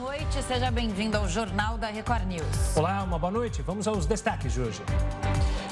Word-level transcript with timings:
noite, 0.00 0.42
seja 0.42 0.70
bem-vindo 0.70 1.18
ao 1.18 1.28
Jornal 1.28 1.76
da 1.76 1.88
Record 1.88 2.26
News. 2.26 2.74
Olá, 2.74 3.02
uma 3.02 3.18
boa 3.18 3.30
noite. 3.30 3.60
Vamos 3.60 3.86
aos 3.86 4.06
destaques 4.06 4.54
de 4.54 4.60
hoje. 4.62 4.82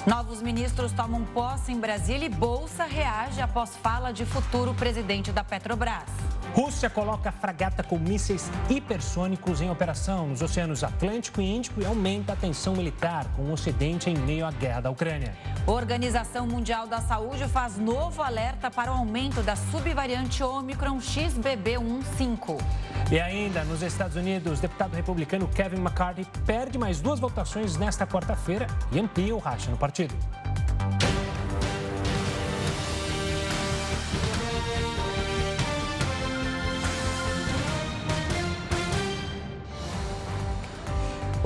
Novos 0.07 0.43
ministros 0.43 0.93
tomam 0.93 1.25
posse 1.25 1.73
em 1.73 1.81
Brasília 1.81 2.27
e 2.27 2.29
Bolsa 2.29 2.85
reage 2.85 3.41
após 3.41 3.75
fala 3.79 4.13
de 4.13 4.27
futuro 4.27 4.75
presidente 4.75 5.33
da 5.33 5.43
Petrobras. 5.43 6.28
Rússia 6.55 6.91
coloca 6.91 7.31
fragata 7.31 7.83
com 7.83 7.99
mísseis 7.99 8.51
hipersônicos 8.69 9.61
em 9.61 9.71
operação 9.71 10.29
nos 10.29 10.43
oceanos 10.43 10.83
Atlântico 10.83 11.41
e 11.41 11.57
Índico 11.57 11.81
e 11.81 11.87
aumenta 11.87 12.33
a 12.33 12.37
tensão 12.37 12.75
militar 12.75 13.27
com 13.37 13.43
o 13.43 13.53
Ocidente 13.53 14.11
em 14.11 14.17
meio 14.17 14.47
à 14.47 14.51
guerra 14.51 14.81
da 14.81 14.91
Ucrânia. 14.91 15.37
Organização 15.67 16.47
Mundial 16.47 16.87
da 16.87 17.01
Saúde 17.01 17.47
faz 17.49 17.77
novo 17.77 18.23
alerta 18.23 18.71
para 18.71 18.93
o 18.93 18.97
aumento 18.97 19.43
da 19.43 19.55
subvariante 19.55 20.43
Omicron 20.43 20.99
XBB15. 20.99 22.59
E 23.11 23.21
ainda, 23.21 23.65
nos 23.65 23.83
Estados 23.83 24.17
Unidos, 24.17 24.59
o 24.59 24.63
deputado 24.63 24.95
republicano 24.95 25.49
Kevin 25.49 25.79
McCarthy 25.79 26.27
perde 26.45 26.79
mais 26.79 27.01
duas 27.01 27.21
votações 27.21 27.77
nesta 27.77 28.07
quarta-feira 28.07 28.67
e 28.93 28.99
amplia 28.99 29.35
o 29.35 29.39
racha 29.39 29.71
no 29.71 29.77
partido. 29.77 30.15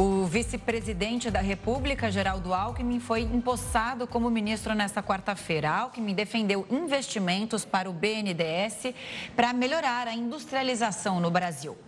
O 0.04 0.26
vice-presidente 0.26 1.30
da 1.30 1.40
República, 1.40 2.10
Geraldo 2.10 2.52
Alckmin, 2.52 2.98
foi 2.98 3.20
empossado 3.20 4.04
como 4.04 4.28
ministro 4.28 4.74
nesta 4.74 5.00
quarta-feira. 5.00 5.70
Alckmin 5.70 6.12
defendeu 6.12 6.66
investimentos 6.68 7.64
para 7.64 7.88
o 7.88 7.92
BNDES 7.92 8.94
para 9.36 9.52
melhorar 9.52 10.08
a 10.08 10.12
industrialização 10.12 11.20
no 11.20 11.30
Brasil. 11.30 11.78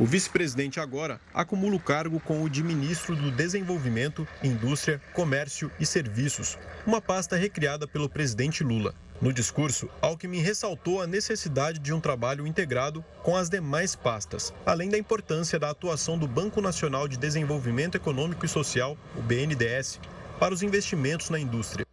O 0.00 0.06
vice-presidente 0.06 0.80
agora 0.80 1.20
acumula 1.34 1.76
o 1.76 1.80
cargo 1.80 2.18
com 2.18 2.42
o 2.42 2.48
de 2.48 2.62
ministro 2.62 3.14
do 3.14 3.30
Desenvolvimento, 3.30 4.26
Indústria, 4.42 4.98
Comércio 5.12 5.70
e 5.78 5.84
Serviços, 5.84 6.56
uma 6.86 7.02
pasta 7.02 7.36
recriada 7.36 7.86
pelo 7.86 8.08
presidente 8.08 8.64
Lula. 8.64 8.94
No 9.20 9.32
discurso, 9.32 9.90
Alckmin 10.00 10.40
ressaltou 10.40 11.02
a 11.02 11.06
necessidade 11.06 11.80
de 11.80 11.92
um 11.92 12.00
trabalho 12.00 12.46
integrado 12.46 13.04
com 13.24 13.36
as 13.36 13.50
demais 13.50 13.96
pastas, 13.96 14.54
além 14.64 14.88
da 14.88 14.96
importância 14.96 15.58
da 15.58 15.70
atuação 15.70 16.16
do 16.16 16.28
Banco 16.28 16.60
Nacional 16.60 17.08
de 17.08 17.16
Desenvolvimento 17.16 17.96
Econômico 17.96 18.46
e 18.46 18.48
Social, 18.48 18.96
o 19.16 19.20
BNDES, 19.20 19.98
para 20.38 20.54
os 20.54 20.62
investimentos 20.62 21.30
na 21.30 21.38
indústria. 21.38 21.84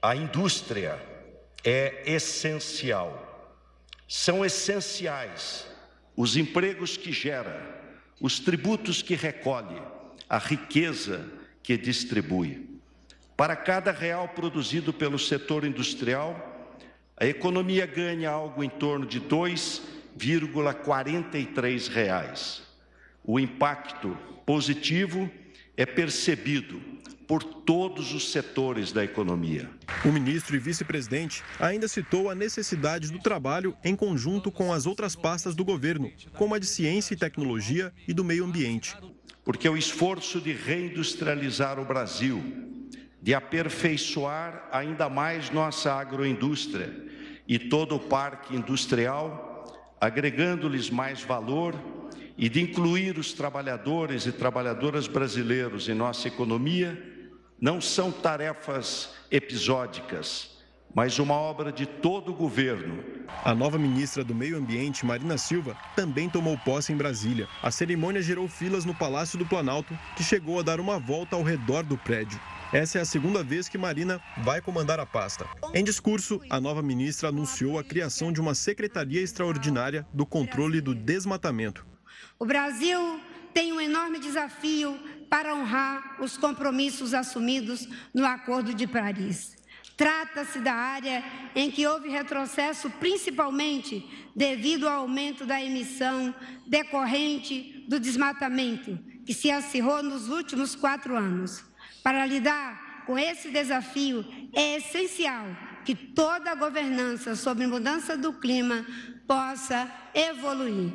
A 0.00 0.16
indústria 0.16 0.98
é 1.62 2.02
essencial. 2.06 3.58
São 4.08 4.42
essenciais 4.42 5.66
os 6.16 6.34
empregos 6.34 6.96
que 6.96 7.12
gera, 7.12 7.78
os 8.18 8.40
tributos 8.40 9.02
que 9.02 9.14
recolhe, 9.14 9.82
a 10.26 10.38
riqueza 10.38 11.26
que 11.62 11.76
distribui. 11.76 12.80
Para 13.36 13.54
cada 13.54 13.92
real 13.92 14.28
produzido 14.28 14.94
pelo 14.94 15.18
setor 15.18 15.64
industrial, 15.66 16.49
a 17.20 17.26
economia 17.26 17.84
ganha 17.84 18.30
algo 18.30 18.64
em 18.64 18.70
torno 18.70 19.04
de 19.04 19.20
2,43 19.20 21.92
reais. 21.92 22.62
O 23.22 23.38
impacto 23.38 24.16
positivo 24.46 25.30
é 25.76 25.84
percebido 25.84 26.80
por 27.28 27.44
todos 27.44 28.14
os 28.14 28.32
setores 28.32 28.90
da 28.90 29.04
economia. 29.04 29.68
O 30.02 30.08
ministro 30.08 30.56
e 30.56 30.58
vice-presidente 30.58 31.44
ainda 31.60 31.86
citou 31.86 32.30
a 32.30 32.34
necessidade 32.34 33.12
do 33.12 33.18
trabalho 33.18 33.76
em 33.84 33.94
conjunto 33.94 34.50
com 34.50 34.72
as 34.72 34.86
outras 34.86 35.14
pastas 35.14 35.54
do 35.54 35.62
governo, 35.62 36.10
como 36.34 36.54
a 36.54 36.58
de 36.58 36.64
ciência 36.64 37.12
e 37.12 37.18
tecnologia 37.18 37.92
e 38.08 38.14
do 38.14 38.24
meio 38.24 38.46
ambiente. 38.46 38.96
Porque 39.44 39.68
o 39.68 39.76
esforço 39.76 40.40
de 40.40 40.52
reindustrializar 40.52 41.78
o 41.78 41.84
Brasil, 41.84 42.42
de 43.22 43.34
aperfeiçoar 43.34 44.66
ainda 44.72 45.10
mais 45.10 45.50
nossa 45.50 45.92
agroindústria, 45.92 47.10
e 47.50 47.58
todo 47.58 47.96
o 47.96 47.98
parque 47.98 48.54
industrial, 48.54 49.76
agregando-lhes 50.00 50.88
mais 50.88 51.20
valor 51.20 51.74
e 52.38 52.48
de 52.48 52.62
incluir 52.62 53.18
os 53.18 53.32
trabalhadores 53.32 54.24
e 54.24 54.30
trabalhadoras 54.30 55.08
brasileiros 55.08 55.88
em 55.88 55.94
nossa 55.94 56.28
economia, 56.28 56.96
não 57.60 57.80
são 57.80 58.12
tarefas 58.12 59.16
episódicas, 59.32 60.60
mas 60.94 61.18
uma 61.18 61.34
obra 61.34 61.72
de 61.72 61.86
todo 61.86 62.30
o 62.30 62.36
governo. 62.36 63.02
A 63.44 63.52
nova 63.52 63.76
ministra 63.76 64.22
do 64.22 64.32
Meio 64.34 64.56
Ambiente, 64.56 65.04
Marina 65.04 65.36
Silva, 65.36 65.76
também 65.96 66.30
tomou 66.30 66.56
posse 66.58 66.92
em 66.92 66.96
Brasília. 66.96 67.48
A 67.60 67.72
cerimônia 67.72 68.22
gerou 68.22 68.46
filas 68.46 68.84
no 68.84 68.94
Palácio 68.94 69.36
do 69.36 69.44
Planalto, 69.44 69.92
que 70.16 70.22
chegou 70.22 70.60
a 70.60 70.62
dar 70.62 70.78
uma 70.78 71.00
volta 71.00 71.34
ao 71.34 71.42
redor 71.42 71.82
do 71.82 71.98
prédio. 71.98 72.38
Essa 72.72 72.98
é 72.98 73.00
a 73.00 73.04
segunda 73.04 73.42
vez 73.42 73.68
que 73.68 73.76
Marina 73.76 74.22
vai 74.44 74.60
comandar 74.60 75.00
a 75.00 75.04
pasta. 75.04 75.44
Em 75.74 75.82
discurso, 75.82 76.40
a 76.48 76.60
nova 76.60 76.80
ministra 76.80 77.28
anunciou 77.28 77.76
a 77.76 77.82
criação 77.82 78.32
de 78.32 78.40
uma 78.40 78.54
Secretaria 78.54 79.20
Extraordinária 79.20 80.06
do 80.14 80.24
Controle 80.24 80.80
do 80.80 80.94
Desmatamento. 80.94 81.84
O 82.38 82.46
Brasil 82.46 83.20
tem 83.52 83.72
um 83.72 83.80
enorme 83.80 84.20
desafio 84.20 84.96
para 85.28 85.52
honrar 85.52 86.22
os 86.22 86.36
compromissos 86.36 87.12
assumidos 87.12 87.88
no 88.14 88.24
Acordo 88.24 88.72
de 88.72 88.86
Paris. 88.86 89.56
Trata-se 89.96 90.60
da 90.60 90.72
área 90.72 91.24
em 91.56 91.72
que 91.72 91.84
houve 91.88 92.08
retrocesso, 92.08 92.88
principalmente 92.88 94.08
devido 94.36 94.88
ao 94.88 95.00
aumento 95.00 95.44
da 95.44 95.60
emissão 95.60 96.32
decorrente 96.68 97.84
do 97.88 97.98
desmatamento, 97.98 98.96
que 99.26 99.34
se 99.34 99.50
acirrou 99.50 100.04
nos 100.04 100.28
últimos 100.28 100.76
quatro 100.76 101.16
anos. 101.16 101.68
Para 102.02 102.24
lidar 102.24 103.04
com 103.06 103.18
esse 103.18 103.50
desafio, 103.50 104.24
é 104.54 104.76
essencial 104.76 105.46
que 105.84 105.94
toda 105.94 106.50
a 106.50 106.54
governança 106.54 107.34
sobre 107.34 107.66
mudança 107.66 108.16
do 108.16 108.32
clima 108.32 108.86
possa 109.26 109.90
evoluir. 110.14 110.92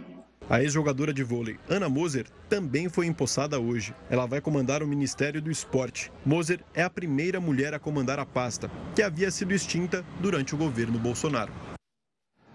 A 0.49 0.61
ex-jogadora 0.61 1.11
de 1.11 1.23
vôlei, 1.23 1.57
Ana 1.67 1.89
Moser, 1.89 2.27
também 2.47 2.87
foi 2.87 3.07
empossada 3.07 3.59
hoje. 3.59 3.95
Ela 4.09 4.27
vai 4.27 4.39
comandar 4.39 4.83
o 4.83 4.87
Ministério 4.87 5.41
do 5.41 5.49
Esporte. 5.49 6.11
Moser 6.23 6.59
é 6.73 6.83
a 6.83 6.89
primeira 6.89 7.39
mulher 7.39 7.73
a 7.73 7.79
comandar 7.79 8.19
a 8.19 8.25
pasta, 8.25 8.69
que 8.95 9.01
havia 9.01 9.31
sido 9.31 9.53
extinta 9.53 10.05
durante 10.19 10.53
o 10.53 10.57
governo 10.57 10.99
Bolsonaro. 10.99 11.51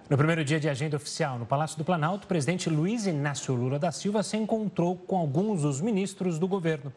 No 0.08 0.16
primeiro 0.16 0.44
dia 0.44 0.58
de 0.58 0.68
agenda 0.68 0.96
oficial 0.96 1.38
no 1.38 1.46
Palácio 1.46 1.78
do 1.78 1.84
Planalto, 1.84 2.24
o 2.24 2.28
presidente 2.28 2.68
Luiz 2.68 3.06
Inácio 3.06 3.54
Lula 3.54 3.78
da 3.78 3.92
Silva 3.92 4.22
se 4.22 4.36
encontrou 4.36 4.96
com 4.96 5.16
alguns 5.16 5.62
dos 5.62 5.80
ministros 5.80 6.38
do 6.38 6.48
governo. 6.48 6.92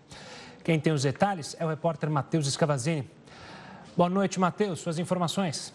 Quem 0.64 0.80
tem 0.80 0.94
os 0.94 1.04
detalhes 1.04 1.56
é 1.60 1.66
o 1.66 1.70
repórter 1.70 2.10
Matheus 2.10 2.48
Escavazini. 2.48 3.10
Boa 3.98 4.10
noite, 4.10 4.40
Matheus. 4.40 4.80
Suas 4.80 4.98
informações. 4.98 5.74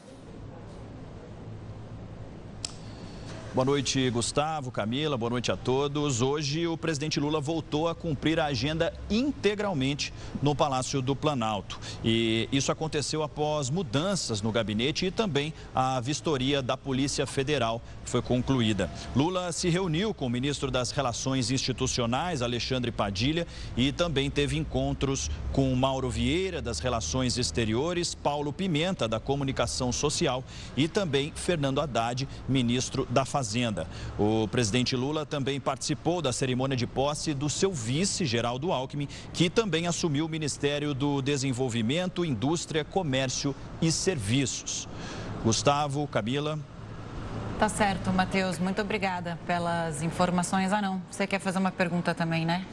Boa 3.55 3.65
noite, 3.65 4.11
Gustavo, 4.11 4.71
Camila, 4.71 5.17
boa 5.17 5.31
noite 5.31 5.51
a 5.51 5.57
todos. 5.57 6.21
Hoje 6.21 6.67
o 6.67 6.77
presidente 6.77 7.19
Lula 7.19 7.41
voltou 7.41 7.89
a 7.89 7.95
cumprir 7.95 8.39
a 8.39 8.45
agenda 8.45 8.93
integralmente 9.11 10.13
no 10.43 10.55
Palácio 10.55 11.01
do 11.01 11.17
Planalto. 11.17 11.81
E 12.05 12.47
isso 12.53 12.71
aconteceu 12.71 13.23
após 13.23 13.71
mudanças 13.71 14.43
no 14.43 14.53
gabinete 14.53 15.07
e 15.07 15.11
também 15.11 15.55
a 15.75 15.99
vistoria 15.99 16.61
da 16.61 16.77
Polícia 16.77 17.27
Federal, 17.27 17.81
foi 18.05 18.21
concluída. 18.21 18.91
Lula 19.17 19.51
se 19.51 19.71
reuniu 19.71 20.13
com 20.13 20.27
o 20.27 20.31
ministro 20.31 20.71
das 20.71 20.91
Relações 20.91 21.51
Institucionais, 21.51 22.43
Alexandre 22.43 22.93
Padilha, 22.93 23.47
e 23.75 23.93
também 23.93 24.31
teve 24.31 24.59
encontros 24.59 25.31
com 25.53 25.75
Mauro 25.75 26.11
Vieira, 26.11 26.61
das 26.61 26.81
Relações 26.81 27.39
Exteriores, 27.39 28.15
Paulo 28.15 28.53
Pimenta, 28.53 29.09
da 29.09 29.19
Comunicação 29.19 29.91
Social, 29.91 30.45
e 30.77 30.87
também 30.87 31.33
Fernando 31.35 31.81
Haddad, 31.81 32.29
ministro 32.47 33.07
da 33.09 33.25
Fazenda. 33.25 33.38
Fazenda. 33.39 33.87
O 34.19 34.49
presidente 34.49 34.97
Lula 34.97 35.25
também 35.25 35.61
participou 35.61 36.21
da 36.21 36.33
cerimônia 36.33 36.77
de 36.77 36.89
posse 36.89 37.33
do 37.33 37.49
seu 37.49 37.73
vice, 37.73 38.27
Geraldo 38.27 38.73
Alckmin, 38.73 39.07
que 39.33 39.49
também 39.49 39.87
assumiu 39.87 40.27
o 40.27 40.29
Ministério 40.29 40.93
do 40.93 41.23
Desenvolvimento, 41.23 42.25
Indústria, 42.25 42.85
Comércio 42.85 43.55
e 43.81 43.93
Serviços. 43.93 44.89
Gustavo, 45.45 46.05
Camila. 46.09 46.59
Tá 47.61 47.69
certo, 47.69 48.13
Matheus. 48.13 48.59
Muito 48.59 48.83
obrigada 48.83 49.39
pelas 49.47 50.03
informações. 50.03 50.73
Ah, 50.73 50.83
não. 50.83 51.01
Você 51.09 51.25
quer 51.25 51.39
fazer 51.39 51.61
uma 51.61 51.71
pergunta 51.71 52.13
também, 52.13 52.45
né? 52.45 52.67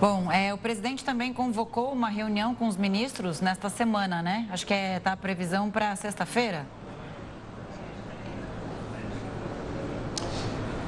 Bom, 0.00 0.32
é, 0.32 0.54
o 0.54 0.58
presidente 0.58 1.04
também 1.04 1.34
convocou 1.34 1.92
uma 1.92 2.08
reunião 2.08 2.54
com 2.54 2.66
os 2.66 2.78
ministros 2.78 3.42
nesta 3.42 3.68
semana, 3.68 4.22
né? 4.22 4.48
Acho 4.50 4.66
que 4.66 4.72
é, 4.72 4.98
tá 5.00 5.12
a 5.12 5.16
previsão 5.18 5.70
para 5.70 5.94
sexta-feira. 5.96 6.64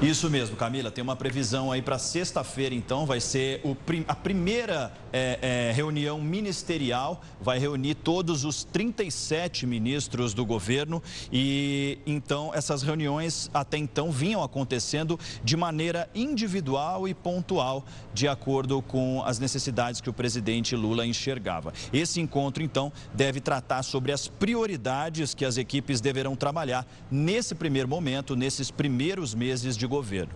Isso 0.02 0.28
mesmo, 0.28 0.56
Camila. 0.56 0.90
Tem 0.90 1.02
uma 1.02 1.16
previsão 1.16 1.72
aí 1.72 1.80
para 1.80 1.98
sexta-feira, 1.98 2.74
então, 2.74 3.06
vai 3.06 3.18
ser 3.18 3.62
o, 3.64 3.74
a 4.06 4.14
primeira 4.14 4.92
é, 5.10 5.38
é, 5.70 5.72
reunião 5.72 6.20
ministerial. 6.20 7.22
Vai 7.40 7.58
reunir 7.58 7.94
todos 7.94 8.44
os 8.44 8.62
37 8.62 9.66
ministros 9.66 10.34
do 10.34 10.44
governo. 10.44 11.02
E 11.32 11.98
então, 12.06 12.50
essas 12.52 12.82
reuniões 12.82 13.50
até 13.54 13.78
então 13.78 14.10
vinham 14.12 14.42
acontecendo 14.42 15.18
de 15.42 15.56
maneira 15.56 16.10
individual 16.14 17.08
e 17.08 17.14
pontual, 17.14 17.82
de 18.12 18.28
acordo 18.28 18.82
com 18.82 19.22
as 19.24 19.38
necessidades 19.38 20.02
que 20.02 20.10
o 20.10 20.12
presidente 20.12 20.76
Lula 20.76 21.06
enxergava. 21.06 21.72
Esse 21.90 22.20
encontro, 22.20 22.62
então, 22.62 22.92
deve 23.14 23.40
tratar 23.40 23.82
sobre 23.82 24.12
as 24.12 24.28
prioridades 24.28 25.32
que 25.32 25.46
as 25.46 25.56
equipes 25.56 26.02
deverão 26.02 26.36
trabalhar 26.36 26.86
nesse 27.10 27.54
primeiro 27.54 27.88
momento, 27.88 28.36
nesses 28.36 28.70
primeiros 28.70 29.34
meses 29.34 29.74
de 29.74 29.85
de 29.86 29.88
governo. 29.88 30.32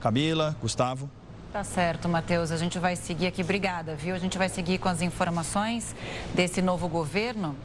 Camila, 0.00 0.56
Gustavo. 0.60 1.08
Tá 1.52 1.64
certo, 1.64 2.08
Matheus. 2.08 2.50
A 2.50 2.56
gente 2.56 2.78
vai 2.78 2.94
seguir 2.94 3.26
aqui. 3.26 3.42
Obrigada, 3.42 3.94
viu? 3.94 4.14
A 4.14 4.18
gente 4.18 4.36
vai 4.36 4.48
seguir 4.48 4.78
com 4.78 4.88
as 4.88 5.00
informações 5.00 5.94
desse 6.34 6.60
novo 6.60 6.88
governo. 6.88 7.56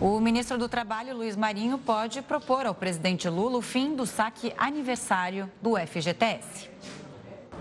O 0.00 0.20
ministro 0.20 0.56
do 0.56 0.68
Trabalho, 0.68 1.16
Luiz 1.16 1.34
Marinho, 1.34 1.76
pode 1.76 2.22
propor 2.22 2.66
ao 2.66 2.74
presidente 2.74 3.28
Lula 3.28 3.58
o 3.58 3.62
fim 3.62 3.96
do 3.96 4.06
saque 4.06 4.52
aniversário 4.56 5.50
do 5.60 5.74
FGTS. 5.76 6.70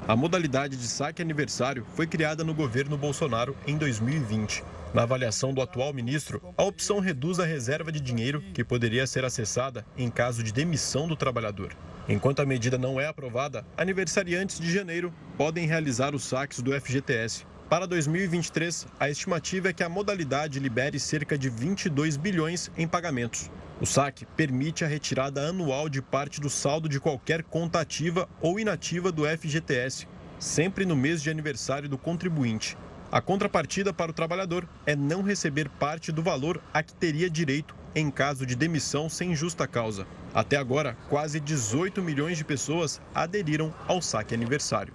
A 0.07 0.15
modalidade 0.15 0.77
de 0.77 0.87
saque 0.87 1.21
aniversário 1.21 1.85
foi 1.95 2.05
criada 2.05 2.43
no 2.43 2.53
governo 2.53 2.97
Bolsonaro 2.97 3.55
em 3.65 3.77
2020. 3.77 4.63
Na 4.93 5.03
avaliação 5.03 5.53
do 5.53 5.61
atual 5.61 5.93
ministro, 5.93 6.41
a 6.57 6.63
opção 6.63 6.99
reduz 6.99 7.39
a 7.39 7.45
reserva 7.45 7.91
de 7.91 7.99
dinheiro 7.99 8.41
que 8.53 8.63
poderia 8.63 9.07
ser 9.07 9.23
acessada 9.23 9.85
em 9.97 10.09
caso 10.09 10.43
de 10.43 10.51
demissão 10.51 11.07
do 11.07 11.15
trabalhador. 11.15 11.73
Enquanto 12.09 12.41
a 12.41 12.45
medida 12.45 12.77
não 12.77 12.99
é 12.99 13.05
aprovada, 13.05 13.65
aniversariantes 13.77 14.59
de 14.59 14.71
janeiro 14.71 15.13
podem 15.37 15.67
realizar 15.67 16.15
os 16.15 16.23
saques 16.23 16.61
do 16.61 16.73
FGTS. 16.79 17.45
Para 17.69 17.87
2023, 17.87 18.87
a 18.99 19.09
estimativa 19.09 19.69
é 19.69 19.73
que 19.73 19.83
a 19.83 19.87
modalidade 19.87 20.59
libere 20.59 20.99
cerca 20.99 21.37
de 21.37 21.49
22 21.49 22.17
bilhões 22.17 22.71
em 22.75 22.87
pagamentos. 22.87 23.49
O 23.79 23.85
saque 23.85 24.25
permite 24.25 24.83
a 24.83 24.87
retirada 24.87 25.47
anual 25.47 25.87
de 25.87 26.01
parte 26.01 26.41
do 26.41 26.49
saldo 26.49 26.89
de 26.89 26.99
qualquer 26.99 27.43
conta 27.43 27.79
ativa 27.79 28.27
ou 28.41 28.59
inativa 28.59 29.11
do 29.11 29.25
FGTS, 29.25 30.07
sempre 30.37 30.85
no 30.85 30.95
mês 30.95 31.21
de 31.21 31.29
aniversário 31.29 31.87
do 31.87 31.97
contribuinte. 31.97 32.77
A 33.11 33.21
contrapartida 33.21 33.93
para 33.93 34.11
o 34.11 34.13
trabalhador 34.13 34.67
é 34.85 34.95
não 34.95 35.21
receber 35.21 35.69
parte 35.69 36.11
do 36.11 36.21
valor 36.21 36.61
a 36.73 36.83
que 36.83 36.93
teria 36.93 37.29
direito 37.29 37.75
em 37.95 38.09
caso 38.09 38.45
de 38.45 38.55
demissão 38.55 39.09
sem 39.09 39.35
justa 39.35 39.67
causa. 39.67 40.07
Até 40.33 40.57
agora, 40.57 40.97
quase 41.09 41.39
18 41.39 42.01
milhões 42.01 42.37
de 42.37 42.45
pessoas 42.45 43.01
aderiram 43.13 43.73
ao 43.87 44.01
saque 44.01 44.33
aniversário. 44.33 44.93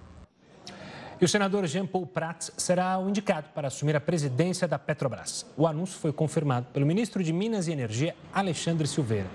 E 1.19 1.25
o 1.25 1.29
senador 1.29 1.67
Jean 1.67 1.87
Paul 1.87 2.07
Prats 2.07 2.53
será 2.59 2.99
o 2.99 3.09
indicado 3.09 3.49
para 3.55 3.69
assumir 3.69 3.97
a 3.97 4.01
presidência 4.01 4.69
da 4.69 4.79
Petrobras. 4.79 5.47
O 5.57 5.67
anúncio 5.67 5.99
foi 5.99 6.13
confirmado 6.13 6.67
pelo 6.75 6.85
ministro 6.85 7.25
de 7.25 7.33
Minas 7.33 7.69
e 7.69 7.73
Energia, 7.73 8.15
Alexandre 8.35 8.87
Silveira. 8.87 9.27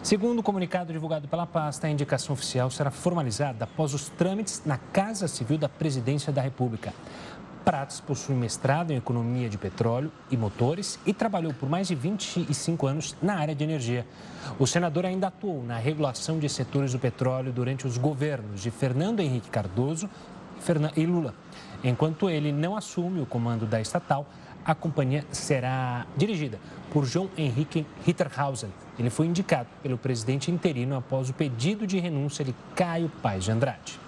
Segundo 0.00 0.40
o 0.40 0.42
comunicado 0.42 0.92
divulgado 0.92 1.26
pela 1.26 1.46
pasta, 1.46 1.86
a 1.86 1.90
indicação 1.90 2.34
oficial 2.34 2.70
será 2.70 2.90
formalizada 2.90 3.64
após 3.64 3.94
os 3.94 4.10
trâmites 4.10 4.62
na 4.64 4.76
Casa 4.76 5.26
Civil 5.26 5.58
da 5.58 5.68
Presidência 5.68 6.32
da 6.32 6.42
República. 6.42 6.92
Pratos 7.64 7.98
possui 7.98 8.34
mestrado 8.34 8.90
em 8.90 8.96
Economia 8.96 9.48
de 9.48 9.56
Petróleo 9.56 10.12
e 10.30 10.36
Motores 10.36 10.98
e 11.06 11.14
trabalhou 11.14 11.54
por 11.54 11.66
mais 11.66 11.88
de 11.88 11.94
25 11.94 12.86
anos 12.86 13.16
na 13.22 13.36
área 13.36 13.54
de 13.54 13.64
energia. 13.64 14.06
O 14.58 14.66
senador 14.66 15.06
ainda 15.06 15.28
atuou 15.28 15.64
na 15.64 15.78
regulação 15.78 16.38
de 16.38 16.46
setores 16.46 16.92
do 16.92 16.98
petróleo 16.98 17.50
durante 17.52 17.86
os 17.86 17.96
governos 17.96 18.60
de 18.60 18.70
Fernando 18.70 19.20
Henrique 19.20 19.48
Cardoso 19.48 20.10
e 20.94 21.06
Lula. 21.06 21.34
Enquanto 21.82 22.28
ele 22.28 22.52
não 22.52 22.76
assume 22.76 23.20
o 23.20 23.26
comando 23.26 23.64
da 23.64 23.80
estatal, 23.80 24.26
a 24.62 24.74
companhia 24.74 25.24
será 25.30 26.06
dirigida 26.16 26.58
por 26.92 27.06
João 27.06 27.30
Henrique 27.36 27.86
Ritterhausen. 28.04 28.70
Ele 28.98 29.08
foi 29.08 29.26
indicado 29.26 29.68
pelo 29.82 29.96
presidente 29.96 30.50
interino 30.50 30.96
após 30.96 31.30
o 31.30 31.34
pedido 31.34 31.86
de 31.86 31.98
renúncia 31.98 32.44
de 32.44 32.54
Caio 32.74 33.10
Paes 33.22 33.44
de 33.44 33.52
Andrade. 33.52 34.03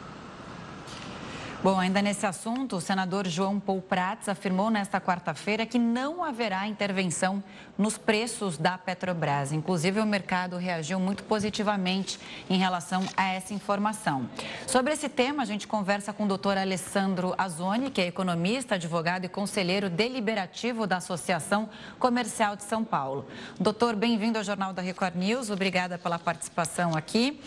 Bom, 1.62 1.80
ainda 1.80 2.02
nesse 2.02 2.26
assunto, 2.26 2.76
o 2.76 2.80
senador 2.80 3.26
João 3.26 3.58
Paul 3.58 3.80
Prats 3.80 4.28
afirmou 4.28 4.70
nesta 4.70 5.00
quarta-feira 5.00 5.64
que 5.64 5.78
não 5.78 6.22
haverá 6.22 6.68
intervenção 6.68 7.42
nos 7.78 7.98
preços 7.98 8.56
da 8.58 8.78
Petrobras. 8.78 9.52
Inclusive, 9.52 9.98
o 10.00 10.06
mercado 10.06 10.58
reagiu 10.58 11.00
muito 11.00 11.24
positivamente 11.24 12.20
em 12.48 12.58
relação 12.58 13.02
a 13.16 13.28
essa 13.28 13.54
informação. 13.54 14.28
Sobre 14.66 14.92
esse 14.92 15.08
tema, 15.08 15.42
a 15.42 15.46
gente 15.46 15.66
conversa 15.66 16.12
com 16.12 16.24
o 16.24 16.28
doutor 16.28 16.56
Alessandro 16.58 17.34
Azoni, 17.38 17.90
que 17.90 18.00
é 18.00 18.06
economista, 18.06 18.74
advogado 18.76 19.24
e 19.24 19.28
conselheiro 19.28 19.88
deliberativo 19.90 20.86
da 20.86 20.98
Associação 20.98 21.68
Comercial 21.98 22.54
de 22.54 22.64
São 22.64 22.84
Paulo. 22.84 23.26
Doutor, 23.58 23.96
bem-vindo 23.96 24.38
ao 24.38 24.44
Jornal 24.44 24.72
da 24.72 24.82
Record 24.82 25.16
News. 25.16 25.50
Obrigada 25.50 25.98
pela 25.98 26.18
participação 26.18 26.94
aqui. 26.94 27.40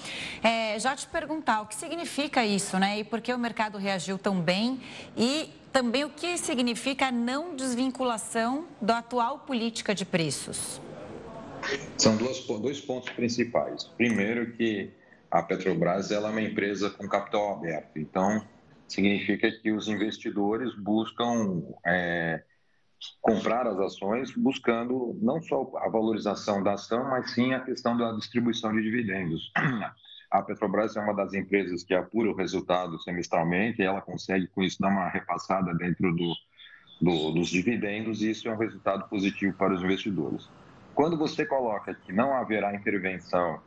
É, 0.43 0.77
já 0.79 0.95
te 0.95 1.07
perguntar 1.07 1.61
o 1.61 1.67
que 1.67 1.75
significa 1.75 2.43
isso, 2.43 2.77
né? 2.77 2.99
E 2.99 3.03
por 3.03 3.21
que 3.21 3.31
o 3.33 3.37
mercado 3.37 3.77
reagiu 3.77 3.98
reagiu 3.99 4.17
tão 4.17 4.39
bem 4.39 4.79
e 5.17 5.49
também 5.73 6.05
o 6.05 6.09
que 6.09 6.37
significa 6.37 7.07
a 7.07 7.11
não 7.11 7.55
desvinculação 7.55 8.65
da 8.81 8.99
atual 8.99 9.39
política 9.39 9.93
de 9.93 10.05
preços? 10.05 10.81
São 11.97 12.15
duas, 12.15 12.39
dois 12.47 12.79
pontos 12.79 13.09
principais. 13.09 13.83
Primeiro 13.83 14.53
que 14.53 14.89
a 15.29 15.43
Petrobras 15.43 16.11
ela 16.11 16.29
é 16.29 16.31
uma 16.31 16.41
empresa 16.41 16.89
com 16.89 17.07
capital 17.07 17.53
aberto, 17.53 17.99
então 17.99 18.41
significa 18.87 19.51
que 19.51 19.71
os 19.71 19.87
investidores 19.89 20.73
buscam 20.75 21.61
é, 21.85 22.41
comprar 23.21 23.67
as 23.67 23.77
ações 23.79 24.31
buscando 24.31 25.15
não 25.21 25.41
só 25.41 25.69
a 25.75 25.89
valorização 25.89 26.63
da 26.63 26.73
ação, 26.73 27.03
mas 27.03 27.31
sim 27.31 27.53
a 27.53 27.59
questão 27.59 27.97
da 27.97 28.13
distribuição 28.13 28.73
de 28.73 28.81
dividendos. 28.81 29.51
A 30.29 30.41
Petrobras 30.43 30.95
é 30.95 30.99
uma 30.99 31.13
das 31.13 31.33
empresas 31.33 31.83
que 31.83 31.93
apura 31.93 32.29
o 32.29 32.35
resultado 32.35 32.99
semestralmente 33.01 33.81
e 33.81 33.85
ela 33.85 34.01
consegue, 34.01 34.47
com 34.47 34.61
isso, 34.61 34.79
dar 34.79 34.89
uma 34.89 35.09
repassada 35.09 35.73
dentro 35.73 36.13
do, 36.15 36.33
do, 37.01 37.31
dos 37.31 37.49
dividendos 37.49 38.21
e 38.21 38.29
isso 38.29 38.47
é 38.47 38.51
um 38.53 38.57
resultado 38.57 39.09
positivo 39.09 39.57
para 39.57 39.73
os 39.73 39.81
investidores. 39.81 40.47
Quando 40.93 41.17
você 41.17 41.45
coloca 41.45 41.95
que 41.95 42.13
não 42.13 42.33
haverá 42.33 42.75
intervenção 42.75 43.59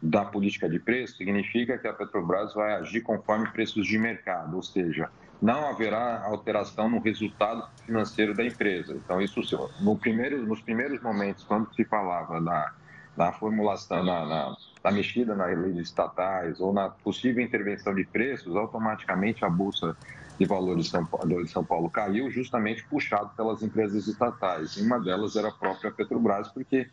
da 0.00 0.24
política 0.24 0.68
de 0.68 0.78
preço, 0.78 1.16
significa 1.16 1.76
que 1.76 1.88
a 1.88 1.92
Petrobras 1.92 2.54
vai 2.54 2.74
agir 2.74 3.02
conforme 3.02 3.50
preços 3.50 3.86
de 3.86 3.98
mercado, 3.98 4.56
ou 4.56 4.62
seja, 4.62 5.10
não 5.42 5.68
haverá 5.68 6.22
alteração 6.24 6.88
no 6.88 7.00
resultado 7.00 7.68
financeiro 7.84 8.34
da 8.34 8.44
empresa. 8.44 8.94
Então, 8.94 9.20
isso 9.20 9.40
no 9.80 9.96
primeiro, 9.98 10.44
nos 10.46 10.60
primeiros 10.62 11.02
momentos, 11.02 11.44
quando 11.44 11.72
se 11.74 11.84
falava 11.84 12.40
da 12.40 12.72
na 13.18 13.32
formulação, 13.32 14.04
na, 14.04 14.24
na, 14.24 14.56
na 14.84 14.90
mexida 14.92 15.34
nas 15.34 15.58
leis 15.58 15.76
estatais 15.76 16.60
ou 16.60 16.72
na 16.72 16.88
possível 16.88 17.44
intervenção 17.44 17.92
de 17.92 18.04
preços, 18.04 18.54
automaticamente 18.54 19.44
a 19.44 19.50
Bolsa 19.50 19.96
de 20.38 20.46
Valores 20.46 20.84
de 20.84 20.90
São 20.90 21.04
Paulo, 21.04 21.44
de 21.44 21.50
São 21.50 21.64
Paulo 21.64 21.90
caiu, 21.90 22.30
justamente 22.30 22.84
puxado 22.84 23.30
pelas 23.36 23.60
empresas 23.60 24.06
estatais. 24.06 24.76
E 24.76 24.82
uma 24.82 25.00
delas 25.00 25.34
era 25.34 25.48
a 25.48 25.52
própria 25.52 25.90
Petrobras, 25.90 26.46
porque 26.48 26.88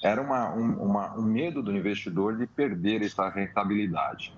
era 0.00 0.22
uma, 0.22 0.54
um, 0.54 0.74
uma, 0.80 1.18
um 1.18 1.22
medo 1.22 1.60
do 1.60 1.76
investidor 1.76 2.36
de 2.36 2.46
perder 2.46 3.02
essa 3.02 3.28
rentabilidade. 3.28 4.32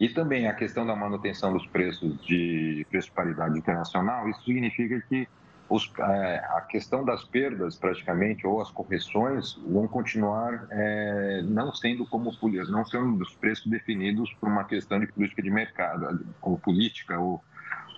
E 0.00 0.08
também 0.08 0.48
a 0.48 0.54
questão 0.54 0.84
da 0.84 0.96
manutenção 0.96 1.52
dos 1.52 1.64
preços 1.68 2.20
de 2.26 2.84
preço 2.90 3.08
de 3.08 3.14
paridade 3.14 3.56
internacional, 3.56 4.28
isso 4.28 4.42
significa 4.42 5.00
que 5.08 5.28
os, 5.68 5.90
é, 5.98 6.36
a 6.50 6.60
questão 6.62 7.04
das 7.04 7.24
perdas, 7.24 7.76
praticamente, 7.76 8.46
ou 8.46 8.60
as 8.60 8.70
correções, 8.70 9.54
vão 9.66 9.88
continuar 9.88 10.66
é, 10.70 11.42
não 11.44 11.72
sendo 11.72 12.06
como 12.06 12.30
não 12.68 12.84
sendo 12.84 13.22
os 13.22 13.34
preços 13.34 13.66
definidos 13.66 14.32
por 14.34 14.48
uma 14.48 14.64
questão 14.64 15.00
de 15.00 15.06
política 15.06 15.42
de 15.42 15.50
mercado, 15.50 16.26
ou 16.42 16.58
política, 16.58 17.18
ou, 17.18 17.42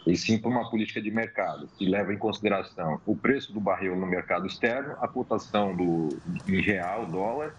e 0.07 0.17
sim 0.17 0.39
por 0.39 0.51
uma 0.51 0.71
política 0.71 1.03
de 1.03 1.11
mercado, 1.11 1.69
que 1.77 1.87
leva 1.87 2.13
em 2.13 2.19
consideração 2.19 3.01
o 3.05 3.17
preço 3.17 3.53
do 3.53 3.61
barril 3.61 3.97
no 3.97 4.07
mercado 4.07 4.47
externo, 4.47 4.97
a 5.01 5.09
cotação 5.09 5.75
do, 5.75 6.09
em 6.47 6.61
real, 6.61 7.07
dólar, 7.07 7.55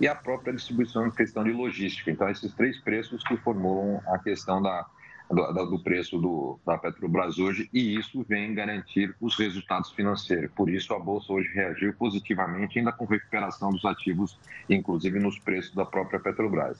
e 0.00 0.08
a 0.08 0.14
própria 0.14 0.52
distribuição 0.52 1.06
em 1.06 1.10
questão 1.10 1.44
de 1.44 1.52
logística. 1.52 2.10
Então, 2.10 2.28
esses 2.28 2.52
três 2.54 2.80
preços 2.80 3.22
que 3.22 3.36
formulam 3.36 4.00
a 4.06 4.18
questão 4.18 4.60
da 4.60 4.86
do, 5.32 5.66
do 5.66 5.78
preço 5.78 6.18
do, 6.18 6.58
da 6.64 6.76
Petrobras 6.76 7.38
hoje 7.38 7.68
e 7.72 7.96
isso 7.96 8.24
vem 8.28 8.54
garantir 8.54 9.14
os 9.20 9.36
resultados 9.36 9.90
financeiros. 9.90 10.50
Por 10.54 10.68
isso, 10.68 10.92
a 10.92 10.98
Bolsa 10.98 11.32
hoje 11.32 11.48
reagiu 11.54 11.94
positivamente, 11.94 12.78
ainda 12.78 12.92
com 12.92 13.06
recuperação 13.06 13.70
dos 13.70 13.84
ativos, 13.84 14.38
inclusive 14.68 15.18
nos 15.18 15.38
preços 15.38 15.74
da 15.74 15.86
própria 15.86 16.20
Petrobras. 16.20 16.78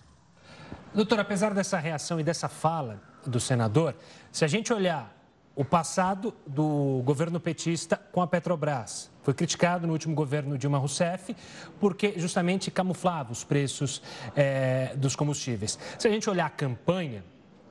Doutor, 0.95 1.19
apesar 1.19 1.55
dessa 1.55 1.79
reação 1.79 2.21
e 2.21 2.23
dessa 2.23 2.49
fala 2.49 3.01
do 3.27 3.41
senador, 3.41 3.95
se 4.31 4.45
a 4.45 4.49
gente 4.49 4.73
olhar 4.73 5.19
o 5.55 5.65
passado 5.65 6.35
do 6.47 7.03
governo 7.05 7.39
petista 7.39 8.01
com 8.11 8.23
a 8.23 8.27
Petrobras. 8.27 9.11
Foi 9.23 9.35
criticado 9.35 9.87
no 9.87 9.93
último 9.93 10.15
governo 10.15 10.57
Dilma 10.57 10.79
Rousseff 10.79 11.37
porque 11.79 12.15
justamente 12.17 12.71
camuflava 12.71 13.33
os 13.33 13.45
preços 13.45 14.03
é, 14.35 14.95
dos 14.97 15.15
combustíveis. 15.15 15.79
Se 15.99 16.09
a 16.09 16.11
gente 16.11 16.29
olhar 16.29 16.47
a 16.47 16.51
campanha 16.51 17.23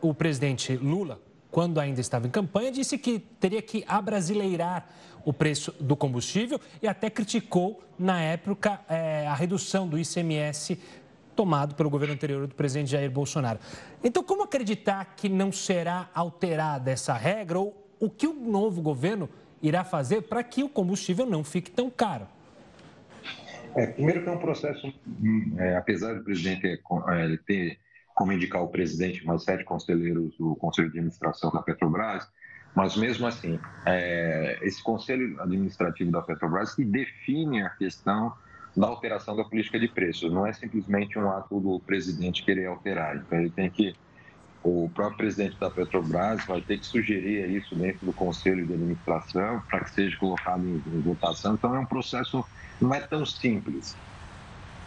o 0.01 0.13
presidente 0.13 0.75
Lula, 0.75 1.19
quando 1.49 1.79
ainda 1.79 2.01
estava 2.01 2.27
em 2.27 2.29
campanha, 2.29 2.71
disse 2.71 2.97
que 2.97 3.19
teria 3.19 3.61
que 3.61 3.83
abrasileirar 3.87 4.87
o 5.23 5.31
preço 5.31 5.71
do 5.79 5.95
combustível 5.95 6.59
e 6.81 6.87
até 6.87 7.09
criticou, 7.09 7.81
na 7.97 8.19
época, 8.21 8.81
é, 8.89 9.27
a 9.27 9.33
redução 9.33 9.87
do 9.87 9.99
ICMS 9.99 10.79
tomado 11.35 11.75
pelo 11.75 11.89
governo 11.89 12.13
anterior 12.13 12.47
do 12.47 12.55
presidente 12.55 12.91
Jair 12.91 13.09
Bolsonaro. 13.09 13.59
Então, 14.03 14.23
como 14.23 14.43
acreditar 14.43 15.13
que 15.15 15.29
não 15.29 15.51
será 15.51 16.09
alterada 16.13 16.91
essa 16.91 17.13
regra 17.13 17.59
ou 17.59 17.87
o 17.99 18.09
que 18.09 18.27
o 18.27 18.33
novo 18.33 18.81
governo 18.81 19.29
irá 19.61 19.83
fazer 19.83 20.23
para 20.23 20.43
que 20.43 20.63
o 20.63 20.69
combustível 20.69 21.25
não 21.25 21.43
fique 21.43 21.69
tão 21.69 21.89
caro? 21.89 22.27
É, 23.75 23.87
primeiro 23.87 24.23
que 24.23 24.29
é 24.29 24.31
um 24.31 24.39
processo, 24.39 24.93
é, 25.57 25.77
apesar 25.77 26.15
do 26.15 26.23
presidente 26.23 26.67
é, 26.67 27.37
ter 27.45 27.77
como 28.21 28.33
indicar 28.33 28.61
o 28.61 28.67
presidente 28.67 29.25
mais 29.25 29.43
sete 29.43 29.63
conselheiros 29.63 30.37
do 30.37 30.55
Conselho 30.57 30.91
de 30.91 30.99
Administração 30.99 31.51
da 31.51 31.59
Petrobras, 31.59 32.27
mas 32.75 32.95
mesmo 32.95 33.25
assim, 33.25 33.59
é, 33.83 34.59
esse 34.61 34.81
Conselho 34.83 35.41
Administrativo 35.41 36.11
da 36.11 36.21
Petrobras 36.21 36.75
que 36.75 36.85
define 36.85 37.63
a 37.63 37.71
questão 37.71 38.31
da 38.77 38.85
alteração 38.85 39.35
da 39.35 39.43
política 39.43 39.79
de 39.79 39.87
preços, 39.87 40.31
não 40.31 40.45
é 40.45 40.53
simplesmente 40.53 41.17
um 41.17 41.31
ato 41.31 41.59
do 41.59 41.79
presidente 41.79 42.45
querer 42.45 42.67
alterar, 42.67 43.17
então 43.17 43.39
ele 43.39 43.49
tem 43.49 43.71
que 43.71 43.91
o 44.63 44.87
próprio 44.93 45.17
presidente 45.17 45.57
da 45.57 45.71
Petrobras 45.71 46.45
vai 46.45 46.61
ter 46.61 46.77
que 46.77 46.85
sugerir 46.85 47.49
isso 47.49 47.75
dentro 47.75 48.05
do 48.05 48.13
Conselho 48.13 48.67
de 48.67 48.73
Administração 48.75 49.63
para 49.67 49.83
que 49.83 49.89
seja 49.89 50.15
colocado 50.17 50.63
em, 50.63 51.01
votação. 51.01 51.55
Então, 51.55 51.75
é 51.75 51.79
um 51.79 51.87
processo, 51.87 52.45
não 52.79 52.93
é 52.93 52.99
tão 52.99 53.25
simples. 53.25 53.97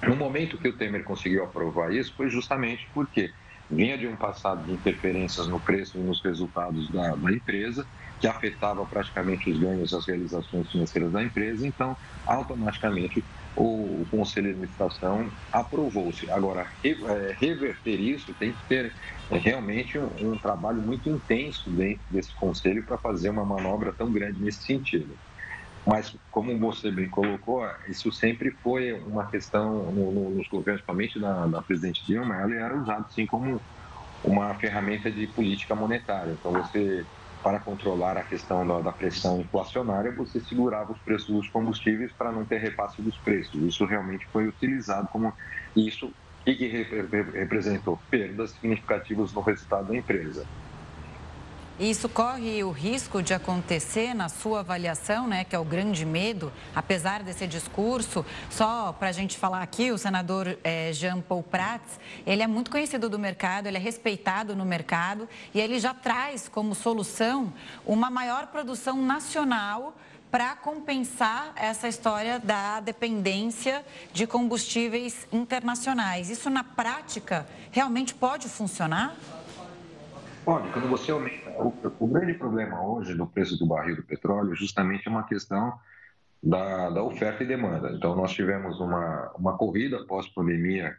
No 0.07 0.17
momento 0.17 0.59
que 0.59 0.69
o 0.69 0.77
Temer 0.77 1.05
conseguiu 1.05 1.45
aprovar 1.45 1.93
isso, 1.93 2.13
foi 2.15 2.29
justamente 2.29 2.89
porque 2.93 3.33
vinha 3.71 3.97
de 3.97 4.07
um 4.07 4.17
passado 4.17 4.65
de 4.65 4.73
interferências 4.73 5.47
no 5.47 5.59
preço 5.59 5.99
e 5.99 6.01
nos 6.01 6.23
resultados 6.23 6.91
da, 6.91 7.15
da 7.17 7.33
empresa, 7.33 7.87
que 8.21 8.27
afetava 8.27 8.85
praticamente 8.87 9.51
os 9.51 9.59
ganhos 9.59 9.93
e 9.93 9.97
as 9.97 10.07
realizações 10.07 10.71
financeiras 10.71 11.13
da 11.13 11.23
empresa, 11.23 11.67
então, 11.67 11.97
automaticamente, 12.27 13.25
o, 13.57 14.07
Conselho 14.11 14.49
de 14.49 14.53
Administração 14.53 15.31
aprovou-se. 15.53 16.31
Agora, 16.31 16.67
é, 16.85 17.37
reverter 17.41 18.01
isso 18.01 18.33
tem 18.35 18.53
que 18.53 18.65
ter 18.69 18.93
é, 19.31 19.39
realmente 19.39 19.99
um, 19.99 20.33
um 20.33 20.39
trabalho 20.39 20.81
muito 20.81 21.09
intenso 21.09 21.69
dentro 21.71 22.03
desse 22.11 22.33
Conselho 22.35 22.85
para 22.85 22.99
fazer 22.99 23.31
uma 23.31 23.45
manobra 23.45 23.93
tão 23.93 24.13
grande 24.13 24.41
nesse 24.41 24.63
sentido. 24.63 25.17
Mas, 25.87 26.17
como 26.31 26.59
você 26.59 26.91
bem 26.91 27.11
colocou, 27.11 27.69
isso 27.89 28.11
sempre 28.11 28.51
foi 28.51 28.93
uma 28.93 29.27
questão 29.27 29.93
no, 29.93 30.13
no, 30.13 30.31
nos 30.31 30.49
governos, 30.49 30.81
principalmente 30.81 31.21
da, 31.21 31.47
da 31.47 31.63
presidente 31.63 32.05
Dilma, 32.07 32.37
ela 32.37 32.55
era 32.55 32.77
usada 32.77 33.07
sim 33.11 33.27
como 33.27 33.61
uma 34.25 34.55
ferramenta 34.55 35.11
de 35.11 35.27
política 35.27 35.75
monetária. 35.75 36.33
Então, 36.33 36.53
você 36.53 37.05
para 37.43 37.61
controlar 37.61 38.17
a 38.17 38.23
questão 38.23 38.67
da, 38.67 38.81
da, 38.81 38.91
pressão 38.91 39.39
inflacionária, 39.39 40.11
você 40.13 40.41
segurava 40.41 40.93
os 40.93 40.99
preços 41.01 41.29
dos 41.29 41.49
combustíveis 41.51 42.11
para 42.13 42.33
não 42.33 42.43
ter 42.47 42.59
repasse 42.59 43.03
dos 43.03 43.19
preços. 43.19 43.63
Isso 43.63 43.85
realmente 43.85 44.27
foi 44.33 44.49
utilizado 44.49 45.09
como 45.09 45.31
isso 45.77 46.11
e 46.47 46.55
que 46.55 46.67
representou 46.67 48.01
perdas 48.11 48.53
significativas 48.53 49.35
no 49.35 49.43
resultado 49.43 49.89
da 49.89 49.97
empresa. 49.97 50.47
Isso 51.79 52.09
corre 52.09 52.63
o 52.63 52.71
risco 52.71 53.21
de 53.21 53.35
acontecer 53.35 54.15
na 54.15 54.29
sua 54.29 54.61
avaliação, 54.61 55.27
né, 55.27 55.43
que 55.43 55.57
é 55.57 55.59
o 55.59 55.65
grande 55.65 56.07
medo, 56.07 56.53
apesar 56.73 57.25
desse 57.25 57.49
discurso. 57.49 58.25
Só 58.49 58.93
para 58.93 59.09
a 59.09 59.13
gente 59.13 59.37
falar 59.37 59.61
aqui, 59.61 59.91
o 59.91 59.99
senador 59.99 60.57
é, 60.63 60.93
Jean 60.93 61.21
Paul 61.21 61.43
Prats, 61.43 61.99
ele 62.25 62.45
é 62.45 62.47
muito 62.47 62.71
conhecido 62.71 63.11
do 63.11 63.19
mercado, 63.19 63.67
ele 63.67 63.77
é 63.77 63.81
respeitado 63.81 64.55
no 64.55 64.65
mercado 64.65 65.29
e 65.53 65.61
ele 65.61 65.81
já 65.81 65.93
traz 65.93 66.49
como 66.49 66.77
solução 66.77 67.53
uma 67.85 68.09
maior 68.09 68.47
produção 68.47 69.03
nacional 69.03 69.97
para 70.31 70.55
compensar 70.55 71.53
essa 71.57 71.89
história 71.89 72.39
da 72.39 72.79
dependência 72.79 73.85
de 74.13 74.29
combustíveis 74.29 75.27
internacionais. 75.33 76.31
Isso 76.31 76.49
na 76.49 76.63
prática 76.63 77.49
realmente 77.73 78.15
pode 78.15 78.49
funcionar? 78.49 79.17
Olha, 80.47 80.71
quando 80.73 80.89
você 80.89 81.11
aumenta. 81.11 81.44
O, 81.59 81.73
o, 82.01 82.07
grande 82.07 82.35
problema 82.35 82.83
hoje 82.87 83.15
do 83.15 83.27
preço 83.27 83.59
do 83.59 83.67
barril 83.67 83.97
do 83.97 84.03
petróleo 84.03 84.53
é 84.53 84.57
justamente 84.57 85.09
uma 85.09 85.25
questão 85.25 85.79
da, 86.43 86.91
da 86.91 87.03
oferta 87.03 87.43
e 87.43 87.47
demanda. 87.47 87.93
Então, 87.93 88.15
nós 88.15 88.33
tivemos 88.33 88.81
uma, 88.81 89.33
uma 89.39 89.57
corrida 89.57 90.05
pós-pandemia, 90.05 90.97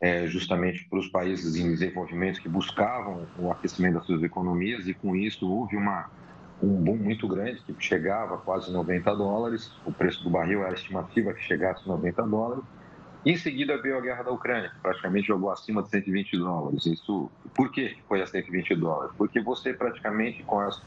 é, 0.00 0.26
justamente 0.26 0.88
para 0.88 0.98
os 0.98 1.08
países 1.08 1.56
em 1.56 1.70
desenvolvimento 1.70 2.40
que 2.40 2.48
buscavam 2.48 3.26
o 3.38 3.50
aquecimento 3.50 3.94
das 3.94 4.06
suas 4.06 4.22
economias, 4.22 4.86
e 4.86 4.94
com 4.94 5.16
isso 5.16 5.50
houve 5.50 5.76
uma, 5.76 6.10
um 6.62 6.82
boom 6.82 6.96
muito 6.96 7.26
grande, 7.26 7.62
que 7.62 7.74
chegava 7.78 8.34
a 8.34 8.38
quase 8.38 8.72
90 8.72 9.14
dólares. 9.16 9.72
O 9.84 9.92
preço 9.92 10.22
do 10.22 10.30
barril 10.30 10.62
era 10.62 10.74
estimativa 10.74 11.32
que 11.32 11.42
chegasse 11.42 11.82
a 11.84 11.88
90 11.88 12.22
dólares. 12.22 12.64
Em 13.26 13.36
seguida 13.36 13.76
veio 13.82 13.98
a 13.98 14.00
guerra 14.00 14.22
da 14.22 14.30
Ucrânia, 14.30 14.70
que 14.70 14.78
praticamente 14.78 15.26
jogou 15.26 15.50
acima 15.50 15.82
de 15.82 15.90
120 15.90 16.38
dólares. 16.38 16.86
Isso, 16.86 17.28
por 17.52 17.72
que 17.72 17.98
foi 18.08 18.22
a 18.22 18.26
120 18.26 18.76
dólares? 18.76 19.12
Porque 19.18 19.40
você 19.40 19.74
praticamente 19.74 20.44
com 20.44 20.60
as 20.60 20.80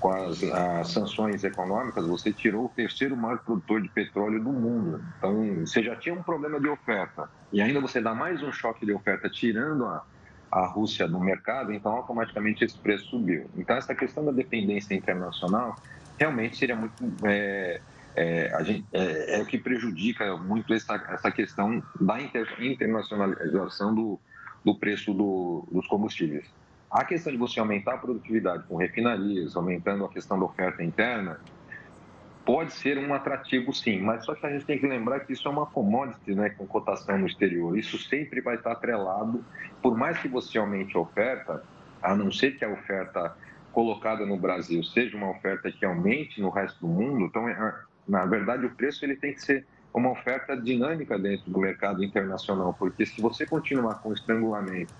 com 0.00 0.12
as, 0.12 0.42
as, 0.44 0.92
sanções 0.92 1.42
econômicas, 1.42 2.06
você 2.06 2.32
tirou 2.32 2.66
o 2.66 2.68
terceiro 2.68 3.16
maior 3.16 3.38
produtor 3.38 3.82
de 3.82 3.88
petróleo 3.88 4.42
do 4.42 4.52
mundo. 4.52 5.02
Então, 5.18 5.66
você 5.66 5.82
já 5.82 5.96
tinha 5.96 6.14
um 6.14 6.22
problema 6.22 6.60
de 6.60 6.68
oferta 6.68 7.28
e 7.52 7.60
ainda 7.60 7.80
você 7.80 8.00
dá 8.00 8.14
mais 8.14 8.40
um 8.42 8.52
choque 8.52 8.86
de 8.86 8.92
oferta 8.92 9.28
tirando 9.28 9.86
a, 9.86 10.04
a 10.52 10.66
Rússia 10.66 11.08
do 11.08 11.18
mercado, 11.18 11.72
então 11.72 11.92
automaticamente 11.92 12.64
esse 12.64 12.78
preço 12.78 13.06
subiu. 13.06 13.50
Então, 13.56 13.76
essa 13.76 13.94
questão 13.94 14.24
da 14.24 14.30
dependência 14.30 14.94
internacional 14.94 15.74
realmente 16.16 16.56
seria 16.56 16.76
muito 16.76 16.94
é, 17.24 17.80
é, 18.18 18.64
gente, 18.64 18.84
é, 18.92 19.36
é, 19.36 19.42
o 19.42 19.46
que 19.46 19.56
prejudica 19.56 20.36
muito 20.36 20.74
essa, 20.74 20.94
essa 21.08 21.30
questão 21.30 21.80
da 22.00 22.20
inter, 22.20 22.48
internacionalização 22.58 23.94
do, 23.94 24.18
do 24.64 24.74
preço 24.74 25.14
do, 25.14 25.64
dos 25.70 25.86
combustíveis. 25.86 26.44
A 26.90 27.04
questão 27.04 27.32
de 27.32 27.38
você 27.38 27.60
aumentar 27.60 27.94
a 27.94 27.98
produtividade 27.98 28.64
com 28.64 28.76
refinarias, 28.76 29.54
aumentando 29.54 30.04
a 30.04 30.08
questão 30.08 30.36
da 30.36 30.46
oferta 30.46 30.82
interna, 30.82 31.38
pode 32.44 32.72
ser 32.72 32.98
um 32.98 33.14
atrativo 33.14 33.72
sim, 33.72 34.00
mas 34.00 34.24
só 34.24 34.34
que 34.34 34.44
a 34.44 34.50
gente 34.50 34.64
tem 34.64 34.78
que 34.78 34.86
lembrar 34.86 35.20
que 35.20 35.34
isso 35.34 35.46
é 35.46 35.50
uma 35.50 35.66
commodity 35.66 36.34
né, 36.34 36.50
com 36.50 36.66
cotação 36.66 37.18
no 37.18 37.26
exterior. 37.26 37.78
Isso 37.78 37.98
sempre 37.98 38.40
vai 38.40 38.56
estar 38.56 38.72
atrelado, 38.72 39.44
por 39.80 39.96
mais 39.96 40.18
que 40.18 40.26
você 40.26 40.58
aumente 40.58 40.96
a 40.96 41.00
oferta, 41.00 41.62
a 42.02 42.16
não 42.16 42.32
ser 42.32 42.56
que 42.56 42.64
a 42.64 42.68
oferta 42.68 43.36
colocada 43.70 44.26
no 44.26 44.36
Brasil 44.36 44.82
seja 44.82 45.16
uma 45.16 45.30
oferta 45.30 45.70
que 45.70 45.84
aumente 45.84 46.40
no 46.40 46.48
resto 46.48 46.80
do 46.80 46.88
mundo, 46.88 47.26
então 47.26 47.48
é, 47.48 47.86
na 48.08 48.24
verdade, 48.24 48.64
o 48.64 48.70
preço 48.70 49.04
ele 49.04 49.16
tem 49.16 49.34
que 49.34 49.42
ser 49.42 49.66
uma 49.92 50.10
oferta 50.10 50.56
dinâmica 50.56 51.18
dentro 51.18 51.50
do 51.50 51.58
mercado 51.58 52.02
internacional, 52.02 52.74
porque 52.78 53.04
se 53.04 53.20
você 53.20 53.44
continuar 53.44 53.96
com 53.96 54.10
o 54.10 54.12
estrangulamento 54.12 54.92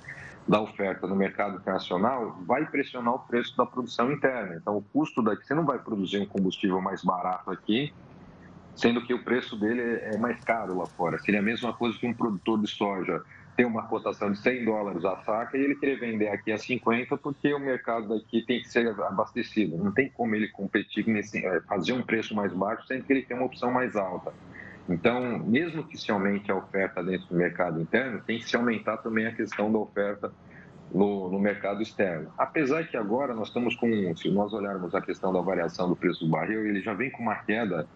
da 0.47 0.61
oferta 0.61 1.07
no 1.07 1.15
mercado 1.15 1.57
internacional, 1.57 2.39
vai 2.47 2.65
pressionar 2.67 3.15
o 3.15 3.19
preço 3.19 3.57
da 3.57 3.67
produção 3.67 4.11
interna. 4.11 4.57
Então, 4.57 4.77
o 4.77 4.83
custo 4.83 5.23
daqui, 5.23 5.47
você 5.47 5.55
não 5.55 5.65
vai 5.65 5.79
produzir 5.79 6.19
um 6.19 6.27
combustível 6.27 6.81
mais 6.81 7.05
barato 7.05 7.51
aqui, 7.51 7.93
sendo 8.75 9.05
que 9.05 9.13
o 9.13 9.23
preço 9.23 9.59
dele 9.59 9.83
é 9.83 10.17
mais 10.17 10.43
caro 10.45 10.79
lá 10.79 10.87
fora. 10.87 11.19
Seria 11.19 11.41
a 11.41 11.43
mesma 11.43 11.73
coisa 11.73 11.99
que 11.99 12.07
um 12.07 12.15
produtor 12.15 12.61
de 12.61 12.69
soja 12.69 13.23
ter 13.59 13.67
uma 13.67 13.83
cotação 13.89 14.31
de 14.31 14.39
100 14.39 14.65
dólares 14.65 15.05
a 15.05 15.17
saca 15.17 15.59
e 15.59 15.61
ele 15.61 15.75
querer 15.75 15.99
vender 15.99 16.29
aqui 16.29 16.53
a 16.53 16.57
50 16.57 17.17
porque 17.17 17.53
o 17.53 17.59
mercado 17.59 18.09
daqui 18.09 18.41
tem 18.47 18.63
que 18.63 18.69
ser 18.69 18.89
abastecido. 19.01 19.77
Não 19.77 19.91
tem 19.91 20.09
como 20.11 20.37
ele 20.37 20.47
competir, 20.47 21.05
nesse, 21.09 21.45
é, 21.45 21.61
fazer 21.63 21.93
um 21.93 22.01
preço 22.01 22.37
mais 22.37 22.53
baixo 22.53 22.87
sendo 22.87 23.03
que 23.03 23.13
ele 23.13 23.23
tem 23.23 23.37
uma 23.37 23.47
opção 23.47 23.73
mais 23.73 23.97
alta. 23.97 24.33
Então, 24.89 25.41
mesmo 25.41 25.83
que 25.83 25.99
se 25.99 26.09
aumente 26.13 26.53
a 26.53 26.55
oferta 26.55 27.03
dentro 27.03 27.27
do 27.27 27.35
mercado 27.35 27.81
interno, 27.81 28.23
tem 28.25 28.39
que 28.39 28.49
se 28.49 28.55
aumentar 28.55 28.99
também 28.99 29.27
a 29.27 29.35
questão 29.35 29.73
da 29.73 29.79
oferta 29.79 30.33
no, 30.95 31.29
no, 31.29 31.41
mercado 31.41 31.83
externo. 31.83 32.33
Apesar 32.39 32.87
que 32.87 32.97
agora 32.97 33.35
nós 33.35 33.49
estamos 33.49 33.75
com, 33.75 34.17
se 34.17 34.31
nós 34.31 34.53
olharmos 34.53 34.95
a 34.95 35.01
questão 35.01 35.33
da 35.33 35.41
variação 35.41 35.89
do 35.89 35.97
preço 35.97 36.25
do 36.25 36.31
barril, 36.31 36.65
ele 36.65 36.81
já 36.81 36.95
vem 36.95 37.11
com 37.11 37.25
uma 37.25 37.35
queda 37.35 37.89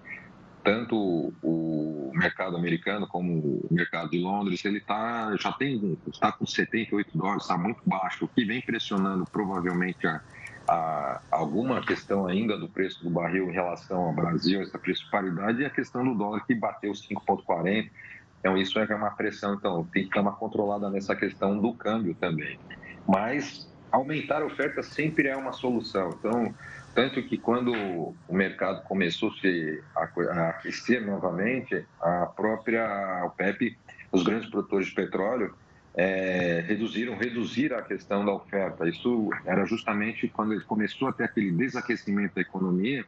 tanto 0.63 1.33
o 1.43 2.13
mercado 2.15 2.57
americano 2.57 3.07
como 3.07 3.33
o 3.33 3.69
mercado 3.71 4.11
de 4.11 4.19
Londres, 4.19 4.65
ele 4.65 4.81
tá, 4.81 5.35
já 5.37 5.53
tem, 5.53 5.99
está 6.07 6.31
com 6.31 6.47
78 6.47 7.17
dólares, 7.17 7.43
está 7.43 7.59
muito 7.59 7.81
baixo, 7.85 8.25
o 8.25 8.29
que 8.29 8.45
vem 8.45 8.61
pressionando 8.61 9.25
provavelmente 9.25 10.07
a, 10.07 10.21
a, 10.69 11.21
alguma 11.31 11.81
questão 11.81 12.27
ainda 12.27 12.57
do 12.57 12.69
preço 12.69 13.03
do 13.03 13.11
barril 13.11 13.51
em 13.51 13.53
relação 13.53 14.05
ao 14.05 14.13
Brasil, 14.13 14.63
essa 14.63 14.79
preço 14.79 15.09
paridade, 15.11 15.63
e 15.63 15.65
a 15.65 15.71
questão 15.71 16.05
do 16.05 16.15
dólar 16.15 16.45
que 16.47 16.55
bateu 16.55 16.93
5,40. 16.93 17.91
Então, 18.39 18.57
isso 18.57 18.79
é 18.79 18.95
uma 18.95 19.11
pressão, 19.11 19.55
então, 19.55 19.85
tem 19.93 20.05
que 20.05 20.11
dar 20.11 20.23
uma 20.23 20.33
controlada 20.33 20.91
nessa 20.91 21.15
questão 21.15 21.59
do 21.61 21.73
câmbio 21.75 22.15
também. 22.15 22.59
Mas 23.07 23.69
aumentar 23.91 24.43
a 24.43 24.47
oferta 24.47 24.83
sempre 24.83 25.29
é 25.29 25.37
uma 25.37 25.53
solução. 25.53 26.11
Então, 26.19 26.55
tanto 26.95 27.23
que 27.23 27.39
quando 27.39 27.73
o 27.73 28.35
mercado 28.35 28.83
começou 28.85 29.31
a 29.31 29.41
se 29.41 29.83
aquecer 29.95 31.05
novamente, 31.05 31.85
a 32.01 32.27
própria 32.27 33.25
OPEP, 33.25 33.77
os 34.11 34.23
grandes 34.23 34.49
produtores 34.51 34.89
de 34.89 34.95
petróleo, 34.95 35.55
é, 35.95 36.65
reduziram 36.67 37.17
reduzir 37.17 37.73
a 37.73 37.83
questão 37.83 38.25
da 38.25 38.33
oferta. 38.33 38.89
Isso 38.89 39.31
era 39.45 39.65
justamente 39.65 40.29
quando 40.29 40.59
começou 40.65 41.09
a 41.09 41.13
ter 41.13 41.25
aquele 41.25 41.51
desaquecimento 41.53 42.35
da 42.35 42.41
economia, 42.41 43.05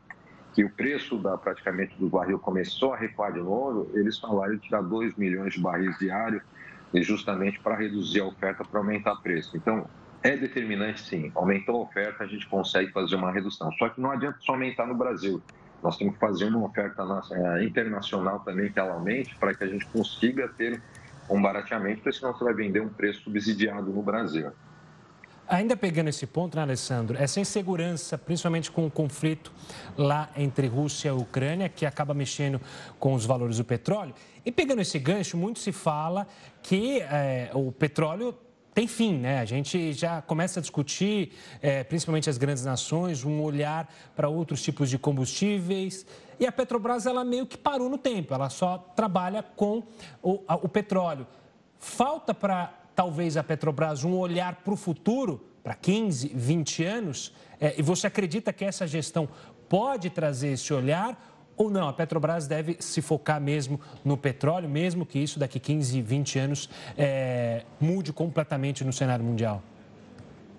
que 0.55 0.65
o 0.65 0.71
preço 0.71 1.19
da 1.19 1.37
praticamente 1.37 1.97
do 1.99 2.09
barril 2.09 2.39
começou 2.39 2.95
a 2.95 2.97
recuar 2.97 3.33
de 3.33 3.41
novo. 3.41 3.91
Eles 3.95 4.19
falaram 4.19 4.55
de 4.55 4.61
tirar 4.61 4.83
2 4.83 5.17
milhões 5.17 5.55
de 5.55 5.61
barris 5.61 5.99
diários, 5.99 6.43
justamente 6.95 7.59
para 7.59 7.75
reduzir 7.75 8.21
a 8.21 8.27
oferta 8.27 8.65
para 8.65 8.79
aumentar 8.79 9.15
o 9.15 9.21
preço. 9.21 9.57
Então 9.57 9.87
é 10.25 10.37
determinante, 10.39 11.03
sim. 11.03 11.31
Aumentou 11.35 11.77
a 11.77 11.79
oferta, 11.81 12.25
a 12.25 12.27
gente 12.27 12.49
consegue 12.49 12.91
fazer 12.93 13.15
uma 13.15 13.31
redução. 13.31 13.71
Só 13.73 13.91
que 13.91 14.01
não 14.01 14.11
adianta 14.11 14.39
só 14.41 14.53
aumentar 14.53 14.87
no 14.87 14.95
Brasil. 14.95 15.41
Nós 15.83 15.99
temos 15.99 16.15
que 16.15 16.21
fazer 16.21 16.47
uma 16.47 16.65
oferta 16.65 17.03
é, 17.31 17.63
internacional 17.63 18.41
também 18.41 18.73
que 18.73 18.79
ela 18.79 18.95
aumente 18.95 19.37
para 19.37 19.55
que 19.55 19.63
a 19.63 19.67
gente 19.67 19.85
consiga 19.87 20.49
ter 20.49 20.83
um 21.29 21.41
barateamento, 21.41 22.01
porque 22.03 22.19
senão 22.19 22.33
você 22.33 22.43
vai 22.43 22.55
vender 22.55 22.81
um 22.81 22.89
preço 22.89 23.21
subsidiado 23.23 23.93
no 23.93 24.03
Brasil. 24.03 24.51
Ainda 25.47 25.77
pegando 25.77 26.09
esse 26.09 26.27
ponto, 26.27 26.57
né, 26.57 26.63
Alessandro, 26.63 27.19
essa 27.19 27.39
insegurança, 27.39 28.17
principalmente 28.17 28.71
com 28.71 28.87
o 28.87 28.91
conflito 28.91 29.53
lá 29.95 30.31
entre 30.39 30.67
Rússia 30.67 31.11
e 31.11 31.13
Ucrânia, 31.13 31.69
que 31.69 31.85
acaba 31.85 32.15
mexendo 32.15 32.59
com 32.99 33.13
os 33.13 33.27
valores 33.27 33.59
do 33.59 33.65
petróleo. 33.65 34.15
E 34.43 34.51
pegando 34.51 34.81
esse 34.81 34.99
gancho, 34.99 35.37
muito 35.37 35.59
se 35.59 35.71
fala 35.71 36.27
que 36.63 37.01
é, 37.03 37.51
o 37.53 37.71
petróleo 37.71 38.35
tem 38.75 38.89
fim, 38.89 39.17
né? 39.17 39.39
A 39.39 39.45
gente 39.45 39.93
já 39.93 40.21
começa 40.21 40.59
a 40.59 40.61
discutir, 40.61 41.33
é, 41.63 41.85
principalmente 41.85 42.29
as 42.29 42.37
grandes 42.37 42.65
nações, 42.65 43.25
um 43.25 43.41
olhar 43.41 43.89
para 44.17 44.29
outros 44.29 44.61
tipos 44.61 44.91
de 44.91 44.99
combustíveis. 44.99 46.05
E 46.41 46.47
a 46.47 46.51
Petrobras, 46.51 47.07
ela 47.07 47.25
meio 47.25 47.47
que 47.47 47.57
parou 47.57 47.89
no 47.89 47.97
tempo, 47.97 48.35
ela 48.35 48.51
só 48.51 48.79
trabalha 48.97 49.43
com 49.43 49.85
o, 50.21 50.43
a, 50.49 50.57
o 50.57 50.69
petróleo. 50.69 51.25
Falta 51.79 52.35
para, 52.35 52.75
talvez, 52.97 53.37
a 53.37 53.45
Petrobras 53.45 54.03
um 54.03 54.17
olhar 54.19 54.57
para 54.57 54.75
o 54.75 54.77
futuro, 54.77 55.47
para 55.63 55.75
15, 55.75 56.33
20 56.35 56.85
anos? 56.85 57.33
É, 57.61 57.75
e 57.79 57.83
você 57.83 58.09
acredita 58.09 58.53
que 58.53 58.65
essa 58.65 58.89
gestão 58.89 59.29
pode 59.69 60.11
trazer 60.11 60.49
esse 60.49 60.75
olhar? 60.75 61.34
Ou 61.57 61.71
não? 61.71 61.89
A 61.89 61.93
Petrobras 61.93 62.47
deve 62.47 62.77
se 62.81 63.01
focar 63.01 63.41
mesmo 63.41 63.81
no 64.05 64.17
petróleo, 64.17 64.69
mesmo 64.69 65.07
que 65.07 65.19
isso 65.19 65.39
daqui 65.39 65.59
15, 65.59 66.01
20 66.01 66.39
anos 66.39 66.71
é, 66.97 67.65
mude 67.81 68.13
completamente 68.13 68.85
no 68.85 68.93
cenário 68.93 69.25
mundial? 69.25 69.63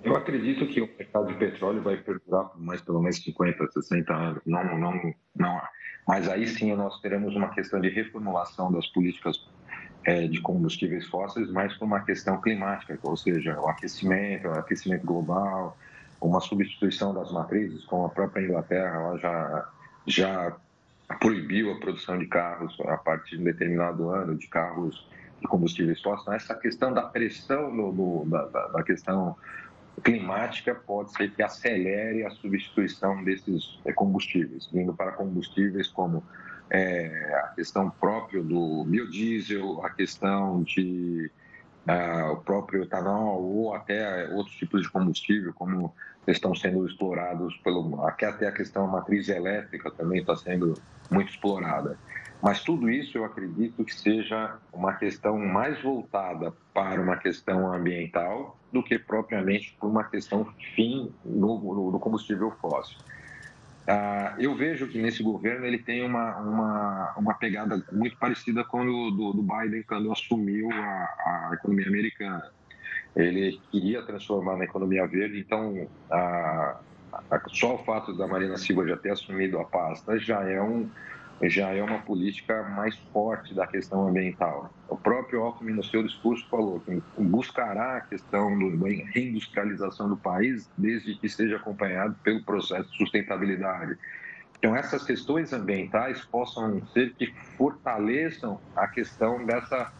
Eu 0.03 0.15
acredito 0.15 0.67
que 0.67 0.81
o 0.81 0.89
mercado 0.97 1.27
de 1.27 1.33
petróleo 1.33 1.81
vai 1.81 1.97
perdurar 1.97 2.45
por 2.49 2.61
mais 2.61 2.79
pelo 2.79 3.01
menos 3.01 3.17
50, 3.23 3.71
60 3.71 4.13
anos. 4.13 4.41
Não, 4.45 4.63
não, 4.77 5.13
não. 5.35 5.61
Mas 6.07 6.29
aí 6.29 6.47
sim 6.47 6.73
nós 6.75 7.01
teremos 7.01 7.35
uma 7.35 7.49
questão 7.49 7.81
de 7.81 7.89
reformulação 7.89 8.71
das 8.71 8.85
políticas 8.87 9.43
é, 10.05 10.27
de 10.27 10.39
combustíveis 10.41 11.07
fósseis, 11.07 11.49
mais 11.51 11.73
por 11.75 11.85
uma 11.85 12.01
questão 12.01 12.39
climática, 12.39 12.97
ou 13.01 13.17
seja, 13.17 13.59
o 13.59 13.67
aquecimento, 13.67 14.47
o 14.47 14.51
aquecimento 14.51 15.03
global, 15.03 15.75
uma 16.21 16.39
substituição 16.39 17.11
das 17.11 17.31
matrizes, 17.31 17.83
como 17.85 18.05
a 18.05 18.09
própria 18.09 18.43
Inglaterra 18.43 18.95
ela 18.95 19.17
já 19.17 19.69
já 20.07 20.55
proibiu 21.19 21.71
a 21.71 21.79
produção 21.79 22.17
de 22.17 22.25
carros 22.25 22.75
a 22.87 22.97
partir 22.97 23.35
de 23.35 23.41
um 23.41 23.45
determinado 23.45 24.09
ano, 24.09 24.35
de 24.35 24.47
carros 24.47 25.07
de 25.39 25.47
combustíveis 25.47 26.01
fósseis. 26.01 26.23
Então, 26.23 26.33
essa 26.33 26.55
questão 26.55 26.93
da 26.93 27.03
pressão 27.03 27.73
no, 27.73 27.91
no, 27.91 28.25
da, 28.25 28.45
da, 28.45 28.83
questão 28.83 29.35
climática 30.03 30.73
pode 30.73 31.11
ser 31.13 31.31
que 31.31 31.43
acelere 31.43 32.25
a 32.25 32.29
substituição 32.31 33.23
desses 33.23 33.79
eh, 33.85 33.93
combustíveis, 33.93 34.67
vindo 34.71 34.93
para 34.93 35.11
combustíveis 35.11 35.87
como 35.87 36.23
é, 36.69 37.41
a 37.43 37.47
questão 37.49 37.89
própria 37.89 38.41
do 38.43 38.83
biodiesel, 38.85 39.85
a 39.85 39.89
questão 39.89 40.63
de 40.63 41.31
uh, 41.87 42.33
o 42.33 42.37
próprio 42.37 42.83
etanol 42.83 43.41
ou 43.41 43.73
até 43.73 44.29
outros 44.29 44.55
tipos 44.55 44.81
de 44.81 44.89
combustível, 44.89 45.53
como 45.53 45.93
estão 46.27 46.55
sendo 46.55 46.85
explorados 46.87 47.55
pelo 47.57 48.05
até 48.05 48.47
a 48.47 48.51
questão 48.51 48.87
matriz 48.87 49.29
elétrica 49.29 49.91
também 49.91 50.21
está 50.21 50.35
sendo 50.35 50.73
muito 51.09 51.29
explorada. 51.29 51.97
Mas 52.41 52.63
tudo 52.63 52.89
isso 52.89 53.17
eu 53.17 53.25
acredito 53.25 53.83
que 53.83 53.93
seja 53.93 54.57
uma 54.71 54.93
questão 54.93 55.37
mais 55.37 55.81
voltada 55.81 56.53
para 56.73 57.01
uma 57.01 57.17
questão 57.17 57.71
ambiental 57.73 58.57
do 58.71 58.83
que 58.83 58.99
propriamente 58.99 59.75
por 59.79 59.89
uma 59.89 60.03
questão 60.03 60.45
fim 60.75 61.11
no, 61.23 61.91
no 61.91 61.99
combustível 61.99 62.51
fóssil. 62.61 62.97
Ah, 63.87 64.35
eu 64.39 64.55
vejo 64.55 64.87
que 64.87 64.97
nesse 64.97 65.21
governo 65.21 65.65
ele 65.65 65.77
tem 65.77 66.03
uma, 66.03 66.37
uma, 66.37 67.13
uma 67.17 67.33
pegada 67.35 67.83
muito 67.91 68.17
parecida 68.17 68.63
com 68.63 68.81
o 68.81 69.11
do, 69.11 69.33
do 69.33 69.43
Biden 69.43 69.83
quando 69.83 70.11
assumiu 70.11 70.71
a, 70.71 71.49
a 71.49 71.51
economia 71.53 71.87
americana. 71.87 72.51
Ele 73.15 73.61
queria 73.71 74.01
transformar 74.01 74.57
na 74.57 74.65
economia 74.65 75.07
verde, 75.07 75.39
então 75.39 75.87
a, 76.09 76.79
a, 77.31 77.41
só 77.49 77.75
o 77.75 77.85
fato 77.85 78.17
da 78.17 78.27
Marina 78.27 78.57
Silva 78.57 78.87
já 78.87 78.97
ter 78.97 79.11
assumido 79.11 79.59
a 79.59 79.65
pasta 79.65 80.17
já 80.17 80.41
é 80.43 80.59
um, 80.59 80.89
já 81.43 81.69
é 81.71 81.83
uma 81.83 81.99
política 81.99 82.63
mais 82.63 82.95
forte 83.11 83.53
da 83.53 83.67
questão 83.67 84.07
ambiental. 84.07 84.73
O 84.87 84.95
próprio 84.95 85.41
Alckmin, 85.41 85.73
no 85.73 85.83
seu 85.83 86.03
discurso, 86.03 86.47
falou 86.49 86.79
que 86.79 87.01
buscará 87.17 87.97
a 87.97 88.01
questão 88.01 88.57
da 88.57 88.87
reindustrialização 89.13 90.09
do 90.09 90.17
país 90.17 90.69
desde 90.77 91.15
que 91.15 91.27
seja 91.27 91.57
acompanhado 91.57 92.15
pelo 92.23 92.43
processo 92.43 92.89
de 92.91 92.97
sustentabilidade. 92.97 93.97
Então, 94.57 94.75
essas 94.75 95.03
questões 95.03 95.51
ambientais 95.51 96.23
possam 96.25 96.81
ser 96.87 97.13
que 97.13 97.31
fortaleçam 97.57 98.59
a 98.75 98.87
questão 98.87 99.45
dessa 99.45 99.91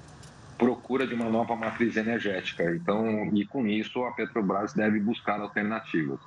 procura 0.58 1.06
de 1.06 1.14
uma 1.14 1.30
nova 1.30 1.56
matriz 1.56 1.98
energética. 1.98 2.64
Então, 2.72 3.26
e 3.36 3.46
com 3.46 3.68
isso, 3.68 4.04
a 4.06 4.12
Petrobras 4.12 4.74
deve 4.74 5.00
buscar 5.00 5.40
alternativas. 5.40 6.20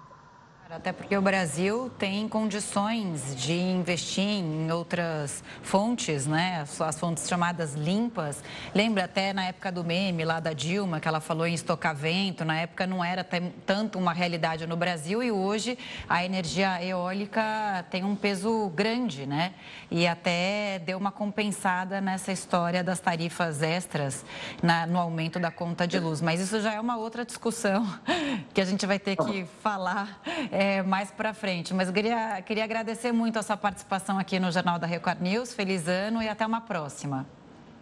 Até 0.71 0.93
porque 0.93 1.17
o 1.17 1.23
Brasil 1.23 1.91
tem 1.99 2.29
condições 2.29 3.35
de 3.35 3.55
investir 3.55 4.23
em 4.23 4.71
outras 4.71 5.43
fontes, 5.63 6.27
né? 6.27 6.63
As 6.81 6.99
fontes 7.01 7.27
chamadas 7.27 7.73
limpas. 7.73 8.45
Lembra 8.75 9.05
até 9.05 9.33
na 9.33 9.47
época 9.47 9.73
do 9.73 9.83
meme 9.83 10.27
lá 10.27 10.41
da 10.41 10.53
Dilma, 10.53 11.01
que 11.01 11.09
ela 11.09 11.21
falou 11.21 11.47
em 11.47 11.55
estocar 11.55 11.97
vento. 11.97 12.45
Na 12.45 12.61
época 12.61 12.87
não 12.87 13.03
era 13.03 13.27
tanto 13.65 13.99
uma 13.99 14.13
realidade 14.13 14.67
no 14.67 14.77
Brasil 14.77 15.23
e 15.23 15.33
hoje 15.33 15.79
a 16.07 16.23
energia 16.23 16.85
eólica 16.85 17.87
tem 17.91 18.05
um 18.05 18.15
peso 18.15 18.69
grande, 18.69 19.25
né? 19.25 19.55
E 19.91 20.07
até 20.07 20.81
deu 20.81 20.99
uma 20.99 21.11
compensada 21.11 21.99
nessa 21.99 22.31
história 22.31 22.85
das 22.85 23.01
tarifas 23.01 23.63
extras 23.63 24.23
na, 24.63 24.87
no 24.87 24.99
aumento 24.99 25.41
da 25.41 25.51
conta 25.51 25.89
de 25.89 25.99
luz. 25.99 26.21
Mas 26.21 26.41
isso 26.41 26.61
já 26.61 26.75
é 26.75 26.81
uma 26.81 26.99
outra 26.99 27.25
discussão 27.25 27.89
que 28.53 28.61
a 28.61 28.67
gente 28.67 28.85
vai 28.85 28.99
ter 28.99 29.17
que 29.17 29.47
falar 29.63 30.21
é, 30.53 30.58
mais 30.87 31.11
para 31.11 31.33
frente. 31.33 31.73
Mas 31.75 31.89
eu 31.89 31.95
queria, 31.95 32.43
queria 32.43 32.65
agradecer 32.65 33.13
muito 33.13 33.39
a 33.39 33.43
sua 33.43 33.57
participação 33.57 34.19
aqui 34.19 34.39
no 34.41 34.51
Jornal 34.51 34.79
da 34.79 34.87
Record 34.87 35.21
News. 35.21 35.55
Feliz 35.55 35.87
ano 35.89 36.23
e 36.23 36.29
até 36.29 36.47
uma 36.47 36.61
próxima. 36.61 37.27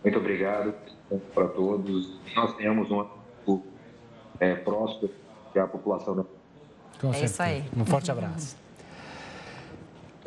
Muito 0.02 0.18
obrigado 0.18 0.74
para 1.34 1.48
todos. 1.48 2.18
Nós 2.34 2.54
tenhamos 2.56 2.90
um 2.90 3.00
ano 3.00 3.62
é, 4.40 4.54
próspero 4.54 5.12
que 5.52 5.58
a 5.58 5.66
população 5.66 6.16
da. 6.16 6.24
Com 7.00 7.12
é 7.12 7.24
isso 7.24 7.42
aí. 7.42 7.64
Um 7.76 7.84
forte 7.84 8.10
abraço. 8.10 8.56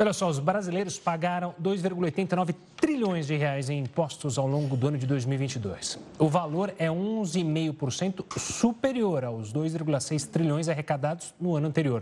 Olha 0.02 0.14
só, 0.14 0.30
os 0.30 0.40
brasileiros 0.40 0.98
pagaram 0.98 1.54
2,89 1.62 2.56
trilhões 2.78 3.28
de 3.28 3.36
reais 3.36 3.70
em 3.70 3.80
impostos 3.80 4.38
ao 4.38 4.48
longo 4.48 4.78
do 4.78 4.88
ano 4.88 4.98
de 4.98 5.06
2022. 5.06 6.00
O 6.18 6.30
valor 6.30 6.74
é 6.80 6.88
11,5% 6.88 8.40
superior 8.40 9.26
aos 9.26 9.52
2,6 9.52 10.26
trilhões 10.30 10.70
arrecadados 10.70 11.34
no 11.38 11.54
ano 11.54 11.68
anterior. 11.68 12.02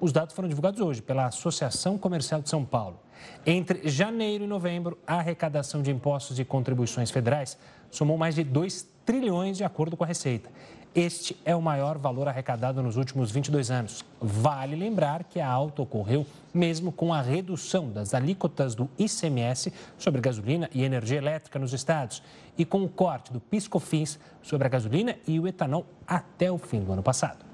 Os 0.00 0.10
dados 0.10 0.34
foram 0.34 0.48
divulgados 0.48 0.80
hoje 0.80 1.00
pela 1.00 1.26
Associação 1.26 1.96
Comercial 1.96 2.42
de 2.42 2.48
São 2.48 2.64
Paulo. 2.64 2.98
Entre 3.46 3.88
janeiro 3.88 4.42
e 4.42 4.48
novembro, 4.48 4.98
a 5.06 5.18
arrecadação 5.18 5.80
de 5.80 5.92
impostos 5.92 6.40
e 6.40 6.44
contribuições 6.44 7.08
federais 7.08 7.56
somou 7.88 8.18
mais 8.18 8.34
de 8.34 8.42
2 8.42 8.84
trilhões 9.06 9.56
de 9.56 9.62
acordo 9.62 9.96
com 9.96 10.02
a 10.02 10.08
Receita. 10.08 10.50
Este 10.98 11.36
é 11.44 11.54
o 11.54 11.62
maior 11.62 11.96
valor 11.96 12.26
arrecadado 12.26 12.82
nos 12.82 12.96
últimos 12.96 13.30
22 13.30 13.70
anos. 13.70 14.04
Vale 14.20 14.74
lembrar 14.74 15.22
que 15.22 15.38
a 15.38 15.48
alta 15.48 15.80
ocorreu 15.80 16.26
mesmo 16.52 16.90
com 16.90 17.14
a 17.14 17.22
redução 17.22 17.88
das 17.88 18.14
alíquotas 18.14 18.74
do 18.74 18.90
ICMS 18.98 19.72
sobre 19.96 20.20
gasolina 20.20 20.68
e 20.74 20.82
energia 20.82 21.18
elétrica 21.18 21.56
nos 21.56 21.72
estados 21.72 22.20
e 22.58 22.64
com 22.64 22.82
o 22.82 22.88
corte 22.88 23.32
do 23.32 23.38
PiscoFins 23.38 24.18
sobre 24.42 24.66
a 24.66 24.68
gasolina 24.68 25.14
e 25.24 25.38
o 25.38 25.46
etanol 25.46 25.86
até 26.04 26.50
o 26.50 26.58
fim 26.58 26.80
do 26.80 26.92
ano 26.92 27.02
passado. 27.04 27.46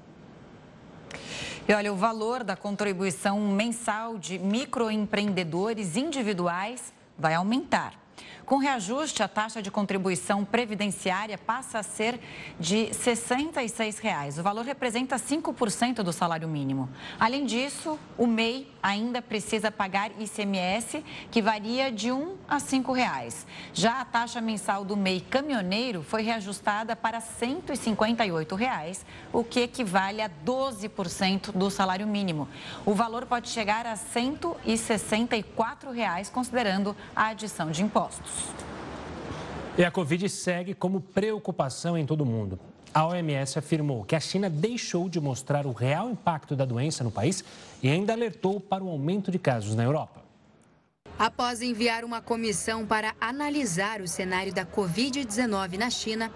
E 1.67 1.71
olha, 1.71 1.93
o 1.93 1.95
valor 1.95 2.43
da 2.43 2.55
contribuição 2.55 3.39
mensal 3.39 4.17
de 4.17 4.39
microempreendedores 4.39 5.95
individuais 5.95 6.91
vai 7.15 7.35
aumentar. 7.35 7.93
Com 8.45 8.57
reajuste, 8.57 9.23
a 9.23 9.27
taxa 9.27 9.59
de 9.59 9.71
contribuição 9.71 10.45
previdenciária 10.45 11.35
passa 11.35 11.79
a 11.79 11.83
ser 11.83 12.19
de 12.59 12.93
66 12.93 13.97
reais. 13.97 14.37
O 14.37 14.43
valor 14.43 14.63
representa 14.63 15.15
5% 15.15 16.03
do 16.03 16.13
salário 16.13 16.47
mínimo. 16.47 16.87
Além 17.19 17.43
disso, 17.43 17.97
o 18.15 18.27
MEI 18.27 18.71
ainda 18.83 19.19
precisa 19.19 19.71
pagar 19.71 20.11
ICMS, 20.19 21.03
que 21.31 21.41
varia 21.41 21.91
de 21.91 22.09
R$ 22.09 22.13
1 22.13 22.35
a 22.47 22.59
5 22.59 22.91
reais. 22.91 23.47
Já 23.73 24.01
a 24.01 24.05
taxa 24.05 24.39
mensal 24.39 24.85
do 24.85 24.95
MEI 24.95 25.21
caminhoneiro 25.21 26.03
foi 26.03 26.21
reajustada 26.21 26.95
para 26.95 27.19
158 27.19 28.53
reais, 28.53 29.03
o 29.33 29.43
que 29.43 29.61
equivale 29.61 30.21
a 30.21 30.29
12% 30.29 31.51
do 31.51 31.71
salário 31.71 32.05
mínimo. 32.05 32.47
O 32.85 32.93
valor 32.93 33.25
pode 33.25 33.49
chegar 33.49 33.87
a 33.87 33.95
164 33.95 35.89
reais, 35.89 36.29
considerando 36.29 36.95
a 37.15 37.29
adição 37.29 37.71
de 37.71 37.81
impostos. 37.81 38.34
E 39.77 39.83
a 39.83 39.91
Covid 39.91 40.29
segue 40.29 40.73
como 40.73 41.01
preocupação 41.01 41.97
em 41.97 42.05
todo 42.05 42.21
o 42.21 42.25
mundo. 42.25 42.59
A 42.93 43.05
OMS 43.05 43.59
afirmou 43.59 44.05
que 44.05 44.15
a 44.15 44.19
China 44.21 44.49
deixou 44.49 45.09
de 45.09 45.19
mostrar 45.19 45.65
o 45.65 45.73
real 45.73 46.09
impacto 46.09 46.55
da 46.55 46.63
doença 46.63 47.03
no 47.03 47.11
país 47.11 47.43
e 47.83 47.89
ainda 47.89 48.13
alertou 48.13 48.59
para 48.61 48.83
o 48.83 48.89
aumento 48.89 49.29
de 49.29 49.37
casos 49.37 49.75
na 49.75 49.83
Europa. 49.83 50.23
Após 51.19 51.61
enviar 51.61 52.05
uma 52.05 52.21
comissão 52.21 52.85
para 52.85 53.13
analisar 53.19 54.01
o 54.01 54.07
cenário 54.07 54.53
da 54.53 54.65
Covid-19 54.65 55.77
na 55.77 55.89
China, 55.89 56.31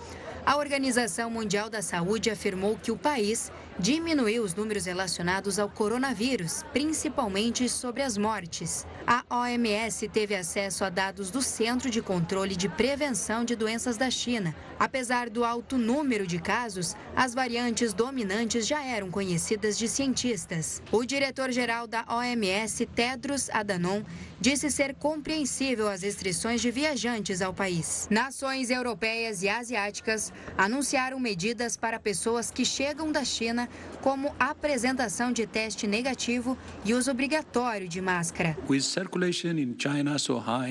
a 0.49 0.57
Organização 0.57 1.29
Mundial 1.29 1.69
da 1.69 1.79
Saúde 1.79 2.31
afirmou 2.31 2.75
que 2.75 2.91
o 2.91 2.97
país 2.97 3.51
diminuiu 3.77 4.41
os 4.41 4.55
números 4.55 4.85
relacionados 4.85 5.59
ao 5.59 5.69
coronavírus, 5.69 6.63
principalmente 6.73 7.69
sobre 7.69 8.01
as 8.01 8.17
mortes. 8.17 8.83
A 9.05 9.23
OMS 9.29 10.07
teve 10.09 10.35
acesso 10.35 10.83
a 10.83 10.89
dados 10.89 11.29
do 11.29 11.39
Centro 11.39 11.87
de 11.91 12.01
Controle 12.01 12.55
de 12.55 12.67
Prevenção 12.67 13.45
de 13.45 13.55
Doenças 13.55 13.95
da 13.95 14.09
China. 14.09 14.55
Apesar 14.79 15.29
do 15.29 15.45
alto 15.45 15.77
número 15.77 16.25
de 16.25 16.39
casos, 16.39 16.95
as 17.15 17.35
variantes 17.35 17.93
dominantes 17.93 18.65
já 18.65 18.83
eram 18.83 19.11
conhecidas 19.11 19.77
de 19.77 19.87
cientistas. 19.87 20.81
O 20.91 21.05
diretor-geral 21.05 21.85
da 21.85 22.03
OMS, 22.09 22.87
Tedros 22.87 23.51
Adhanom, 23.51 24.03
disse 24.39 24.71
ser 24.71 24.93
compreensível 24.95 25.87
as 25.89 26.01
restrições 26.01 26.61
de 26.61 26.71
viajantes 26.71 27.41
ao 27.41 27.53
país. 27.53 28.07
Nações 28.09 28.69
europeias 28.69 29.43
e 29.43 29.49
asiáticas 29.49 30.31
anunciaram 30.57 31.19
medidas 31.19 31.75
para 31.75 31.99
pessoas 31.99 32.49
que 32.49 32.63
chegam 32.63 33.11
da 33.11 33.23
China 33.23 33.67
como 34.01 34.33
apresentação 34.39 35.31
de 35.31 35.45
teste 35.45 35.85
negativo 35.87 36.57
e 36.85 36.93
uso 36.93 37.11
obrigatório 37.11 37.87
de 37.87 38.01
máscara. 38.01 38.57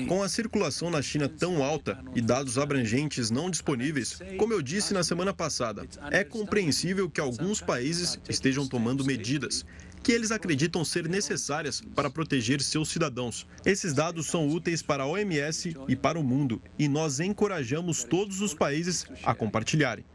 Com 0.07 0.23
a 0.23 0.29
circulação 0.29 0.89
na 0.89 1.01
China 1.01 1.29
tão 1.29 1.63
alta 1.63 2.03
e 2.15 2.21
dados 2.21 2.57
abrangentes 2.57 3.29
não 3.29 3.49
disponíveis, 3.49 4.19
como 4.37 4.53
eu 4.53 4.61
disse 4.61 4.93
na 4.93 5.03
semana 5.03 5.33
passada, 5.33 5.85
é 6.11 6.23
compreensível 6.23 7.09
que 7.09 7.21
alguns 7.21 7.61
países 7.61 8.19
estejam 8.27 8.67
tomando 8.67 9.05
medidas 9.05 9.65
que 10.03 10.11
eles 10.11 10.31
acreditam 10.31 10.83
ser 10.83 11.07
necessárias 11.07 11.81
para 11.95 12.09
proteger 12.09 12.61
seus 12.61 12.89
cidadãos. 12.89 13.47
Esses 13.65 13.93
dados 13.93 14.27
são 14.27 14.47
úteis 14.47 14.81
para 14.81 15.03
a 15.03 15.07
OMS 15.07 15.75
e 15.87 15.95
para 15.95 16.19
o 16.19 16.23
mundo, 16.23 16.61
e 16.77 16.87
nós 16.87 17.19
encorajamos 17.19 18.03
todos 18.03 18.41
os 18.41 18.53
países 18.53 19.05
a 19.23 19.33
compartilharem. 19.33 20.05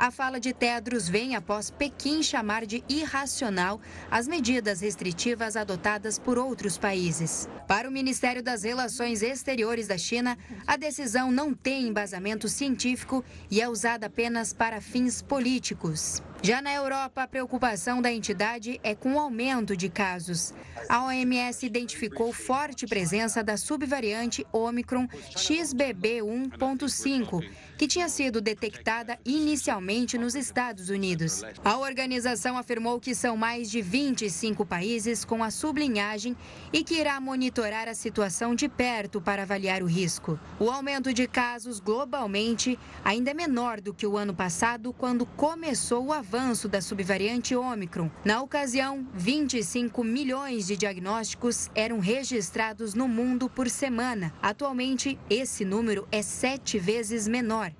A 0.00 0.10
fala 0.10 0.40
de 0.40 0.54
Tedros 0.54 1.10
vem 1.10 1.36
após 1.36 1.68
Pequim 1.70 2.22
chamar 2.22 2.64
de 2.64 2.82
irracional 2.88 3.78
as 4.10 4.26
medidas 4.26 4.80
restritivas 4.80 5.56
adotadas 5.56 6.18
por 6.18 6.38
outros 6.38 6.78
países. 6.78 7.46
Para 7.68 7.86
o 7.86 7.92
Ministério 7.92 8.42
das 8.42 8.62
Relações 8.62 9.20
Exteriores 9.20 9.88
da 9.88 9.98
China, 9.98 10.38
a 10.66 10.78
decisão 10.78 11.30
não 11.30 11.52
tem 11.52 11.86
embasamento 11.86 12.48
científico 12.48 13.22
e 13.50 13.60
é 13.60 13.68
usada 13.68 14.06
apenas 14.06 14.54
para 14.54 14.80
fins 14.80 15.20
políticos. 15.20 16.22
Já 16.42 16.62
na 16.62 16.72
Europa, 16.72 17.22
a 17.22 17.28
preocupação 17.28 18.00
da 18.00 18.10
entidade 18.10 18.80
é 18.82 18.94
com 18.94 19.12
o 19.14 19.18
aumento 19.18 19.76
de 19.76 19.90
casos. 19.90 20.54
A 20.88 21.04
OMS 21.04 21.66
identificou 21.66 22.32
forte 22.32 22.86
presença 22.86 23.42
da 23.42 23.56
subvariante 23.56 24.46
Omicron 24.52 25.06
XBB1.5, 25.36 27.48
que 27.76 27.86
tinha 27.86 28.08
sido 28.08 28.40
detectada 28.40 29.18
inicialmente 29.24 30.18
nos 30.18 30.34
Estados 30.34 30.88
Unidos. 30.88 31.42
A 31.64 31.78
organização 31.78 32.56
afirmou 32.56 33.00
que 33.00 33.14
são 33.14 33.36
mais 33.36 33.70
de 33.70 33.82
25 33.82 34.64
países 34.66 35.24
com 35.24 35.42
a 35.42 35.50
sublinhagem 35.50 36.36
e 36.72 36.82
que 36.82 36.94
irá 36.94 37.20
monitorar 37.20 37.88
a 37.88 37.94
situação 37.94 38.54
de 38.54 38.68
perto 38.68 39.20
para 39.20 39.42
avaliar 39.42 39.82
o 39.82 39.86
risco. 39.86 40.38
O 40.58 40.70
aumento 40.70 41.12
de 41.12 41.26
casos 41.26 41.80
globalmente 41.80 42.78
ainda 43.04 43.30
é 43.30 43.34
menor 43.34 43.80
do 43.80 43.94
que 43.94 44.06
o 44.06 44.16
ano 44.16 44.34
passado, 44.34 44.92
quando 44.92 45.24
começou 45.24 46.06
o 46.06 46.12
avanço 46.12 46.68
da 46.68 46.80
subvariante 46.80 47.54
Ômicron. 47.54 48.10
Na 48.24 48.42
ocasião, 48.42 49.06
25 49.14 50.02
milhões 50.04 50.66
de 50.66 50.69
diagnósticos 50.76 51.70
eram 51.74 51.98
registrados 51.98 52.94
no 52.94 53.08
mundo 53.08 53.48
por 53.48 53.68
semana. 53.68 54.32
Atualmente, 54.42 55.18
esse 55.28 55.64
número 55.64 56.06
é 56.10 56.22
sete 56.22 56.78
vezes 56.78 57.26
menor. 57.26 57.72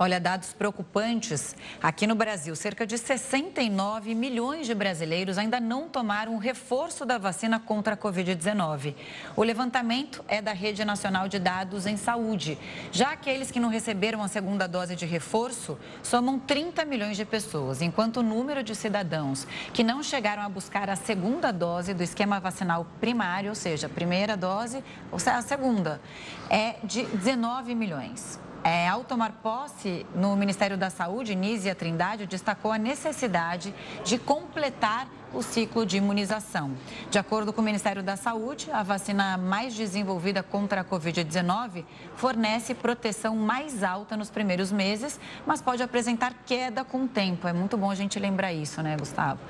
Olha, 0.00 0.20
dados 0.20 0.52
preocupantes. 0.52 1.56
Aqui 1.82 2.06
no 2.06 2.14
Brasil, 2.14 2.54
cerca 2.54 2.86
de 2.86 2.96
69 2.96 4.14
milhões 4.14 4.64
de 4.64 4.72
brasileiros 4.72 5.36
ainda 5.38 5.58
não 5.58 5.88
tomaram 5.88 6.36
o 6.36 6.38
reforço 6.38 7.04
da 7.04 7.18
vacina 7.18 7.58
contra 7.58 7.94
a 7.94 7.96
Covid-19. 7.96 8.94
O 9.34 9.42
levantamento 9.42 10.24
é 10.28 10.40
da 10.40 10.52
Rede 10.52 10.84
Nacional 10.84 11.26
de 11.26 11.40
Dados 11.40 11.84
em 11.84 11.96
Saúde. 11.96 12.56
Já 12.92 13.10
aqueles 13.10 13.50
que 13.50 13.58
não 13.58 13.68
receberam 13.68 14.22
a 14.22 14.28
segunda 14.28 14.68
dose 14.68 14.94
de 14.94 15.04
reforço 15.04 15.76
somam 16.00 16.38
30 16.38 16.84
milhões 16.84 17.16
de 17.16 17.24
pessoas, 17.24 17.82
enquanto 17.82 18.18
o 18.18 18.22
número 18.22 18.62
de 18.62 18.76
cidadãos 18.76 19.48
que 19.74 19.82
não 19.82 20.00
chegaram 20.00 20.44
a 20.44 20.48
buscar 20.48 20.88
a 20.88 20.94
segunda 20.94 21.52
dose 21.52 21.92
do 21.92 22.04
esquema 22.04 22.38
vacinal 22.38 22.86
primário, 23.00 23.48
ou 23.48 23.56
seja, 23.56 23.88
a 23.88 23.90
primeira 23.90 24.36
dose, 24.36 24.84
ou 25.10 25.18
seja, 25.18 25.38
a 25.38 25.42
segunda, 25.42 26.00
é 26.48 26.76
de 26.84 27.02
19 27.02 27.74
milhões. 27.74 28.38
É, 28.64 28.88
ao 28.88 29.04
tomar 29.04 29.32
posse 29.42 30.04
no 30.14 30.34
Ministério 30.36 30.76
da 30.76 30.90
Saúde, 30.90 31.34
Nízia 31.34 31.74
Trindade 31.74 32.26
destacou 32.26 32.72
a 32.72 32.78
necessidade 32.78 33.74
de 34.04 34.18
completar 34.18 35.08
o 35.32 35.42
ciclo 35.42 35.84
de 35.84 35.96
imunização. 35.96 36.72
De 37.10 37.18
acordo 37.18 37.52
com 37.52 37.60
o 37.60 37.64
Ministério 37.64 38.02
da 38.02 38.16
Saúde, 38.16 38.70
a 38.72 38.82
vacina 38.82 39.36
mais 39.36 39.74
desenvolvida 39.74 40.42
contra 40.42 40.80
a 40.80 40.84
Covid-19 40.84 41.84
fornece 42.16 42.74
proteção 42.74 43.36
mais 43.36 43.82
alta 43.82 44.16
nos 44.16 44.30
primeiros 44.30 44.72
meses, 44.72 45.20
mas 45.46 45.60
pode 45.60 45.82
apresentar 45.82 46.34
queda 46.46 46.84
com 46.84 47.04
o 47.04 47.08
tempo. 47.08 47.46
É 47.46 47.52
muito 47.52 47.76
bom 47.76 47.90
a 47.90 47.94
gente 47.94 48.18
lembrar 48.18 48.52
isso, 48.52 48.82
né, 48.82 48.96
Gustavo? 48.98 49.40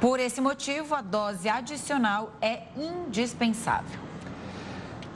Por 0.00 0.18
esse 0.18 0.40
motivo, 0.40 0.94
a 0.94 1.00
dose 1.00 1.48
adicional 1.48 2.32
é 2.40 2.64
indispensável. 2.76 4.09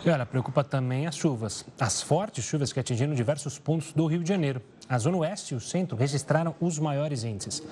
E 0.05 0.11
olha, 0.11 0.27
preocupa 0.27 0.63
também 0.63 1.07
as 1.07 1.17
chuvas. 1.17 1.65
As 1.81 2.03
fortes 2.03 2.45
chuvas 2.45 2.71
que 2.71 2.79
atingiram 2.79 3.15
diversos 3.15 3.59
pontos 3.59 3.91
do 3.95 4.07
Rio 4.07 4.23
de 4.23 4.29
Janeiro. 4.29 4.61
A 4.87 4.99
Zona 4.99 5.17
Oeste 5.17 5.55
e 5.55 5.57
o 5.57 5.61
Centro 5.61 5.97
registraram 5.97 6.55
os 6.61 6.79
maiores 6.79 7.25
índices. 7.25 7.63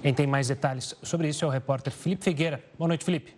Quem 0.00 0.14
tem 0.14 0.26
mais 0.26 0.48
detalhes 0.48 0.96
sobre 1.02 1.28
isso 1.28 1.44
é 1.44 1.48
o 1.48 1.50
repórter 1.50 1.92
Felipe 1.92 2.24
Figueira. 2.24 2.64
Boa 2.78 2.88
noite, 2.88 3.04
Felipe. 3.04 3.36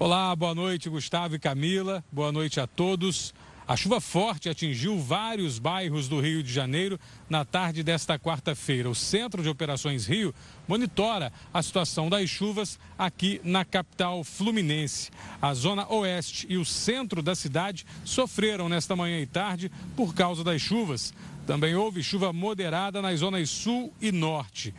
Olá, 0.00 0.34
boa 0.34 0.52
noite, 0.52 0.88
Gustavo 0.88 1.36
e 1.36 1.38
Camila. 1.38 2.02
Boa 2.10 2.32
noite 2.32 2.58
a 2.58 2.66
todos. 2.66 3.32
A 3.68 3.76
chuva 3.76 4.00
forte 4.00 4.48
atingiu 4.48 4.98
vários 4.98 5.58
bairros 5.58 6.08
do 6.08 6.18
Rio 6.18 6.42
de 6.42 6.50
Janeiro 6.50 6.98
na 7.28 7.44
tarde 7.44 7.82
desta 7.82 8.18
quarta-feira. 8.18 8.88
O 8.88 8.94
Centro 8.94 9.42
de 9.42 9.48
Operações 9.50 10.06
Rio 10.06 10.34
monitora 10.66 11.30
a 11.52 11.62
situação 11.62 12.08
das 12.08 12.30
chuvas 12.30 12.78
aqui 12.98 13.42
na 13.44 13.66
capital 13.66 14.24
fluminense. 14.24 15.10
A 15.42 15.52
zona 15.52 15.86
oeste 15.92 16.46
e 16.48 16.56
o 16.56 16.64
centro 16.64 17.20
da 17.20 17.34
cidade 17.34 17.84
sofreram 18.06 18.70
nesta 18.70 18.96
manhã 18.96 19.20
e 19.20 19.26
tarde 19.26 19.70
por 19.94 20.14
causa 20.14 20.42
das 20.42 20.62
chuvas. 20.62 21.12
Também 21.46 21.74
houve 21.74 22.02
chuva 22.02 22.32
moderada 22.32 23.02
nas 23.02 23.20
zonas 23.20 23.50
sul 23.50 23.92
e 24.00 24.10
norte. 24.10 24.74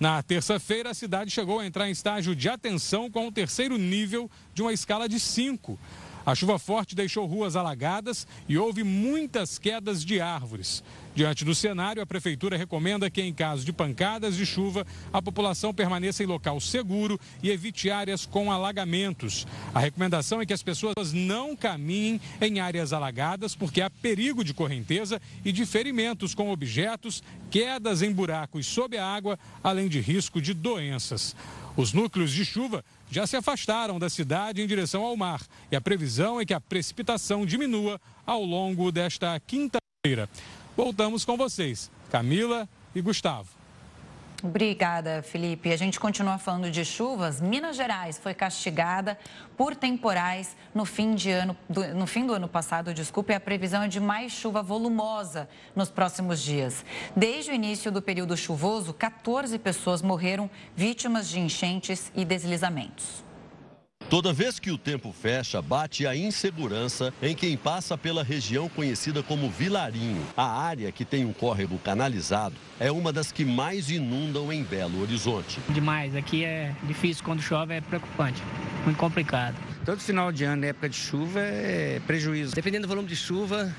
Na 0.00 0.20
terça-feira, 0.20 0.90
a 0.90 0.94
cidade 0.94 1.30
chegou 1.30 1.60
a 1.60 1.66
entrar 1.66 1.86
em 1.88 1.92
estágio 1.92 2.34
de 2.34 2.48
atenção 2.48 3.08
com 3.08 3.28
o 3.28 3.30
terceiro 3.30 3.78
nível 3.78 4.28
de 4.52 4.62
uma 4.62 4.72
escala 4.72 5.08
de 5.08 5.20
5. 5.20 5.78
A 6.24 6.34
chuva 6.34 6.58
forte 6.58 6.94
deixou 6.94 7.26
ruas 7.26 7.56
alagadas 7.56 8.26
e 8.48 8.56
houve 8.56 8.84
muitas 8.84 9.58
quedas 9.58 10.04
de 10.04 10.20
árvores. 10.20 10.82
Diante 11.14 11.44
do 11.44 11.54
cenário, 11.54 12.02
a 12.02 12.06
Prefeitura 12.06 12.56
recomenda 12.56 13.10
que, 13.10 13.20
em 13.20 13.34
caso 13.34 13.64
de 13.64 13.72
pancadas 13.72 14.34
de 14.34 14.46
chuva, 14.46 14.86
a 15.12 15.20
população 15.20 15.74
permaneça 15.74 16.22
em 16.22 16.26
local 16.26 16.58
seguro 16.58 17.20
e 17.42 17.50
evite 17.50 17.90
áreas 17.90 18.24
com 18.24 18.50
alagamentos. 18.50 19.46
A 19.74 19.80
recomendação 19.80 20.40
é 20.40 20.46
que 20.46 20.54
as 20.54 20.62
pessoas 20.62 21.12
não 21.12 21.54
caminhem 21.54 22.20
em 22.40 22.60
áreas 22.60 22.94
alagadas, 22.94 23.54
porque 23.54 23.82
há 23.82 23.90
perigo 23.90 24.42
de 24.42 24.54
correnteza 24.54 25.20
e 25.44 25.52
de 25.52 25.66
ferimentos 25.66 26.34
com 26.34 26.50
objetos, 26.50 27.22
quedas 27.50 28.00
em 28.00 28.10
buracos 28.12 28.66
sob 28.66 28.96
a 28.96 29.06
água, 29.06 29.38
além 29.62 29.88
de 29.88 30.00
risco 30.00 30.40
de 30.40 30.54
doenças. 30.54 31.36
Os 31.76 31.92
núcleos 31.92 32.30
de 32.30 32.44
chuva 32.44 32.84
já 33.10 33.26
se 33.26 33.36
afastaram 33.36 33.98
da 33.98 34.10
cidade 34.10 34.60
em 34.60 34.66
direção 34.66 35.02
ao 35.02 35.16
mar 35.16 35.40
e 35.70 35.76
a 35.76 35.80
previsão 35.80 36.40
é 36.40 36.44
que 36.44 36.52
a 36.52 36.60
precipitação 36.60 37.46
diminua 37.46 38.00
ao 38.26 38.44
longo 38.44 38.92
desta 38.92 39.40
quinta-feira. 39.40 40.28
Voltamos 40.76 41.24
com 41.24 41.36
vocês, 41.36 41.90
Camila 42.10 42.68
e 42.94 43.00
Gustavo. 43.00 43.61
Obrigada, 44.42 45.22
Felipe. 45.22 45.72
A 45.72 45.76
gente 45.76 46.00
continua 46.00 46.36
falando 46.36 46.68
de 46.68 46.84
chuvas. 46.84 47.40
Minas 47.40 47.76
Gerais 47.76 48.18
foi 48.18 48.34
castigada 48.34 49.16
por 49.56 49.76
temporais 49.76 50.56
no 50.74 50.84
fim, 50.84 51.14
de 51.14 51.30
ano, 51.30 51.56
do, 51.68 51.94
no 51.94 52.08
fim 52.08 52.26
do 52.26 52.34
ano 52.34 52.48
passado. 52.48 52.92
Desculpe, 52.92 53.32
a 53.32 53.38
previsão 53.38 53.84
é 53.84 53.88
de 53.88 54.00
mais 54.00 54.32
chuva 54.32 54.60
volumosa 54.60 55.48
nos 55.76 55.90
próximos 55.90 56.42
dias. 56.42 56.84
Desde 57.14 57.52
o 57.52 57.54
início 57.54 57.92
do 57.92 58.02
período 58.02 58.36
chuvoso, 58.36 58.92
14 58.92 59.56
pessoas 59.60 60.02
morreram 60.02 60.50
vítimas 60.74 61.28
de 61.28 61.38
enchentes 61.38 62.10
e 62.12 62.24
deslizamentos. 62.24 63.31
Toda 64.08 64.32
vez 64.32 64.58
que 64.58 64.70
o 64.70 64.76
tempo 64.76 65.12
fecha, 65.12 65.62
bate 65.62 66.06
a 66.06 66.14
insegurança 66.14 67.12
em 67.22 67.34
quem 67.34 67.56
passa 67.56 67.96
pela 67.96 68.22
região 68.22 68.68
conhecida 68.68 69.22
como 69.22 69.48
Vilarinho. 69.48 70.22
A 70.36 70.44
área 70.44 70.92
que 70.92 71.04
tem 71.04 71.24
um 71.24 71.32
córrego 71.32 71.78
canalizado 71.78 72.54
é 72.78 72.92
uma 72.92 73.12
das 73.12 73.32
que 73.32 73.44
mais 73.44 73.90
inundam 73.90 74.52
em 74.52 74.62
Belo 74.62 75.00
Horizonte. 75.00 75.60
Demais, 75.70 76.14
aqui 76.14 76.44
é 76.44 76.74
difícil 76.82 77.24
quando 77.24 77.40
chove, 77.40 77.74
é 77.74 77.80
preocupante, 77.80 78.42
muito 78.84 78.98
complicado. 78.98 79.56
Todo 79.84 79.98
final 79.98 80.30
de 80.30 80.44
ano, 80.44 80.64
época 80.64 80.88
de 80.88 80.96
chuva, 80.96 81.40
é 81.40 82.00
prejuízo. 82.06 82.54
Dependendo 82.54 82.86
do 82.86 82.88
volume 82.88 83.08
de 83.08 83.16
chuva, 83.16 83.74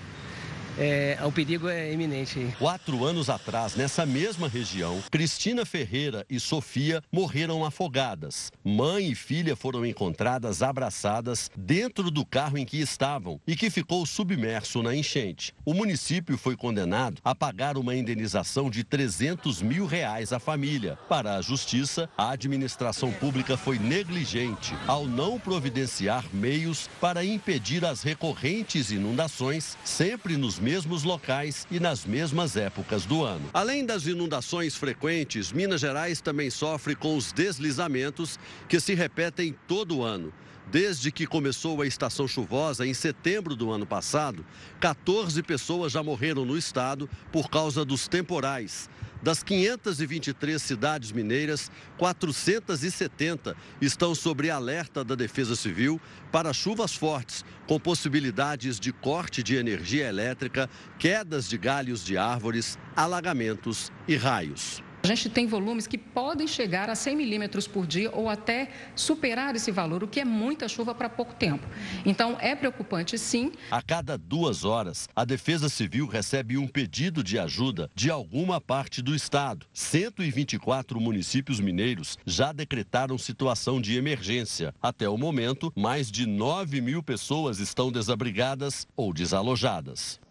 é, 0.78 1.18
o 1.24 1.32
perigo 1.32 1.68
é 1.68 1.92
iminente. 1.92 2.56
Quatro 2.58 3.06
anos 3.06 3.30
atrás, 3.30 3.76
nessa 3.76 4.06
mesma 4.06 4.48
região, 4.48 5.02
Cristina 5.12 5.66
Ferreira 5.66 6.26
e 6.30 6.40
Sofia 6.40 7.02
morreram 7.12 7.64
afogadas. 7.64 8.52
Mãe 8.64 9.12
e 9.12 9.16
filha 9.16 9.56
foram 9.56 9.86
encontradas 9.86 10.62
abraçadas 10.62 11.52
dentro 11.56 12.10
do 12.10 12.26
carro 12.26 12.58
em 12.58 12.66
que 12.66 12.78
estavam 12.80 13.40
e 13.46 13.56
que 13.56 13.70
ficou 13.70 14.06
submerso 14.06 14.82
na 14.82 14.96
enchente. 14.96 15.54
O 15.66 15.74
município 15.74 16.38
foi 16.38 16.56
condenado 16.56 17.22
a 17.24 17.36
pagar 17.36 17.78
uma 17.78 17.96
indenização 17.96 18.70
de 18.70 18.84
300 18.84 19.62
mil 19.62 19.86
reais 19.86 20.34
à 20.34 20.40
família. 20.40 20.98
Para 21.08 21.36
a 21.36 21.42
justiça, 21.42 22.10
a 22.18 22.32
administração 22.32 23.12
pública 23.12 23.56
foi 23.58 23.78
negligente 23.78 24.74
ao 24.88 25.06
não 25.06 25.40
providenciar 25.40 26.26
meios 26.34 26.90
para 27.00 27.24
impedir 27.24 27.86
as 27.86 28.02
recorrentes 28.02 28.92
inundações, 28.92 29.78
sempre 29.84 30.38
nos 30.38 30.60
mesmos 30.64 31.04
locais 31.04 31.68
e 31.70 31.78
nas 31.78 32.06
mesmas 32.06 32.56
épocas 32.56 33.06
do 33.06 33.22
ano. 33.22 33.50
Além 33.54 33.86
das 33.86 34.08
inundações 34.08 34.78
frequentes, 34.78 35.52
Minas 35.52 35.82
Gerais 35.82 36.22
também 36.22 36.50
sofre 36.50 36.96
com 36.96 37.18
os 37.18 37.34
deslizamentos 37.34 38.40
que 38.70 38.80
se 38.80 38.94
repetem 38.94 39.54
todo 39.68 40.02
ano. 40.02 40.34
Desde 40.72 41.12
que 41.12 41.28
começou 41.28 41.82
a 41.82 41.86
estação 41.86 42.26
chuvosa 42.30 42.88
em 42.88 42.94
setembro 42.94 43.58
do 43.58 43.72
ano 43.72 43.86
passado, 43.86 44.46
14 44.80 45.44
pessoas 45.44 45.92
já 45.92 46.02
morreram 46.02 46.46
no 46.46 46.58
estado 46.58 47.10
por 47.30 47.50
causa 47.50 47.84
dos 47.84 48.08
temporais. 48.08 48.90
Das 49.24 49.42
523 49.42 50.62
cidades 50.62 51.14
mineiras, 51.14 51.72
470 51.98 53.56
estão 53.80 54.14
sob 54.14 54.50
alerta 54.50 55.02
da 55.02 55.16
Defesa 55.16 55.56
Civil 55.56 56.00
para 56.30 56.52
chuvas 56.52 56.94
fortes, 56.94 57.46
com 57.66 57.80
possibilidades 57.80 58.78
de 58.78 58.92
corte 58.92 59.42
de 59.42 59.56
energia 59.56 60.10
elétrica, 60.10 60.70
quedas 61.00 61.48
de 61.48 61.58
galhos 61.58 62.04
de 62.04 62.18
árvores, 62.18 62.78
alagamentos 62.98 63.94
e 64.10 64.18
raios. 64.18 64.84
A 65.04 65.08
gente 65.10 65.30
tem 65.30 65.46
volumes 65.46 65.86
que 65.86 65.98
podem 65.98 66.48
chegar 66.48 66.90
a 66.90 66.96
100 66.96 67.18
milímetros 67.18 67.68
por 67.68 67.86
dia 67.86 68.10
ou 68.16 68.30
até 68.30 68.72
superar 68.96 69.54
esse 69.54 69.70
valor, 69.70 70.02
o 70.02 70.08
que 70.08 70.22
é 70.22 70.24
muita 70.24 70.66
chuva 70.70 70.96
para 70.96 71.10
pouco 71.10 71.36
tempo. 71.36 71.68
Então, 72.06 72.38
é 72.40 72.56
preocupante, 72.56 73.18
sim. 73.18 73.52
A 73.70 73.82
cada 73.82 74.18
duas 74.18 74.64
horas, 74.64 75.10
a 75.14 75.26
Defesa 75.26 75.68
Civil 75.68 76.08
recebe 76.08 76.58
um 76.58 76.70
pedido 76.70 77.22
de 77.22 77.38
ajuda 77.38 77.92
de 77.94 78.10
alguma 78.10 78.62
parte 78.62 79.02
do 79.02 79.14
estado. 79.14 79.66
124 79.74 80.98
municípios 81.02 81.60
mineiros 81.60 82.18
já 82.26 82.54
decretaram 82.54 83.18
situação 83.18 83.82
de 83.82 83.98
emergência. 83.98 84.74
Até 84.82 85.10
o 85.10 85.18
momento, 85.18 85.70
mais 85.76 86.10
de 86.10 86.26
9 86.26 86.80
mil 86.80 87.04
pessoas 87.04 87.60
estão 87.60 87.92
desabrigadas 87.92 88.88
ou 88.96 89.14
desalojadas. 89.14 90.24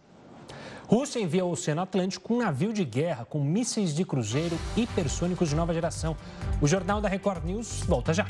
Rússia 0.93 1.21
envia 1.21 1.41
ao 1.41 1.51
Oceano 1.51 1.81
Atlântico 1.81 2.35
um 2.35 2.37
navio 2.37 2.71
de 2.71 2.85
guerra 2.85 3.25
com 3.25 3.43
mísseis 3.43 3.95
de 3.95 4.05
cruzeiro 4.05 4.59
hipersônicos 4.77 5.49
de 5.49 5.55
nova 5.55 5.73
geração. 5.73 6.15
O 6.61 6.69
Jornal 6.69 7.01
da 7.01 7.09
Record 7.09 7.47
News 7.47 7.83
volta 7.89 8.13
já. 8.13 8.27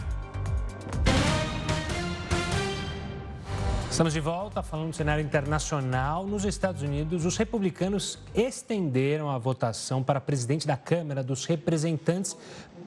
Estamos 3.90 4.12
de 4.12 4.20
volta 4.20 4.62
falando 4.62 4.90
do 4.90 4.94
cenário 4.94 5.24
internacional. 5.24 6.24
Nos 6.24 6.44
Estados 6.44 6.82
Unidos, 6.82 7.24
os 7.24 7.36
republicanos 7.36 8.20
estenderam 8.32 9.28
a 9.28 9.38
votação 9.38 10.00
para 10.00 10.20
presidente 10.20 10.64
da 10.64 10.76
Câmara 10.76 11.24
dos 11.24 11.44
Representantes 11.46 12.36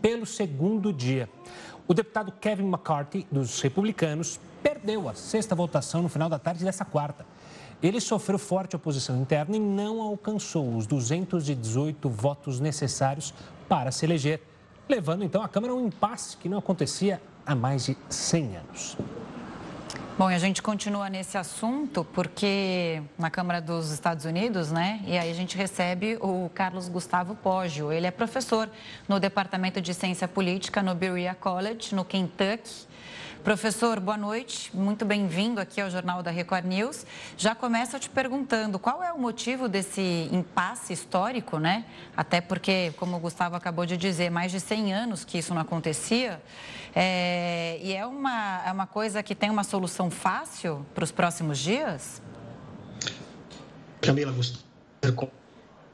pelo 0.01 0.25
segundo 0.25 0.93
dia. 0.93 1.27
O 1.85 1.93
deputado 1.93 2.31
Kevin 2.31 2.69
McCarthy, 2.69 3.27
dos 3.29 3.59
republicanos, 3.59 4.39
perdeu 4.63 5.09
a 5.09 5.13
sexta 5.13 5.53
votação 5.53 6.01
no 6.01 6.07
final 6.07 6.29
da 6.29 6.39
tarde 6.39 6.63
dessa 6.63 6.85
quarta. 6.85 7.25
Ele 7.85 8.01
sofreu 8.01 8.39
forte 8.39 8.75
oposição 8.75 9.15
interna 9.21 9.55
e 9.55 9.59
não 9.59 10.01
alcançou 10.01 10.75
os 10.75 10.87
218 10.87 12.09
votos 12.09 12.59
necessários 12.59 13.31
para 13.69 13.91
se 13.91 14.03
eleger, 14.03 14.41
levando 14.89 15.23
então 15.23 15.43
a 15.43 15.47
Câmara 15.47 15.71
a 15.71 15.75
um 15.75 15.85
impasse 15.85 16.35
que 16.35 16.49
não 16.49 16.57
acontecia 16.57 17.21
há 17.45 17.53
mais 17.53 17.85
de 17.85 17.95
100 18.09 18.57
anos. 18.57 18.97
Bom, 20.17 20.27
a 20.27 20.37
gente 20.39 20.63
continua 20.63 21.11
nesse 21.11 21.37
assunto 21.37 22.03
porque 22.05 23.03
na 23.19 23.29
Câmara 23.29 23.61
dos 23.61 23.91
Estados 23.91 24.25
Unidos, 24.25 24.71
né? 24.71 25.01
E 25.05 25.15
aí 25.15 25.29
a 25.29 25.35
gente 25.35 25.55
recebe 25.55 26.17
o 26.21 26.49
Carlos 26.55 26.89
Gustavo 26.89 27.35
Poggio. 27.35 27.91
Ele 27.91 28.07
é 28.07 28.11
professor 28.11 28.67
no 29.07 29.19
Departamento 29.19 29.79
de 29.79 29.93
Ciência 29.93 30.27
Política 30.27 30.81
no 30.81 30.95
Berea 30.95 31.35
College, 31.35 31.93
no 31.93 32.03
Kentucky. 32.03 32.87
Professor, 33.45 33.99
boa 33.99 34.17
noite, 34.17 34.75
muito 34.75 35.05
bem-vindo 35.05 35.62
aqui 35.62 35.79
ao 35.79 35.88
Jornal 35.88 36.23
da 36.23 36.31
Record 36.31 36.65
News. 36.65 37.05
Já 37.38 37.53
começo 37.53 37.99
te 37.99 38.10
perguntando 38.10 38.79
qual 38.79 39.03
é 39.03 39.13
o 39.13 39.19
motivo 39.19 39.69
desse 39.69 40.27
impasse 40.31 40.91
histórico, 40.91 41.60
né? 41.60 41.86
Até 42.17 42.41
porque, 42.41 42.91
como 42.97 43.17
o 43.17 43.19
Gustavo 43.19 43.55
acabou 43.55 43.86
de 43.86 43.97
dizer, 43.97 44.31
mais 44.31 44.51
de 44.51 44.60
100 44.60 44.95
anos 44.95 45.23
que 45.23 45.38
isso 45.38 45.53
não 45.53 45.62
acontecia. 45.62 46.41
É... 46.95 47.77
E 47.84 47.93
é 47.93 48.03
uma, 48.03 48.63
é 48.65 48.71
uma 48.71 48.88
coisa 48.88 49.21
que 49.21 49.36
tem 49.36 49.51
uma 49.51 49.63
solução 49.63 50.10
fácil 50.10 50.84
para 50.95 51.03
os 51.03 51.12
próximos 51.12 51.60
dias? 51.60 52.23
Camila, 54.01 54.31
gostaria 54.31 55.15
com 55.15 55.29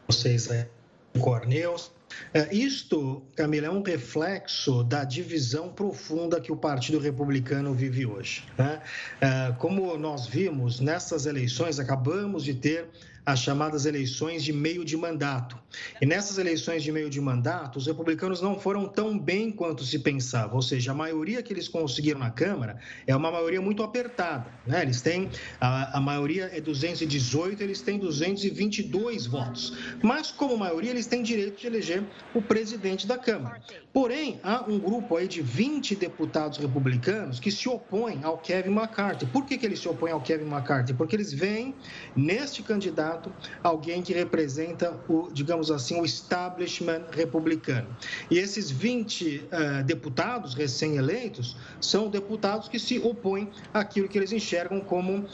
vocês, 0.07 0.47
né? 0.47 0.69
Record 1.13 1.49
News. 1.49 1.91
É, 2.33 2.53
isto, 2.55 3.21
Camila, 3.35 3.67
é 3.67 3.69
um 3.69 3.81
reflexo 3.81 4.83
da 4.83 5.03
divisão 5.03 5.69
profunda 5.69 6.39
que 6.39 6.51
o 6.51 6.57
Partido 6.57 6.99
Republicano 6.99 7.73
vive 7.73 8.05
hoje. 8.05 8.43
Né? 8.57 8.81
É, 9.19 9.53
como 9.57 9.97
nós 9.97 10.27
vimos 10.27 10.79
nessas 10.79 11.25
eleições, 11.25 11.79
acabamos 11.79 12.43
de 12.43 12.53
ter 12.53 12.87
as 13.25 13.39
chamadas 13.39 13.85
eleições 13.85 14.43
de 14.43 14.51
meio 14.51 14.83
de 14.83 14.97
mandato. 14.97 15.57
E 16.01 16.05
nessas 16.05 16.37
eleições 16.37 16.83
de 16.83 16.91
meio 16.91 17.09
de 17.09 17.21
mandato, 17.21 17.77
os 17.77 17.87
republicanos 17.87 18.41
não 18.41 18.59
foram 18.59 18.87
tão 18.87 19.17
bem 19.17 19.51
quanto 19.51 19.83
se 19.83 19.99
pensava, 19.99 20.55
ou 20.55 20.61
seja, 20.61 20.91
a 20.91 20.93
maioria 20.93 21.41
que 21.43 21.53
eles 21.53 21.67
conseguiram 21.67 22.19
na 22.19 22.31
Câmara 22.31 22.79
é 23.05 23.15
uma 23.15 23.31
maioria 23.31 23.61
muito 23.61 23.83
apertada. 23.83 24.47
Né? 24.65 24.81
Eles 24.81 25.01
têm, 25.01 25.29
a, 25.59 25.97
a 25.97 26.01
maioria 26.01 26.49
é 26.53 26.59
218, 26.59 27.61
eles 27.61 27.81
têm 27.81 27.99
222 27.99 29.25
votos. 29.27 29.77
Mas, 30.01 30.31
como 30.31 30.57
maioria, 30.57 30.89
eles 30.89 31.05
têm 31.05 31.21
direito 31.21 31.61
de 31.61 31.67
eleger 31.67 32.03
o 32.33 32.41
presidente 32.41 33.05
da 33.05 33.17
Câmara. 33.17 33.61
Porém, 33.93 34.39
há 34.43 34.63
um 34.67 34.79
grupo 34.79 35.17
aí 35.17 35.27
de 35.27 35.41
20 35.41 35.95
deputados 35.95 36.57
republicanos 36.57 37.39
que 37.39 37.51
se 37.51 37.67
opõem 37.69 38.23
ao 38.23 38.37
Kevin 38.37 38.71
McCarthy. 38.71 39.25
Por 39.25 39.45
que, 39.45 39.57
que 39.57 39.65
eles 39.65 39.79
se 39.79 39.87
opõem 39.87 40.11
ao 40.11 40.21
Kevin 40.21 40.49
McCarthy? 40.49 40.93
Porque 40.93 41.15
eles 41.15 41.31
veem 41.31 41.75
neste 42.15 42.63
candidato 42.63 43.10
candidato, 43.11 43.31
alguém 43.63 44.01
que 44.01 44.13
representa 44.13 44.97
o, 45.07 45.29
digamos 45.31 45.69
assim, 45.71 45.99
o 45.99 46.05
establishment 46.05 47.03
republicano. 47.11 47.87
E 48.29 48.37
esses 48.37 48.71
20 48.71 49.37
uh, 49.37 49.83
deputados 49.83 50.53
recém-eleitos 50.53 51.57
são 51.79 52.09
deputados 52.09 52.67
que 52.67 52.79
se 52.79 52.99
opõem 52.99 53.49
àquilo 53.73 54.07
que 54.07 54.17
eles 54.17 54.31
enxergam 54.31 54.79
como 54.79 55.19
uh, 55.19 55.25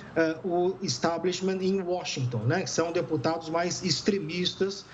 o 0.43 0.77
establishment 0.81 1.59
em 1.61 1.81
Washington, 1.81 2.39
né? 2.39 2.65
São 2.65 2.91
deputados 2.91 3.49
mais 3.49 3.83
extremistas 3.83 4.81
uh, 4.81 4.85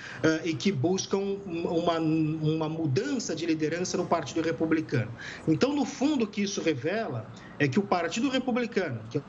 e 0.44 0.54
que 0.54 0.72
buscam 0.72 1.38
uma, 1.46 2.00
uma 2.00 2.70
mudança 2.70 3.36
de 3.36 3.46
liderança 3.46 3.98
no 3.98 4.06
Partido 4.06 4.42
Republicano. 4.42 5.12
Então, 5.48 5.74
no 5.74 5.86
fundo, 5.86 6.26
o 6.26 6.28
que 6.28 6.42
isso 6.42 6.62
revela 6.62 7.26
é 7.60 7.68
que 7.68 7.80
o 7.80 7.84
Partido 7.84 8.30
Republicano, 8.30 9.00
que 9.10 9.22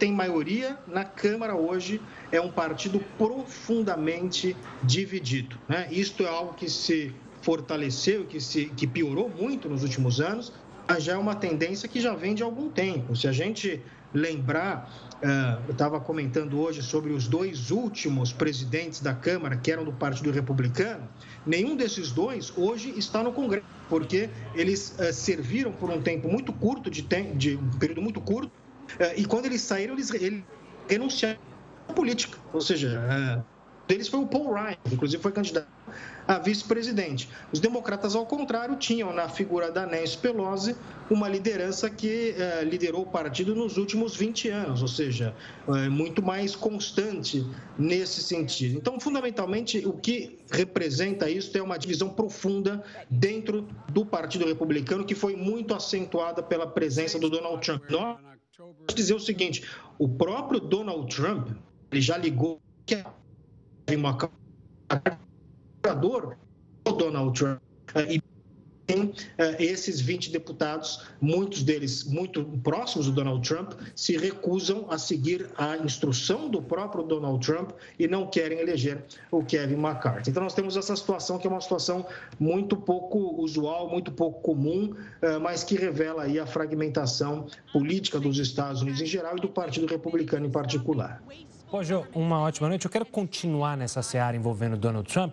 tem 0.00 0.10
maioria 0.10 0.78
na 0.88 1.04
Câmara 1.04 1.54
hoje 1.54 2.00
é 2.32 2.40
um 2.40 2.50
partido 2.50 2.98
profundamente 3.18 4.56
dividido. 4.82 5.58
Né? 5.68 5.88
Isto 5.90 6.22
é 6.24 6.28
algo 6.28 6.54
que 6.54 6.70
se 6.70 7.14
fortaleceu, 7.42 8.24
que, 8.24 8.40
se, 8.40 8.66
que 8.74 8.86
piorou 8.86 9.28
muito 9.28 9.68
nos 9.68 9.82
últimos 9.82 10.18
anos, 10.18 10.54
mas 10.88 11.04
já 11.04 11.12
é 11.12 11.18
uma 11.18 11.34
tendência 11.34 11.86
que 11.86 12.00
já 12.00 12.14
vem 12.14 12.34
de 12.34 12.42
algum 12.42 12.70
tempo. 12.70 13.14
Se 13.14 13.28
a 13.28 13.32
gente 13.32 13.82
lembrar, 14.12 14.90
uh, 15.22 15.62
eu 15.68 15.72
estava 15.72 16.00
comentando 16.00 16.58
hoje 16.58 16.82
sobre 16.82 17.12
os 17.12 17.28
dois 17.28 17.70
últimos 17.70 18.32
presidentes 18.32 19.00
da 19.00 19.14
Câmara, 19.14 19.56
que 19.56 19.70
eram 19.70 19.84
do 19.84 19.92
Partido 19.92 20.30
Republicano, 20.30 21.06
nenhum 21.46 21.76
desses 21.76 22.10
dois 22.10 22.52
hoje 22.56 22.92
está 22.96 23.22
no 23.22 23.32
Congresso, 23.32 23.66
porque 23.88 24.30
eles 24.54 24.96
uh, 24.98 25.12
serviram 25.12 25.72
por 25.72 25.90
um 25.90 26.00
tempo 26.00 26.26
muito 26.26 26.54
curto, 26.54 26.90
de, 26.90 27.02
de 27.02 27.56
um 27.56 27.70
período 27.78 28.00
muito 28.00 28.20
curto, 28.20 28.50
e 29.16 29.24
quando 29.24 29.46
eles 29.46 29.60
saíram, 29.60 29.94
eles, 29.94 30.10
renunciaram 30.88 31.38
à 31.88 31.92
política, 31.92 32.38
ou 32.52 32.60
seja, 32.60 33.44
deles 33.86 34.08
foi 34.08 34.20
o 34.20 34.26
Paul 34.26 34.54
Ryan, 34.54 34.76
inclusive 34.92 35.22
foi 35.22 35.32
candidato 35.32 35.68
a 36.30 36.38
vice-presidente. 36.38 37.28
Os 37.52 37.58
democratas, 37.58 38.14
ao 38.14 38.24
contrário, 38.24 38.76
tinham 38.76 39.12
na 39.12 39.28
figura 39.28 39.70
da 39.70 39.84
Nancy 39.84 40.16
Pelosi 40.16 40.76
uma 41.10 41.28
liderança 41.28 41.90
que 41.90 42.36
eh, 42.38 42.62
liderou 42.62 43.02
o 43.02 43.06
partido 43.06 43.52
nos 43.52 43.76
últimos 43.76 44.14
20 44.14 44.48
anos, 44.48 44.80
ou 44.80 44.86
seja, 44.86 45.34
muito 45.90 46.22
mais 46.22 46.54
constante 46.54 47.44
nesse 47.76 48.22
sentido. 48.22 48.76
Então, 48.76 49.00
fundamentalmente, 49.00 49.84
o 49.84 49.92
que 49.92 50.38
representa 50.52 51.28
isso 51.28 51.58
é 51.58 51.62
uma 51.62 51.76
divisão 51.76 52.10
profunda 52.10 52.80
dentro 53.10 53.66
do 53.88 54.06
Partido 54.06 54.46
Republicano, 54.46 55.04
que 55.04 55.16
foi 55.16 55.34
muito 55.34 55.74
acentuada 55.74 56.42
pela 56.44 56.66
presença 56.66 57.18
do 57.18 57.28
Donald 57.28 57.60
Trump. 57.60 57.82
Dizer 58.94 59.14
o 59.14 59.20
seguinte: 59.20 59.64
o 59.98 60.08
próprio 60.08 60.60
Donald 60.60 61.14
Trump 61.14 61.50
ele 61.90 62.00
já 62.00 62.16
ligou 62.16 62.60
que 62.86 62.94
é 62.94 63.04
uma 63.96 64.16
procurador 65.82 66.36
o 66.86 66.92
Donald 66.92 67.38
Trump 67.38 67.60
eh, 67.94 68.14
e 68.14 68.22
tem 68.90 69.12
eh, 69.38 69.56
esses 69.62 70.00
20 70.00 70.30
deputados, 70.30 71.06
muitos 71.20 71.62
deles 71.62 72.04
muito 72.04 72.44
próximos 72.62 73.06
do 73.06 73.12
Donald 73.12 73.46
Trump, 73.46 73.72
se 73.94 74.16
recusam 74.16 74.86
a 74.90 74.98
seguir 74.98 75.48
a 75.56 75.76
instrução 75.78 76.48
do 76.48 76.60
próprio 76.60 77.04
Donald 77.04 77.44
Trump 77.44 77.70
e 77.98 78.08
não 78.08 78.26
querem 78.26 78.58
eleger 78.58 79.04
o 79.30 79.44
Kevin 79.44 79.74
McCarthy. 79.74 80.30
Então 80.30 80.42
nós 80.42 80.54
temos 80.54 80.76
essa 80.76 80.94
situação 80.96 81.38
que 81.38 81.46
é 81.46 81.50
uma 81.50 81.60
situação 81.60 82.06
muito 82.38 82.76
pouco 82.76 83.40
usual, 83.40 83.88
muito 83.88 84.10
pouco 84.10 84.40
comum, 84.40 84.94
eh, 85.22 85.38
mas 85.38 85.62
que 85.62 85.76
revela 85.76 86.24
aí 86.24 86.38
a 86.38 86.46
fragmentação 86.46 87.46
política 87.72 88.18
dos 88.18 88.38
Estados 88.38 88.82
Unidos 88.82 89.00
em 89.00 89.06
geral 89.06 89.36
e 89.36 89.40
do 89.40 89.48
Partido 89.48 89.86
Republicano 89.86 90.46
em 90.46 90.50
particular. 90.50 91.22
Jô, 91.82 92.04
uma 92.14 92.40
ótima 92.40 92.68
noite. 92.68 92.84
Eu 92.84 92.90
quero 92.90 93.06
continuar 93.06 93.76
nessa 93.76 94.02
seara 94.02 94.36
envolvendo 94.36 94.76
Donald 94.76 95.10
Trump. 95.10 95.32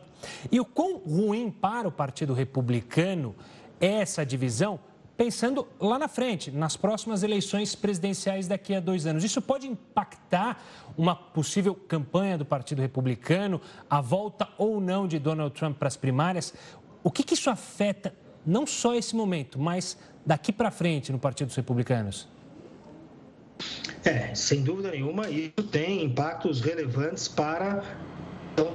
E 0.51 0.59
o 0.59 0.65
quão 0.65 0.99
ruim 0.99 1.49
para 1.49 1.87
o 1.87 1.91
Partido 1.91 2.33
Republicano 2.33 3.35
é 3.81 3.87
essa 3.87 4.25
divisão, 4.25 4.79
pensando 5.17 5.67
lá 5.79 5.99
na 5.99 6.07
frente, 6.07 6.49
nas 6.49 6.77
próximas 6.77 7.21
eleições 7.23 7.75
presidenciais 7.75 8.47
daqui 8.47 8.75
a 8.75 8.79
dois 8.79 9.05
anos. 9.05 9.23
Isso 9.23 9.41
pode 9.41 9.67
impactar 9.67 10.61
uma 10.95 11.15
possível 11.15 11.75
campanha 11.75 12.37
do 12.37 12.45
Partido 12.45 12.81
Republicano, 12.81 13.59
a 13.89 13.99
volta 13.99 14.47
ou 14.57 14.79
não 14.79 15.05
de 15.05 15.19
Donald 15.19 15.53
Trump 15.53 15.77
para 15.77 15.87
as 15.87 15.97
primárias. 15.97 16.53
O 17.03 17.11
que, 17.11 17.23
que 17.23 17.33
isso 17.33 17.49
afeta 17.49 18.13
não 18.45 18.65
só 18.65 18.95
esse 18.95 19.15
momento, 19.15 19.59
mas 19.59 19.97
daqui 20.25 20.53
para 20.53 20.71
frente 20.71 21.11
no 21.11 21.19
Partido 21.19 21.47
dos 21.47 21.57
Republicanos? 21.57 22.36
É, 24.03 24.33
sem 24.35 24.63
dúvida 24.63 24.91
nenhuma, 24.91 25.29
isso 25.29 25.63
tem 25.71 26.03
impactos 26.03 26.61
relevantes 26.61 27.27
para 27.27 27.83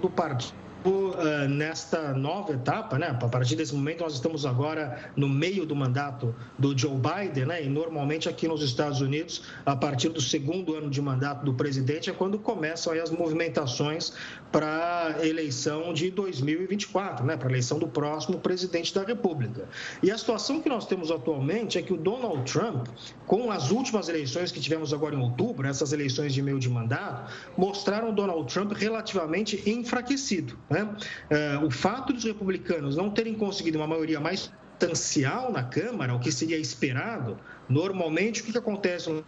do 0.00 0.10
partido 0.10 0.62
uh, 0.90 1.48
nesta 1.48 2.12
nova 2.12 2.52
etapa, 2.52 2.98
né? 2.98 3.08
A 3.08 3.28
partir 3.28 3.56
desse 3.56 3.74
momento, 3.74 4.00
nós 4.00 4.14
estamos 4.14 4.44
agora 4.46 5.10
no 5.16 5.28
meio 5.28 5.64
do 5.64 5.74
mandato 5.74 6.34
do 6.58 6.76
Joe 6.76 6.96
Biden, 6.96 7.46
né? 7.46 7.64
E 7.64 7.68
normalmente 7.68 8.28
aqui 8.28 8.48
nos 8.48 8.62
Estados 8.62 9.00
Unidos, 9.00 9.42
a 9.64 9.76
partir 9.76 10.08
do 10.08 10.20
segundo 10.20 10.74
ano 10.74 10.90
de 10.90 11.00
mandato 11.00 11.44
do 11.44 11.54
presidente, 11.54 12.10
é 12.10 12.12
quando 12.12 12.38
começam 12.38 12.92
as 12.92 13.10
movimentações 13.10 14.12
para 14.50 15.16
a 15.18 15.26
eleição 15.26 15.92
de 15.92 16.10
2024, 16.10 17.24
né? 17.24 17.36
Para 17.36 17.48
a 17.48 17.50
eleição 17.50 17.78
do 17.78 17.88
próximo 17.88 18.38
presidente 18.38 18.94
da 18.94 19.04
República. 19.04 19.68
E 20.02 20.10
a 20.10 20.18
situação 20.18 20.60
que 20.60 20.68
nós 20.68 20.86
temos 20.86 21.10
atualmente 21.10 21.78
é 21.78 21.82
que 21.82 21.92
o 21.92 21.96
Donald 21.96 22.50
Trump, 22.50 22.86
com 23.26 23.50
as 23.50 23.70
últimas 23.70 24.08
eleições 24.08 24.52
que 24.52 24.60
tivemos 24.60 24.92
agora 24.92 25.14
em 25.14 25.20
outubro, 25.20 25.66
essas 25.66 25.92
eleições 25.92 26.34
de 26.34 26.42
meio 26.42 26.58
de 26.58 26.68
mandato, 26.68 27.32
mostraram 27.56 28.10
o 28.10 28.12
Donald 28.12 28.52
Trump 28.52 28.72
relativamente 28.72 29.62
enfraquecido. 29.68 30.58
Né? 30.72 30.88
É, 31.30 31.58
o 31.58 31.70
fato 31.70 32.12
dos 32.12 32.24
republicanos 32.24 32.96
não 32.96 33.10
terem 33.10 33.34
conseguido 33.34 33.78
uma 33.78 33.86
maioria 33.86 34.18
mais 34.18 34.50
substancial 34.82 35.52
na 35.52 35.62
Câmara, 35.62 36.14
o 36.14 36.18
que 36.18 36.32
seria 36.32 36.56
esperado, 36.56 37.38
normalmente 37.68 38.40
o 38.40 38.44
que 38.44 38.56
acontece 38.56 39.22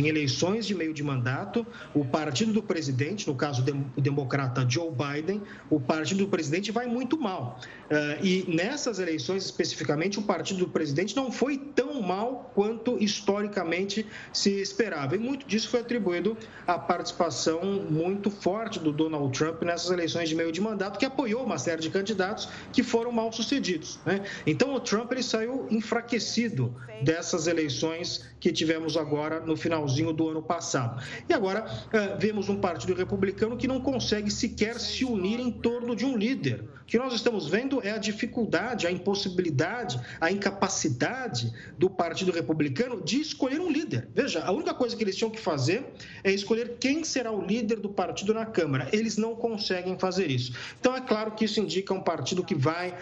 em 0.00 0.08
eleições 0.08 0.66
de 0.66 0.74
meio 0.74 0.94
de 0.94 1.02
mandato, 1.02 1.66
o 1.94 2.04
partido 2.04 2.52
do 2.52 2.62
presidente, 2.62 3.26
no 3.26 3.34
caso 3.34 3.62
o 3.96 4.00
democrata 4.00 4.66
Joe 4.68 4.90
Biden, 4.90 5.42
o 5.68 5.78
partido 5.78 6.24
do 6.24 6.28
presidente 6.28 6.72
vai 6.72 6.86
muito 6.86 7.18
mal. 7.20 7.60
Eh, 7.92 8.18
e 8.22 8.44
nessas 8.48 8.98
eleições 8.98 9.44
especificamente, 9.44 10.18
o 10.18 10.22
partido 10.22 10.60
do 10.60 10.68
presidente 10.68 11.14
não 11.14 11.30
foi 11.30 11.58
tão 11.58 12.00
mal 12.00 12.50
quanto 12.54 12.96
historicamente 12.98 14.06
se 14.32 14.50
esperava. 14.62 15.14
E 15.14 15.18
muito 15.18 15.46
disso 15.46 15.68
foi 15.68 15.80
atribuído 15.80 16.34
à 16.66 16.78
participação 16.78 17.62
muito 17.90 18.30
forte 18.30 18.78
do 18.78 18.92
Donald 18.92 19.38
Trump 19.38 19.62
nessas 19.62 19.90
eleições 19.90 20.30
de 20.30 20.34
meio 20.34 20.50
de 20.50 20.60
mandato, 20.60 20.98
que 20.98 21.04
apoiou 21.04 21.44
uma 21.44 21.58
série 21.58 21.82
de 21.82 21.90
candidatos 21.90 22.48
que 22.72 22.82
foram 22.82 23.12
mal 23.12 23.30
sucedidos. 23.30 24.00
Né? 24.06 24.22
Então 24.46 24.74
o 24.74 24.80
Trump 24.80 25.12
ele 25.12 25.22
saiu 25.22 25.66
enfraquecido 25.70 26.74
dessas 27.02 27.46
eleições 27.46 28.24
que 28.40 28.50
tivemos 28.50 28.96
agora 28.96 29.40
no 29.40 29.54
finalzinho 29.54 30.14
do 30.14 30.30
ano 30.30 30.42
passado. 30.42 31.02
E 31.28 31.34
agora 31.34 31.64
uh, 31.64 32.18
vemos 32.18 32.48
um 32.48 32.56
partido 32.56 32.94
republicano 32.94 33.56
que 33.56 33.68
não 33.68 33.80
consegue 33.80 34.30
sequer 34.30 34.80
se 34.80 35.04
unir 35.04 35.38
em 35.40 35.50
torno 35.50 35.94
de 35.94 36.06
um 36.06 36.16
líder. 36.16 36.64
Que 36.92 36.98
nós 36.98 37.14
estamos 37.14 37.48
vendo 37.48 37.80
é 37.82 37.92
a 37.92 37.96
dificuldade, 37.96 38.86
a 38.86 38.90
impossibilidade, 38.90 39.98
a 40.20 40.30
incapacidade 40.30 41.50
do 41.78 41.88
Partido 41.88 42.30
Republicano 42.30 43.00
de 43.00 43.18
escolher 43.18 43.62
um 43.62 43.72
líder. 43.72 44.08
Veja, 44.14 44.44
a 44.44 44.52
única 44.52 44.74
coisa 44.74 44.94
que 44.94 45.02
eles 45.02 45.16
tinham 45.16 45.30
que 45.30 45.40
fazer 45.40 45.86
é 46.22 46.30
escolher 46.30 46.76
quem 46.78 47.02
será 47.02 47.32
o 47.32 47.42
líder 47.42 47.76
do 47.80 47.88
partido 47.88 48.34
na 48.34 48.44
Câmara. 48.44 48.90
Eles 48.92 49.16
não 49.16 49.34
conseguem 49.34 49.98
fazer 49.98 50.30
isso. 50.30 50.52
Então, 50.78 50.94
é 50.94 51.00
claro 51.00 51.30
que 51.30 51.46
isso 51.46 51.60
indica 51.60 51.94
um 51.94 52.02
partido 52.02 52.44
que 52.44 52.54
vai, 52.54 52.90
uh, 52.90 52.94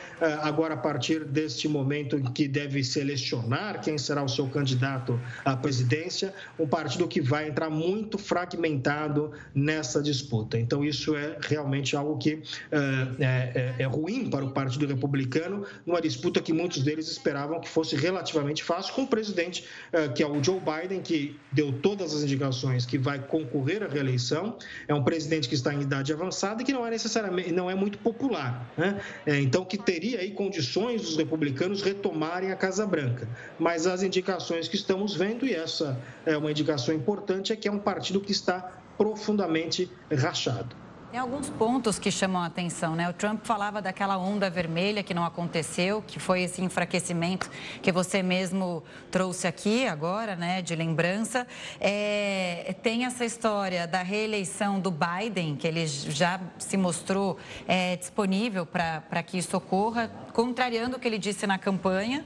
agora, 0.42 0.74
a 0.74 0.76
partir 0.76 1.24
deste 1.24 1.66
momento, 1.66 2.16
que 2.32 2.46
deve 2.46 2.84
selecionar 2.84 3.80
quem 3.80 3.98
será 3.98 4.22
o 4.22 4.28
seu 4.28 4.46
candidato 4.46 5.20
a 5.44 5.56
presidência, 5.56 6.32
um 6.56 6.66
partido 6.68 7.08
que 7.08 7.20
vai 7.20 7.48
entrar 7.48 7.68
muito 7.68 8.18
fragmentado 8.18 9.32
nessa 9.52 10.00
disputa. 10.00 10.56
Então, 10.56 10.84
isso 10.84 11.16
é 11.16 11.38
realmente 11.40 11.96
algo 11.96 12.16
que 12.18 12.40
é, 12.70 13.74
é, 13.79 13.79
é 13.80 13.86
ruim 13.86 14.28
para 14.28 14.44
o 14.44 14.50
Partido 14.50 14.86
Republicano, 14.86 15.64
numa 15.86 16.00
disputa 16.02 16.40
que 16.40 16.52
muitos 16.52 16.82
deles 16.82 17.08
esperavam 17.08 17.58
que 17.60 17.68
fosse 17.68 17.96
relativamente 17.96 18.62
fácil, 18.62 18.92
com 18.92 19.02
o 19.02 19.06
presidente, 19.06 19.64
é, 19.90 20.08
que 20.08 20.22
é 20.22 20.26
o 20.26 20.42
Joe 20.44 20.60
Biden, 20.60 21.00
que 21.00 21.38
deu 21.50 21.72
todas 21.72 22.14
as 22.14 22.22
indicações 22.22 22.84
que 22.84 22.98
vai 22.98 23.18
concorrer 23.18 23.82
à 23.82 23.88
reeleição. 23.88 24.58
É 24.86 24.94
um 24.94 25.02
presidente 25.02 25.48
que 25.48 25.54
está 25.54 25.72
em 25.72 25.80
idade 25.80 26.12
avançada 26.12 26.60
e 26.60 26.64
que 26.64 26.72
não 26.72 26.86
é 26.86 26.90
necessariamente, 26.90 27.52
não 27.52 27.70
é 27.70 27.74
muito 27.74 27.96
popular. 27.98 28.70
Né? 28.76 29.00
É, 29.24 29.40
então, 29.40 29.64
que 29.64 29.78
teria 29.78 30.20
aí 30.20 30.32
condições 30.32 31.00
dos 31.00 31.16
republicanos 31.16 31.80
retomarem 31.80 32.52
a 32.52 32.56
Casa 32.56 32.86
Branca. 32.86 33.26
Mas 33.58 33.86
as 33.86 34.02
indicações 34.02 34.68
que 34.68 34.76
estamos 34.76 35.14
vendo, 35.14 35.46
e 35.46 35.54
essa 35.54 35.98
é 36.26 36.36
uma 36.36 36.50
indicação 36.50 36.94
importante, 36.94 37.50
é 37.50 37.56
que 37.56 37.66
é 37.66 37.72
um 37.72 37.78
partido 37.78 38.20
que 38.20 38.32
está 38.32 38.72
profundamente 38.98 39.90
rachado. 40.12 40.76
Tem 41.10 41.18
alguns 41.18 41.50
pontos 41.50 41.98
que 41.98 42.08
chamam 42.08 42.40
a 42.40 42.46
atenção, 42.46 42.94
né? 42.94 43.08
O 43.08 43.12
Trump 43.12 43.44
falava 43.44 43.82
daquela 43.82 44.16
onda 44.16 44.48
vermelha 44.48 45.02
que 45.02 45.12
não 45.12 45.24
aconteceu, 45.24 46.04
que 46.06 46.20
foi 46.20 46.42
esse 46.42 46.62
enfraquecimento 46.62 47.50
que 47.82 47.90
você 47.90 48.22
mesmo 48.22 48.80
trouxe 49.10 49.48
aqui 49.48 49.88
agora, 49.88 50.36
né, 50.36 50.62
de 50.62 50.76
lembrança. 50.76 51.48
É, 51.80 52.76
tem 52.80 53.06
essa 53.06 53.24
história 53.24 53.88
da 53.88 54.02
reeleição 54.02 54.78
do 54.78 54.92
Biden, 54.92 55.56
que 55.56 55.66
ele 55.66 55.84
já 55.84 56.40
se 56.60 56.76
mostrou 56.76 57.36
é, 57.66 57.96
disponível 57.96 58.64
para 58.64 59.20
que 59.24 59.36
isso 59.36 59.56
ocorra, 59.56 60.08
contrariando 60.32 60.96
o 60.96 61.00
que 61.00 61.08
ele 61.08 61.18
disse 61.18 61.44
na 61.44 61.58
campanha 61.58 62.24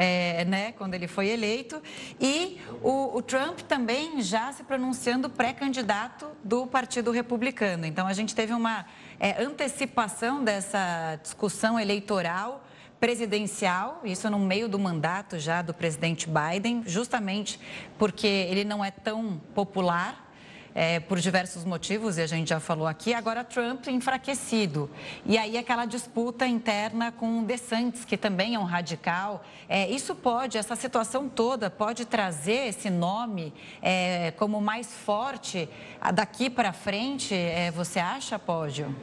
é, 0.00 0.46
né, 0.46 0.72
quando 0.72 0.94
ele 0.94 1.06
foi 1.06 1.28
eleito. 1.28 1.82
E 2.18 2.58
o, 2.82 3.18
o 3.18 3.20
Trump 3.20 3.60
também 3.60 4.22
já 4.22 4.50
se 4.50 4.64
pronunciando 4.64 5.28
pré-candidato 5.28 6.26
do 6.42 6.66
Partido 6.66 7.10
Republicano. 7.10 7.84
Então, 7.84 8.06
a 8.06 8.14
gente 8.14 8.34
teve 8.34 8.54
uma 8.54 8.86
é, 9.20 9.42
antecipação 9.42 10.42
dessa 10.42 11.18
discussão 11.22 11.78
eleitoral 11.78 12.64
presidencial, 12.98 14.00
isso 14.04 14.28
no 14.30 14.38
meio 14.38 14.68
do 14.68 14.78
mandato 14.78 15.38
já 15.38 15.62
do 15.62 15.72
presidente 15.72 16.28
Biden, 16.28 16.82
justamente 16.86 17.58
porque 17.98 18.26
ele 18.26 18.64
não 18.64 18.84
é 18.84 18.90
tão 18.90 19.38
popular 19.54 20.29
é, 20.74 21.00
por 21.00 21.18
diversos 21.18 21.64
motivos, 21.64 22.18
e 22.18 22.22
a 22.22 22.26
gente 22.26 22.48
já 22.48 22.60
falou 22.60 22.86
aqui. 22.86 23.12
Agora, 23.14 23.44
Trump 23.44 23.86
enfraquecido. 23.88 24.90
E 25.24 25.36
aí, 25.36 25.56
aquela 25.56 25.84
disputa 25.84 26.46
interna 26.46 27.12
com 27.12 27.44
DeSantis, 27.44 28.04
que 28.04 28.16
também 28.16 28.54
é 28.54 28.58
um 28.58 28.64
radical. 28.64 29.44
É, 29.68 29.88
isso 29.88 30.14
pode, 30.14 30.58
essa 30.58 30.76
situação 30.76 31.28
toda, 31.28 31.70
pode 31.70 32.04
trazer 32.04 32.68
esse 32.68 32.90
nome 32.90 33.52
é, 33.82 34.32
como 34.36 34.60
mais 34.60 34.92
forte 34.92 35.68
daqui 36.14 36.48
para 36.48 36.72
frente, 36.72 37.34
é, 37.34 37.70
você 37.70 37.98
acha, 37.98 38.38
Pódio? 38.38 38.94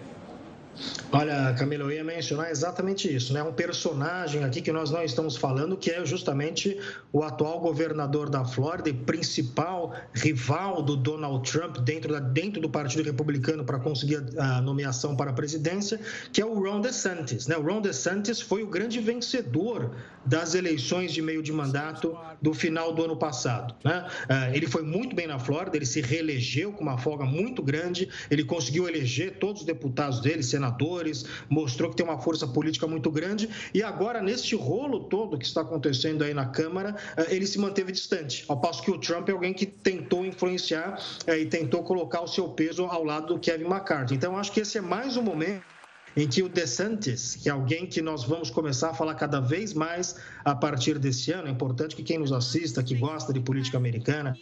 Olha, 1.11 1.53
Camila, 1.57 1.86
eu 1.86 1.91
ia 1.91 2.03
mencionar 2.03 2.51
exatamente 2.51 3.13
isso, 3.13 3.34
né? 3.34 3.41
Um 3.41 3.53
personagem 3.53 4.43
aqui 4.43 4.61
que 4.61 4.71
nós 4.71 4.91
não 4.91 5.03
estamos 5.03 5.38
falando, 5.38 5.78
que 5.78 5.89
é 5.89 6.05
justamente 6.05 6.78
o 7.11 7.23
atual 7.23 7.59
governador 7.59 8.30
da 8.30 8.43
Flórida 8.43 8.89
e 8.89 8.93
principal 8.93 9.95
rival 10.13 10.82
do 10.82 10.95
Donald 10.95 11.49
Trump 11.49 11.78
dentro, 11.78 12.11
da, 12.13 12.19
dentro 12.19 12.61
do 12.61 12.69
Partido 12.69 13.03
Republicano 13.03 13.63
para 13.63 13.80
conseguir 13.80 14.23
a, 14.38 14.61
nomeação 14.61 15.15
para 15.15 15.32
a 15.32 15.34
presidência, 15.34 15.99
que 16.32 16.41
é 16.41 16.45
o 16.45 16.53
Ron 16.53 16.82
DeSantis, 16.82 17.47
né? 17.47 17.57
O 17.57 17.61
Ron 17.61 17.82
DeSantis 17.82 18.41
foi 18.41 18.63
o 18.63 18.67
grande 18.67 18.99
vencedor 18.99 19.91
das 20.25 20.55
eleições 20.55 21.13
de 21.13 21.21
meio 21.21 21.41
de 21.41 21.53
mandato 21.53 22.17
do 22.41 22.53
final 22.53 22.93
do 22.93 23.03
ano 23.03 23.15
passado, 23.15 23.73
né? 23.84 24.05
Uh, 24.25 24.55
ele 24.55 24.67
foi 24.67 24.84
muito 24.84 25.15
bem 25.15 25.25
na 25.25 25.39
Flórida, 25.39 25.78
ele 25.78 25.86
se 25.86 26.01
reelegeu 26.01 26.73
com 26.73 26.84
uma 26.84 26.97
folga 26.97 27.23
muito 27.23 27.63
grande, 27.63 28.09
ele 28.30 28.43
conseguiu 28.43 28.88
eleger 28.88 29.38
todos 29.39 29.61
os 29.61 29.65
deputados 29.65 30.19
dele, 30.19 30.43
senadores 30.43 30.66
senadores, 30.68 31.26
mostrou 31.49 31.89
que 31.89 31.95
tem 31.95 32.05
uma 32.05 32.20
força 32.20 32.47
política 32.47 32.88
muito 32.88 33.09
grande 33.09 33.49
e 33.74 33.82
agora, 33.82 34.22
neste 34.22 34.55
rolo 34.55 35.05
todo 35.05 35.38
que 35.38 35.45
está 35.45 35.61
acontecendo 35.61 36.24
aí 36.24 36.34
na 36.34 36.45
Câmara, 36.45 36.95
eh, 37.15 37.36
ele 37.36 37.47
se 37.47 37.59
manteve 37.59 37.91
distante, 37.91 38.45
ao 38.47 38.59
passo 38.59 38.84
que 38.84 38.91
o 38.91 38.99
Trump 38.99 39.30
é 39.30 39.32
alguém 39.32 39.53
que 39.53 39.65
tentou 39.65 40.26
influenciar 40.26 40.99
eh, 41.26 41.39
e 41.39 41.45
tentou 41.45 41.84
colocar 41.84 42.22
o 42.22 42.28
seu 42.28 42.49
peso 42.49 42.86
ao 42.86 43.03
lado 43.03 43.28
do 43.28 43.39
Kevin 43.39 43.65
McCarthy. 43.65 44.15
Então, 44.15 44.38
acho 44.38 44.51
que 44.51 44.61
esse 44.61 44.78
é 44.78 44.82
mais 44.82 45.18
um 45.18 45.22
momento 45.22 45.63
em 46.15 46.28
que 46.28 46.41
o 46.41 46.49
DeSantis, 46.49 47.36
que 47.36 47.47
é 47.47 47.51
alguém 47.51 47.86
que 47.86 48.01
nós 48.01 48.24
vamos 48.24 48.49
começar 48.49 48.89
a 48.89 48.93
falar 48.93 49.13
cada 49.13 49.39
vez 49.39 49.74
mais 49.74 50.15
a 50.43 50.55
partir 50.55 50.97
desse 50.97 51.32
ano, 51.32 51.47
é 51.47 51.51
importante 51.51 51.95
que 51.95 52.01
quem 52.01 52.18
nos 52.18 52.32
assista, 52.32 52.82
que 52.82 52.95
gosta 52.95 53.32
de 53.32 53.39
política 53.39 53.78
americana, 53.78 54.36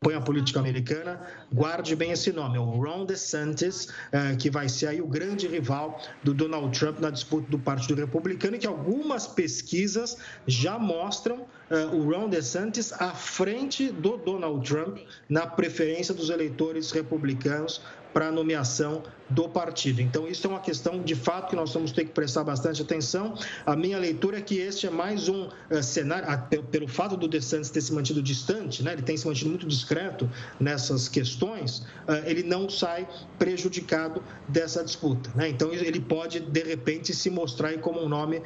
põe 0.00 0.14
a 0.14 0.20
política 0.20 0.60
americana, 0.60 1.20
guarde 1.52 1.94
bem 1.96 2.12
esse 2.12 2.32
nome, 2.32 2.56
é 2.56 2.60
o 2.60 2.64
Ron 2.64 3.04
DeSantis, 3.04 3.88
eh, 4.12 4.36
que 4.36 4.50
vai 4.50 4.68
ser 4.68 4.88
aí 4.88 5.00
o 5.00 5.06
grande 5.06 5.46
rival 5.46 6.00
do 6.22 6.34
Donald 6.34 6.78
Trump 6.78 6.98
na 7.00 7.10
disputa 7.10 7.50
do 7.50 7.58
Partido 7.58 7.94
Republicano 7.98 8.56
e 8.56 8.58
que 8.58 8.66
algumas 8.66 9.26
pesquisas 9.26 10.16
já 10.46 10.78
mostram 10.78 11.46
eh, 11.70 11.86
o 11.86 12.10
Ron 12.10 12.28
DeSantis 12.28 12.92
à 12.92 13.10
frente 13.14 13.90
do 13.90 14.16
Donald 14.16 14.66
Trump 14.68 14.98
na 15.28 15.46
preferência 15.46 16.14
dos 16.14 16.30
eleitores 16.30 16.90
republicanos 16.90 17.80
para 18.12 18.28
a 18.28 18.32
nomeação 18.32 19.02
do 19.28 19.48
partido. 19.48 20.00
Então, 20.00 20.28
isso 20.28 20.46
é 20.46 20.50
uma 20.50 20.60
questão 20.60 21.02
de 21.02 21.14
fato 21.14 21.50
que 21.50 21.56
nós 21.56 21.72
vamos 21.72 21.92
ter 21.92 22.04
que 22.04 22.10
prestar 22.10 22.44
bastante 22.44 22.82
atenção. 22.82 23.34
A 23.64 23.74
minha 23.74 23.98
leitura 23.98 24.38
é 24.38 24.40
que 24.40 24.58
este 24.58 24.86
é 24.86 24.90
mais 24.90 25.28
um 25.28 25.48
uh, 25.70 25.82
cenário, 25.82 26.28
uh, 26.28 26.62
pelo 26.64 26.86
fato 26.86 27.16
do 27.16 27.26
DeSantis 27.26 27.70
ter 27.70 27.80
se 27.80 27.92
mantido 27.92 28.22
distante, 28.22 28.82
né, 28.82 28.92
ele 28.92 29.02
tem 29.02 29.16
se 29.16 29.26
mantido 29.26 29.50
muito 29.50 29.66
discreto 29.66 30.30
nessas 30.60 31.08
questões, 31.08 31.78
uh, 31.78 32.22
ele 32.26 32.42
não 32.42 32.68
sai 32.68 33.08
prejudicado 33.38 34.22
dessa 34.48 34.84
disputa. 34.84 35.30
Né? 35.34 35.48
Então, 35.48 35.72
ele 35.72 36.00
pode, 36.00 36.40
de 36.40 36.62
repente, 36.62 37.14
se 37.14 37.30
mostrar 37.30 37.74
como 37.78 38.02
um 38.02 38.08
nome 38.08 38.42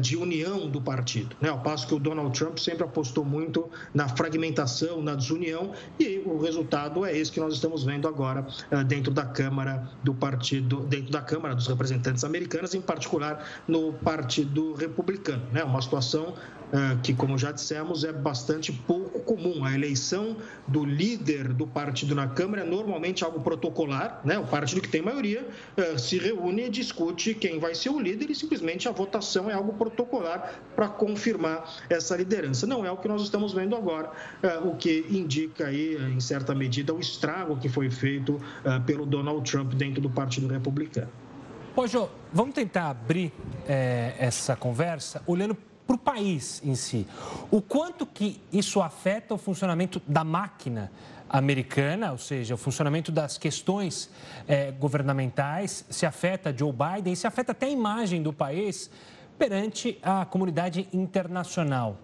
de 0.00 0.16
união 0.16 0.68
do 0.68 0.80
partido. 0.80 1.36
Né? 1.40 1.48
Ao 1.48 1.60
passo 1.60 1.86
que 1.86 1.94
o 1.94 1.98
Donald 1.98 2.36
Trump 2.36 2.58
sempre 2.58 2.84
apostou 2.84 3.24
muito 3.24 3.68
na 3.94 4.08
fragmentação, 4.08 5.02
na 5.02 5.14
desunião, 5.14 5.72
e 5.98 6.22
o 6.24 6.38
resultado 6.38 7.04
é 7.04 7.16
esse 7.16 7.30
que 7.30 7.40
nós 7.40 7.54
estamos 7.54 7.84
vendo 7.84 8.08
agora 8.08 8.46
dentro 8.86 9.12
da 9.12 9.24
Câmara 9.24 9.88
do 10.02 10.14
partido, 10.22 10.82
dentro 10.82 11.10
da 11.10 11.20
Câmara 11.20 11.52
dos 11.52 11.66
Representantes 11.66 12.22
Americanos, 12.22 12.76
em 12.76 12.80
particular 12.80 13.44
no 13.66 13.92
Partido 13.92 14.72
Republicano. 14.72 15.42
Né? 15.50 15.64
Uma 15.64 15.82
situação 15.82 16.36
que, 17.02 17.12
como 17.12 17.36
já 17.36 17.52
dissemos, 17.52 18.04
é 18.04 18.12
bastante 18.12 18.72
pouco 18.72 19.20
comum. 19.20 19.64
A 19.64 19.74
eleição 19.74 20.36
do 20.66 20.84
líder 20.84 21.52
do 21.52 21.66
partido 21.66 22.14
na 22.14 22.28
Câmara 22.28 22.62
é 22.62 22.64
normalmente 22.64 23.24
algo 23.24 23.40
protocolar, 23.40 24.20
né? 24.24 24.38
o 24.38 24.46
partido 24.46 24.80
que 24.80 24.88
tem 24.88 25.02
maioria 25.02 25.46
uh, 25.76 25.98
se 25.98 26.18
reúne 26.18 26.66
e 26.66 26.70
discute 26.70 27.34
quem 27.34 27.58
vai 27.58 27.74
ser 27.74 27.90
o 27.90 28.00
líder 28.00 28.30
e 28.30 28.34
simplesmente 28.34 28.88
a 28.88 28.92
votação 28.92 29.50
é 29.50 29.54
algo 29.54 29.74
protocolar 29.74 30.60
para 30.74 30.88
confirmar 30.88 31.70
essa 31.90 32.16
liderança. 32.16 32.66
Não 32.66 32.84
é 32.84 32.90
o 32.90 32.96
que 32.96 33.08
nós 33.08 33.22
estamos 33.22 33.52
vendo 33.52 33.76
agora, 33.76 34.10
uh, 34.42 34.68
o 34.68 34.76
que 34.76 35.06
indica 35.10 35.66
aí, 35.66 35.96
em 35.96 36.20
certa 36.20 36.54
medida, 36.54 36.94
o 36.94 37.00
estrago 37.00 37.56
que 37.56 37.68
foi 37.68 37.90
feito 37.90 38.40
pelo 38.86 39.04
Donald 39.04 39.48
Trump 39.50 39.74
dentro 39.74 40.00
do 40.00 40.08
Partido 40.10 40.46
Republicano. 40.46 41.08
Ô, 41.74 41.86
Jô, 41.86 42.08
vamos 42.32 42.54
tentar 42.54 42.90
abrir 42.90 43.32
é, 43.66 44.14
essa 44.18 44.54
conversa 44.54 45.22
olhando 45.26 45.56
para 45.86 45.96
o 45.96 45.98
país 45.98 46.62
em 46.64 46.74
si. 46.74 47.06
O 47.50 47.60
quanto 47.60 48.06
que 48.06 48.40
isso 48.52 48.80
afeta 48.80 49.34
o 49.34 49.38
funcionamento 49.38 50.00
da 50.06 50.24
máquina 50.24 50.90
americana, 51.28 52.12
ou 52.12 52.18
seja, 52.18 52.54
o 52.54 52.58
funcionamento 52.58 53.10
das 53.10 53.38
questões 53.38 54.10
é, 54.46 54.70
governamentais, 54.70 55.84
se 55.88 56.04
afeta 56.04 56.54
Joe 56.56 56.72
Biden, 56.72 57.14
se 57.14 57.26
afeta 57.26 57.52
até 57.52 57.66
a 57.66 57.70
imagem 57.70 58.22
do 58.22 58.32
país 58.32 58.90
perante 59.38 59.98
a 60.02 60.26
comunidade 60.26 60.86
internacional. 60.92 61.96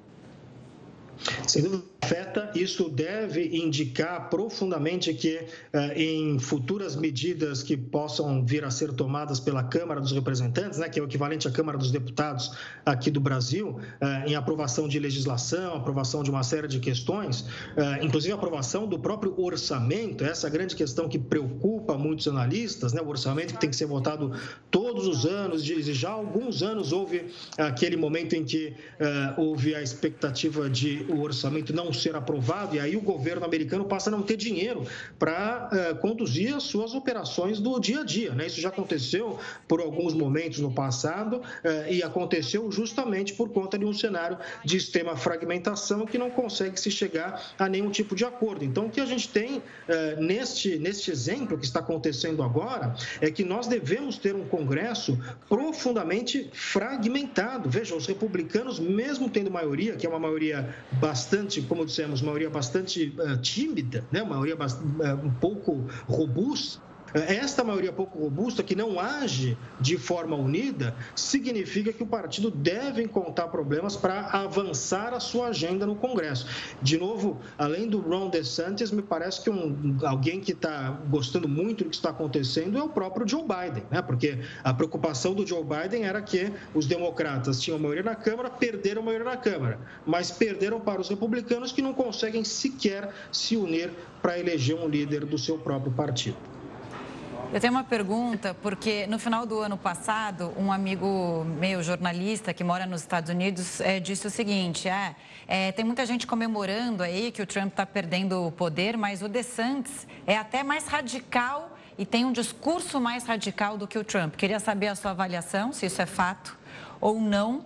Sem 1.47 1.63
dúvida 1.63 1.83
afeta, 2.09 2.51
isso 2.55 2.89
deve 2.89 3.49
indicar 3.59 4.31
profundamente 4.31 5.13
que 5.13 5.41
eh, 5.73 6.03
em 6.03 6.39
futuras 6.39 6.97
medidas 6.97 7.63
que 7.63 7.77
possam 7.77 8.45
vir 8.45 8.65
a 8.65 8.71
ser 8.71 8.93
tomadas 8.93 9.39
pela 9.39 9.63
Câmara 9.63 10.01
dos 10.01 10.13
Representantes, 10.13 10.79
né, 10.79 10.89
que 10.89 10.99
é 10.99 11.03
o 11.03 11.07
equivalente 11.07 11.47
à 11.47 11.51
Câmara 11.51 11.77
dos 11.77 11.91
Deputados 11.91 12.53
aqui 12.87 13.11
do 13.11 13.21
Brasil, 13.21 13.79
eh, 14.01 14.25
em 14.29 14.35
aprovação 14.35 14.89
de 14.89 14.99
legislação, 14.99 15.75
aprovação 15.75 16.23
de 16.23 16.31
uma 16.31 16.43
série 16.43 16.69
de 16.69 16.81
questões, 16.81 17.45
eh, 17.77 17.99
inclusive 18.03 18.33
aprovação 18.33 18.87
do 18.87 18.99
próprio 18.99 19.35
orçamento, 19.39 20.25
essa 20.25 20.47
é 20.47 20.51
grande 20.51 20.75
questão 20.75 21.09
que 21.09 21.19
preocupa 21.19 21.99
muitos 21.99 22.27
analistas, 22.27 22.93
né, 22.95 23.03
o 23.03 23.09
orçamento 23.09 23.55
que 23.55 23.61
tem 23.61 23.69
que 23.69 23.77
ser 23.77 23.87
votado 23.87 24.33
todos 24.71 25.07
os 25.07 25.27
anos, 25.27 25.63
já 25.65 26.09
há 26.09 26.13
alguns 26.13 26.63
anos 26.63 26.93
houve 26.93 27.27
aquele 27.59 27.97
momento 27.97 28.35
em 28.35 28.45
que 28.45 28.75
houve 29.37 29.75
a 29.75 29.83
expectativa 29.83 30.69
de 30.71 31.05
o 31.09 31.21
orçamento 31.21 31.75
não 31.75 31.93
ser 31.93 32.15
aprovado, 32.15 32.77
e 32.77 32.81
aí 32.81 32.97
o 32.97 33.01
governo 33.01 33.45
americano 33.45 33.85
passa 33.85 34.11
a 34.11 34.13
não 34.13 34.23
ter 34.23 34.37
dinheiro 34.37 34.85
para 35.19 35.71
uh, 35.73 35.97
conduzir 35.97 36.55
as 36.55 36.65
suas 36.65 36.95
operações 36.95 37.61
do 37.61 37.79
dia 37.79 38.01
a 38.01 38.05
dia. 38.05 38.33
Né? 38.33 38.47
Isso 38.47 38.61
já 38.61 38.69
aconteceu 38.69 39.39
por 39.67 39.81
alguns 39.81 40.15
momentos 40.15 40.59
no 40.59 40.71
passado 40.71 41.39
uh, 41.39 41.91
e 41.91 42.03
aconteceu 42.03 42.71
justamente 42.71 43.35
por 43.35 43.51
conta 43.51 43.79
de 43.79 43.85
um 43.85 43.93
cenário 43.93 44.39
de 44.65 44.77
extrema 44.77 45.17
fragmentação 45.17 46.07
que 46.07 46.19
não 46.19 46.31
consegue 46.31 46.79
se 46.79 46.91
chegar 46.91 47.55
a 47.59 47.69
nenhum 47.69 47.91
tipo 47.91 48.15
de 48.15 48.25
acordo. 48.25 48.65
Então, 48.65 48.87
o 48.87 48.91
que 48.91 49.01
a 49.01 49.07
gente 49.07 49.29
tem 49.29 49.59
uh, 49.59 49.63
neste, 50.21 50.79
neste 50.79 51.11
exemplo 51.11 51.59
que 51.59 51.65
está 51.65 51.81
acontecendo 51.81 52.43
agora 52.43 52.95
é 53.21 53.31
que 53.31 53.45
nós 53.45 53.67
devemos 53.67 54.19
ter 54.19 54.35
um 54.35 54.45
Congresso 54.49 55.19
profundamente 55.49 56.51
fragmentado. 56.53 57.69
Veja, 57.69 57.95
os 57.95 58.07
republicanos, 58.07 58.79
mesmo 58.79 59.29
tendo 59.29 59.51
maioria, 59.51 59.97
que 59.97 60.07
é 60.07 60.09
uma 60.09 60.19
maioria 60.19 60.75
bastante, 61.01 61.63
como 61.63 61.85
dissemos, 61.85 62.23
maioria 62.23 62.51
bastante 62.51 63.15
uh, 63.19 63.37
tímida, 63.41 64.05
né? 64.11 64.23
uma 64.23 64.31
maioria 64.31 64.57
bastante, 64.57 64.87
uh, 64.87 65.27
um 65.27 65.31
pouco 65.31 65.87
robusta, 66.07 66.81
esta 67.15 67.65
maioria 67.65 67.93
pouco 67.93 68.19
robusta, 68.19 68.63
que 68.63 68.75
não 68.75 69.01
age 69.01 69.57
de 69.81 69.97
forma 69.97 70.37
unida, 70.37 70.95
significa 71.15 71.93
que 71.93 72.03
o 72.03 72.07
partido 72.07 72.51
deve 72.51 73.03
encontrar 73.03 73.49
problemas 73.49 73.97
para 73.97 74.27
avançar 74.27 75.15
a 75.15 75.21
sua 75.21 75.49
agenda 75.49 75.87
no 75.87 75.95
Congresso. 75.95 76.47
De 76.83 76.99
novo, 76.99 77.41
além 77.57 77.89
do 77.89 78.01
Ron 78.01 78.29
DeSantis, 78.29 78.91
me 78.91 79.03
parece 79.03 79.43
que 79.43 79.51
um, 79.51 79.99
alguém 80.03 80.41
que 80.41 80.53
está 80.53 80.91
gostando 81.09 81.49
muito 81.49 81.85
do 81.85 81.91
que 81.91 81.97
está 81.97 82.11
acontecendo 82.11 82.77
é 82.77 82.83
o 82.83 82.89
próprio 82.89 83.27
Joe 83.27 83.43
Biden, 83.43 83.85
né? 83.91 84.03
porque 84.03 84.39
a 84.63 84.75
preocupação 84.75 85.35
do 85.35 85.47
Joe 85.47 85.65
Biden 85.65 86.05
era 86.05 86.21
que 86.21 86.53
os 86.75 86.87
democratas 86.87 87.61
tinham 87.61 87.79
maioria 87.79 88.03
na 88.03 88.15
Câmara, 88.15 88.51
perderam 88.51 89.03
maioria 89.03 89.31
na 89.31 89.37
Câmara, 89.37 89.79
mas 90.07 90.31
perderam 90.31 90.81
para 90.81 91.01
os 91.01 91.09
republicanos 91.09 91.73
que 91.73 91.81
não 91.81 91.95
conseguem 91.95 92.45
sequer 92.45 93.13
se 93.33 93.57
unir 93.57 93.91
para 94.21 94.39
eleger 94.39 94.77
um 94.77 94.89
líder 94.89 95.25
do 95.25 95.39
seu 95.39 95.59
próprio 95.59 95.93
partido. 95.93 96.37
Eu 97.51 97.61
tenho 97.61 97.73
uma 97.73 97.85
pergunta, 97.85 98.53
porque 98.53 99.07
no 99.07 99.19
final 99.19 99.47
do 99.47 99.59
ano 99.61 99.79
passado, 99.79 100.53
um 100.55 100.71
amigo 100.71 101.45
meu, 101.59 101.83
jornalista, 101.83 102.53
que 102.53 102.63
mora 102.63 102.85
nos 102.85 103.01
Estados 103.01 103.31
Unidos, 103.31 103.81
é, 103.81 103.99
disse 103.99 104.27
o 104.27 104.31
seguinte: 104.31 104.87
é, 104.87 105.17
é, 105.47 105.73
tem 105.73 105.83
muita 105.83 106.05
gente 106.05 106.27
comemorando 106.27 107.03
aí 107.03 107.33
que 107.33 107.41
o 107.41 107.47
Trump 107.47 107.69
está 107.69 107.87
perdendo 107.87 108.47
o 108.47 108.53
poder, 108.53 108.99
mas 108.99 109.23
o 109.23 109.29
DeSantis 109.29 110.07
é 110.27 110.37
até 110.37 110.63
mais 110.63 110.87
radical 110.87 111.75
e 111.97 112.05
tem 112.05 112.27
um 112.27 112.33
discurso 112.33 113.01
mais 113.01 113.25
radical 113.25 113.79
do 113.79 113.89
que 113.89 113.99
o 113.99 114.05
Trump. 114.05 114.37
Queria 114.37 114.61
saber 114.61 114.89
a 114.89 114.95
sua 114.95 115.13
avaliação, 115.13 115.73
se 115.73 115.87
isso 115.87 116.03
é 116.03 116.07
fato 116.07 116.57
ou 117.01 117.19
não. 117.19 117.65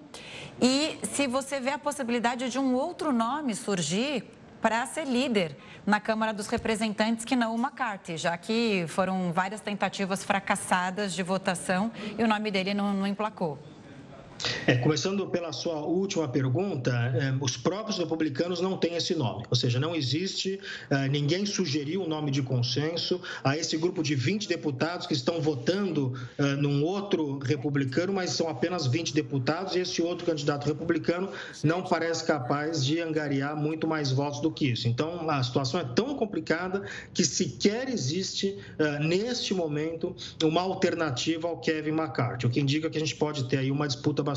E 0.61 0.97
se 1.03 1.27
você 1.27 1.59
vê 1.59 1.71
a 1.71 1.79
possibilidade 1.79 2.49
de 2.49 2.59
um 2.59 2.75
outro 2.75 3.13
nome 3.13 3.55
surgir 3.55 4.25
para 4.63 4.87
ser 4.87 5.05
líder 5.05 5.57
na 5.85 5.99
Câmara 5.99 6.33
dos 6.33 6.47
Representantes 6.47 7.25
que 7.25 7.35
não 7.35 7.55
o 7.55 7.59
McCarthy, 7.59 8.17
já 8.17 8.39
que 8.39 8.85
foram 8.87 9.33
várias 9.33 9.61
tentativas 9.61 10.23
fracassadas 10.23 11.13
de 11.13 11.23
votação 11.23 11.91
e 12.17 12.23
o 12.23 12.29
nome 12.29 12.49
dele 12.51 12.73
não, 12.73 12.95
não 12.95 13.07
emplacou. 13.07 13.59
É, 14.67 14.77
começando 14.77 15.27
pela 15.27 15.53
sua 15.53 15.81
última 15.81 16.29
pergunta, 16.29 16.91
é, 16.91 17.35
os 17.41 17.57
próprios 17.57 17.99
republicanos 17.99 18.61
não 18.61 18.77
têm 18.77 18.97
esse 18.97 19.15
nome, 19.15 19.45
ou 19.49 19.57
seja, 19.57 19.79
não 19.79 19.95
existe, 19.95 20.61
é, 20.91 21.09
ninguém 21.09 21.47
sugeriu 21.47 22.03
um 22.03 22.09
nome 22.09 22.31
de 22.31 22.43
consenso 22.43 23.21
a 23.43 23.57
esse 23.57 23.77
grupo 23.77 24.03
de 24.03 24.15
20 24.15 24.49
deputados 24.49 25.07
que 25.07 25.15
estão 25.15 25.41
votando 25.41 26.15
é, 26.39 26.43
num 26.57 26.83
outro 26.85 27.39
republicano, 27.39 28.13
mas 28.13 28.31
são 28.31 28.49
apenas 28.49 28.87
20 28.87 29.15
deputados 29.15 29.75
e 29.75 29.81
esse 29.81 30.03
outro 30.03 30.27
candidato 30.27 30.67
republicano 30.67 31.29
não 31.63 31.83
parece 31.83 32.25
capaz 32.25 32.85
de 32.85 33.01
angariar 33.01 33.57
muito 33.57 33.87
mais 33.87 34.11
votos 34.11 34.41
do 34.41 34.51
que 34.51 34.71
isso. 34.71 34.89
Então, 34.89 35.29
a 35.29 35.43
situação 35.43 35.81
é 35.81 35.85
tão 35.85 36.15
complicada 36.15 36.83
que 37.13 37.25
sequer 37.25 37.89
existe, 37.89 38.57
neste 39.01 39.55
momento, 39.55 40.15
uma 40.43 40.61
alternativa 40.61 41.49
ao 41.49 41.59
Kevin 41.59 41.91
McCarthy, 41.91 42.47
o 42.47 42.51
que 42.51 42.61
indica 42.61 42.91
que 42.91 42.97
a 42.97 43.01
gente 43.01 43.17
pode 43.17 43.45
ter 43.45 43.59
aí 43.59 43.71
uma 43.71 43.87
disputa 43.87 44.23
bastante 44.23 44.32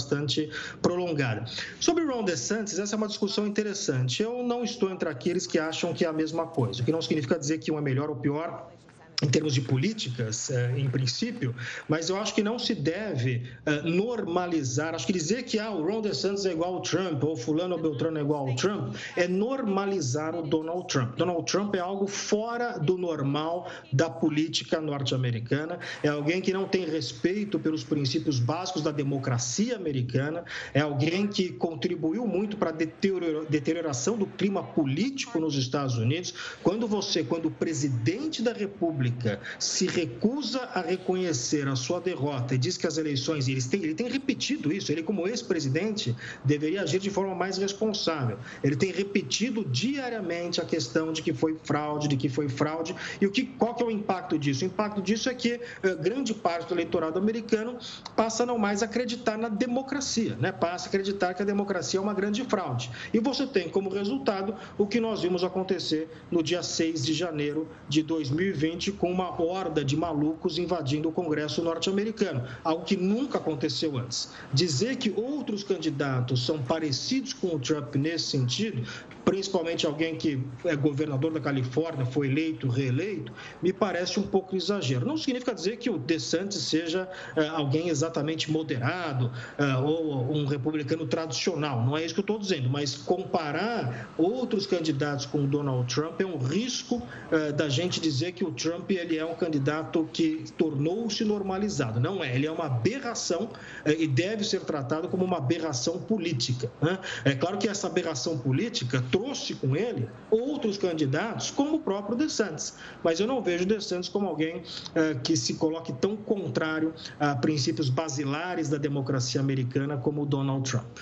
prolongada. 0.82 1.46
Sobre 1.80 2.06
Ron 2.06 2.24
DeSantis, 2.24 2.80
essa 2.80 2.96
é 2.96 2.98
uma 2.98 3.08
discussão 3.08 3.46
interessante. 3.46 4.22
Eu 4.22 4.44
não 4.44 4.64
estou 4.64 4.90
entre 4.90 5.10
aqueles 5.10 5.48
que 5.48 5.60
acham 5.60 5.94
que 5.94 6.06
é 6.06 6.08
a 6.08 6.14
mesma 6.14 6.48
coisa, 6.48 6.82
o 6.82 6.86
que 6.86 6.92
não 6.92 7.02
significa 7.02 7.38
dizer 7.38 7.60
que 7.60 7.72
um 7.72 7.78
é 7.78 7.82
melhor 7.82 8.10
ou 8.10 8.16
pior 8.16 8.75
em 9.24 9.28
termos 9.28 9.54
de 9.54 9.62
políticas, 9.62 10.50
eh, 10.50 10.74
em 10.78 10.90
princípio, 10.90 11.56
mas 11.88 12.10
eu 12.10 12.18
acho 12.18 12.34
que 12.36 12.44
não 12.44 12.60
se 12.60 12.76
deve 12.76 13.44
eh, 13.66 13.82
normalizar. 13.84 14.94
Acho 14.94 15.08
que 15.08 15.14
dizer 15.14 15.44
que 15.44 15.58
ah, 15.58 15.72
o 15.72 15.86
Ron 15.86 16.02
DeSantis 16.02 16.46
é 16.46 16.52
igual 16.52 16.76
ao 16.76 16.82
Trump 16.82 17.24
ou 17.24 17.36
fulano 17.36 17.76
ou 17.76 17.82
Beltrano 17.82 18.18
é 18.18 18.22
igual 18.22 18.50
ao 18.50 18.56
Trump 18.56 18.96
é 19.16 19.28
normalizar 19.28 20.36
o 20.36 20.42
Donald 20.42 20.88
Trump. 20.88 21.16
Donald 21.16 21.50
Trump 21.50 21.76
é 21.76 21.80
algo 21.80 22.08
fora 22.08 22.78
do 22.78 22.98
normal 22.98 23.70
da 23.92 24.10
política 24.10 24.82
norte-americana, 24.82 25.80
é 26.04 26.10
alguém 26.10 26.42
que 26.42 26.52
não 26.52 26.68
tem 26.68 26.86
respeito 26.86 27.60
pelos 27.60 27.84
princípios 27.84 28.40
básicos 28.40 28.82
da 28.82 28.92
democracia 28.92 29.76
americana, 29.76 30.44
é 30.74 30.82
alguém 30.82 31.28
que 31.28 31.50
contribuiu 31.54 32.28
muito 32.28 32.58
para 32.58 32.72
a 32.72 32.74
deterioração 32.74 34.18
do 34.18 34.26
clima 34.26 34.64
político 34.64 35.40
nos 35.40 35.56
Estados 35.56 35.98
Unidos. 35.98 36.34
Quando 36.62 36.88
você, 36.88 37.24
quando 37.24 37.48
o 37.48 37.52
presidente 37.52 38.42
da 38.42 38.54
República 38.54 39.05
República 39.06 39.40
se 39.60 39.88
recusa 39.88 40.62
a 40.74 40.82
reconhecer 40.82 41.68
a 41.68 41.76
sua 41.76 42.00
derrota 42.00 42.56
e 42.56 42.58
diz 42.58 42.78
que 42.78 42.88
as 42.88 42.98
eleições, 42.98 43.48
ele 43.48 43.62
tem, 43.62 43.84
ele 43.84 43.94
tem 43.94 44.08
repetido 44.08 44.72
isso, 44.72 44.92
ele 44.92 45.04
como 45.04 45.28
ex-presidente 45.28 46.16
deveria 46.44 46.82
agir 46.82 47.00
de 47.00 47.10
forma 47.10 47.36
mais 47.36 47.58
responsável. 47.58 48.38
Ele 48.64 48.76
tem 48.76 48.92
repetido 48.92 49.64
diariamente 49.66 50.60
a 50.60 50.66
questão 50.66 51.14
de 51.14 51.22
que 51.22 51.34
foi 51.34 51.58
fraude, 51.64 52.08
de 52.08 52.18
que 52.18 52.30
foi 52.30 52.50
fraude. 52.50 52.96
E 53.22 53.26
o 53.26 53.32
que, 53.32 53.44
qual 53.44 53.76
que 53.76 53.84
é 53.84 53.86
o 53.86 53.92
impacto 53.92 54.38
disso? 54.38 54.64
O 54.64 54.68
impacto 54.68 55.02
disso 55.02 55.30
é 55.30 55.34
que 55.34 55.56
uh, 55.56 56.02
grande 56.02 56.34
parte 56.34 56.68
do 56.70 56.74
eleitorado 56.74 57.20
americano 57.20 57.78
passa 58.16 58.44
a 58.44 58.46
não 58.46 58.58
mais 58.58 58.82
acreditar 58.82 59.38
na 59.38 59.50
democracia, 59.50 60.36
né? 60.40 60.52
passa 60.52 60.86
a 60.86 60.90
acreditar 60.90 61.34
que 61.34 61.42
a 61.42 61.46
democracia 61.46 62.00
é 62.00 62.02
uma 62.04 62.14
grande 62.14 62.44
fraude. 62.44 62.90
E 63.14 63.20
você 63.20 63.46
tem 63.46 63.70
como 63.70 63.90
resultado 63.90 64.56
o 64.78 64.88
que 64.88 65.00
nós 65.00 65.22
vimos 65.22 65.44
acontecer 65.44 66.10
no 66.32 66.42
dia 66.42 66.64
6 66.64 67.06
de 67.06 67.14
janeiro 67.14 67.68
de 67.88 68.02
2020, 68.02 68.95
com 68.96 69.12
uma 69.12 69.42
horda 69.42 69.84
de 69.84 69.96
malucos 69.96 70.58
invadindo 70.58 71.10
o 71.10 71.12
Congresso 71.12 71.62
norte-americano, 71.62 72.44
algo 72.64 72.86
que 72.86 72.96
nunca 72.96 73.38
aconteceu 73.38 73.98
antes. 73.98 74.30
Dizer 74.54 74.98
que 74.98 75.14
outros 75.16 75.64
candidatos 75.64 76.46
são 76.46 76.62
parecidos 76.62 77.34
com 77.34 77.56
o 77.56 77.60
Trump 77.60 77.96
nesse 77.96 78.26
sentido 78.26 78.84
principalmente 79.26 79.86
alguém 79.88 80.16
que 80.16 80.40
é 80.64 80.76
governador 80.76 81.34
da 81.34 81.40
Califórnia, 81.40 82.06
foi 82.06 82.28
eleito, 82.28 82.68
reeleito, 82.68 83.34
me 83.62 83.74
parece 83.74 84.20
um 84.20 84.24
pouco 84.24 84.56
exagero. 84.56 85.06
Não 85.06 85.18
significa 85.18 85.54
dizer 85.54 85.78
que 85.78 85.90
o 85.90 85.98
DeSantis 85.98 86.62
seja 86.62 87.10
é, 87.36 87.48
alguém 87.48 87.90
exatamente 87.90 88.52
moderado 88.52 89.32
é, 89.58 89.76
ou 89.78 90.32
um 90.32 90.46
republicano 90.46 91.08
tradicional, 91.08 91.84
não 91.84 91.98
é 91.98 92.06
isso 92.06 92.14
que 92.14 92.20
eu 92.20 92.24
estou 92.24 92.38
dizendo, 92.38 92.70
mas 92.70 92.96
comparar 92.96 94.12
outros 94.18 94.68
candidatos 94.68 95.26
com 95.26 95.44
o 95.44 95.48
Donald 95.48 95.94
Trump 95.94 96.22
é 96.22 96.26
um 96.26 96.38
risco 96.38 97.02
é, 97.32 97.52
da 97.52 97.68
gente 97.68 98.00
dizer 98.00 98.34
que 98.34 98.44
o 98.44 98.52
Trump 98.52 98.92
ele 98.92 99.18
é 99.18 99.26
um 99.26 99.36
candidato 99.36 100.08
que 100.14 100.46
tornou-se 100.58 101.24
normalizado. 101.26 102.00
Não 102.00 102.24
é, 102.24 102.36
ele 102.36 102.46
é 102.46 102.52
uma 102.52 102.66
aberração 102.66 103.50
e 103.86 104.08
deve 104.08 104.44
ser 104.44 104.62
tratado 104.62 105.08
como 105.08 105.26
uma 105.26 105.38
aberração 105.38 105.98
política. 106.00 106.72
Né? 106.82 107.00
É 107.24 107.34
claro 107.34 107.58
que 107.58 107.68
essa 107.68 107.88
aberração 107.88 108.38
política 108.38 109.04
trouxe 109.16 109.56
com 109.56 109.76
ele 109.78 110.10
outros 110.30 110.78
candidatos, 110.78 111.50
como 111.50 111.78
o 111.78 111.80
próprio 111.80 112.18
DeSantis. 112.18 112.76
Mas 113.02 113.20
eu 113.20 113.26
não 113.26 113.42
vejo 113.42 113.66
DeSantis 113.66 114.10
como 114.10 114.28
alguém 114.28 114.58
uh, 114.58 115.20
que 115.24 115.38
se 115.38 115.54
coloque 115.54 115.94
tão 115.94 116.18
contrário 116.18 116.94
a 117.18 117.34
princípios 117.34 117.90
basilares 117.90 118.68
da 118.68 118.78
democracia 118.78 119.40
americana 119.40 119.96
como 119.96 120.24
o 120.24 120.26
Donald 120.26 120.70
Trump. 120.70 121.00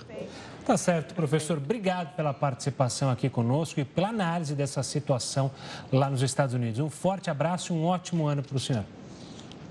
Tá 0.63 0.77
certo, 0.77 1.15
professor. 1.15 1.57
Obrigado 1.57 2.15
pela 2.15 2.33
participação 2.33 3.09
aqui 3.09 3.29
conosco 3.29 3.79
e 3.79 3.83
pela 3.83 4.09
análise 4.09 4.53
dessa 4.53 4.83
situação 4.83 5.49
lá 5.91 6.09
nos 6.09 6.21
Estados 6.21 6.53
Unidos. 6.53 6.79
Um 6.79 6.89
forte 6.89 7.31
abraço 7.31 7.73
e 7.73 7.75
um 7.75 7.85
ótimo 7.85 8.27
ano 8.27 8.43
para 8.43 8.55
o 8.55 8.59
senhor. 8.59 8.85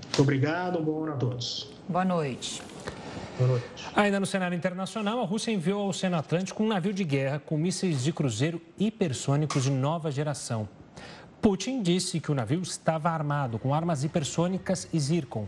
Muito 0.03 0.21
obrigado, 0.21 0.79
um 0.79 0.83
bom 0.83 1.03
ano 1.03 1.13
a 1.13 1.15
todos. 1.15 1.69
Boa 3.37 3.49
noite. 3.49 3.65
Ainda 3.95 4.19
no 4.19 4.25
cenário 4.25 4.55
internacional, 4.55 5.19
a 5.19 5.25
Rússia 5.25 5.51
enviou 5.51 5.81
ao 5.81 5.87
Oceano 5.89 6.17
Atlântico 6.17 6.61
um 6.61 6.67
navio 6.67 6.93
de 6.93 7.03
guerra 7.03 7.39
com 7.39 7.57
mísseis 7.57 8.03
de 8.03 8.13
cruzeiro 8.13 8.61
hipersônicos 8.77 9.63
de 9.63 9.71
nova 9.71 10.11
geração. 10.11 10.69
Putin 11.41 11.81
disse 11.81 12.19
que 12.19 12.31
o 12.31 12.35
navio 12.35 12.61
estava 12.61 13.09
armado 13.09 13.57
com 13.57 13.73
armas 13.73 14.03
hipersônicas 14.03 14.87
e 14.93 14.99
Zircon. 14.99 15.47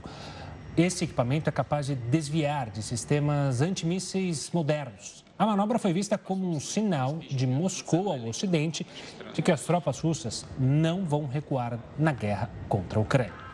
Esse 0.76 1.06
equipamento 1.06 1.48
é 1.48 1.54
capaz 1.54 1.86
de 1.86 1.96
desviar 1.96 2.70
de 2.70 2.82
sistemas 2.82 3.62
antimísseis 3.62 4.50
modernos. 4.52 5.24
A 5.38 5.46
manobra 5.46 5.78
foi 5.78 5.94
vista 5.94 6.18
como 6.18 6.50
um 6.50 6.60
sinal 6.60 7.20
de 7.20 7.46
Moscou 7.46 8.12
ao 8.12 8.28
Ocidente 8.28 8.86
de 9.34 9.42
que 9.42 9.52
as 9.52 9.62
tropas 9.62 10.00
russas 10.00 10.46
não 10.58 11.06
vão 11.06 11.28
recuar 11.28 11.80
na 11.98 12.12
guerra 12.12 12.50
contra 12.68 13.00
a 13.00 13.02
Ucrânia. 13.02 13.45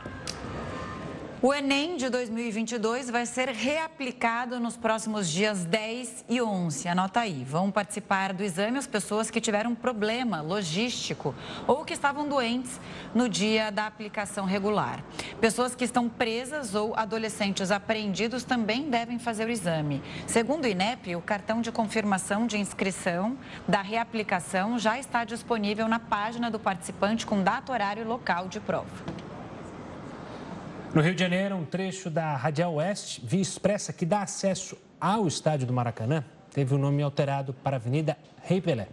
O 1.44 1.52
Enem 1.52 1.98
de 1.98 2.08
2022 2.08 3.10
vai 3.10 3.26
ser 3.26 3.50
reaplicado 3.50 4.60
nos 4.60 4.78
próximos 4.78 5.28
dias 5.28 5.66
10 5.66 6.26
e 6.30 6.39
11. 6.39 6.88
Anota 6.88 7.22
aí. 7.22 7.44
Vão 7.44 7.72
participar 7.72 8.32
do 8.32 8.44
exame 8.44 8.78
as 8.78 8.86
pessoas 8.86 9.32
que 9.32 9.42
tiveram 9.42 9.74
problema 9.74 10.39
logístico 10.39 11.34
ou 11.66 11.84
que 11.84 11.94
estavam 11.94 12.30
doentes 12.30 12.80
no 13.16 13.28
dia 13.28 13.72
da 13.72 13.88
aplicação 13.88 14.46
regular. 14.46 15.04
Pessoas 15.39 15.74
que 15.74 15.84
estão 15.84 16.08
presas 16.08 16.76
ou 16.76 16.96
adolescentes 16.96 17.72
apreendidos 17.72 18.44
também 18.44 18.88
devem 18.88 19.18
fazer 19.18 19.48
o 19.48 19.52
exame. 19.52 20.00
Segundo 20.28 20.66
o 20.66 20.68
INEP, 20.68 21.16
o 21.16 21.22
cartão 21.24 21.60
de 21.60 21.72
confirmação 21.72 22.46
de 22.46 22.60
inscrição 22.60 23.36
da 23.68 23.82
reaplicação 23.82 24.78
já 24.78 25.00
está 25.00 25.24
disponível 25.24 25.88
na 25.88 25.98
página 25.98 26.52
do 26.52 26.60
participante 26.60 27.26
com 27.26 27.42
data, 27.42 27.72
horário 27.72 28.04
e 28.04 28.06
local 28.06 28.48
de 28.48 28.60
prova. 28.60 29.31
No 30.94 31.02
Rio 31.02 31.16
de 31.16 31.22
Janeiro, 31.22 31.56
um 31.56 31.64
trecho 31.64 32.10
da 32.10 32.36
Radial 32.36 32.74
Oeste, 32.74 33.22
via 33.24 33.42
expressa 33.42 33.94
que 33.94 34.06
dá 34.06 34.24
acesso 34.24 34.78
ao 35.00 35.26
estádio 35.26 35.66
do 35.66 35.72
Maracanã, 35.72 36.22
teve 36.54 36.76
o 36.76 36.78
nome 36.78 37.02
alterado 37.02 37.54
para 37.54 37.78
Avenida 37.78 38.18
Rei 38.44 38.60
Pelé. 38.60 38.89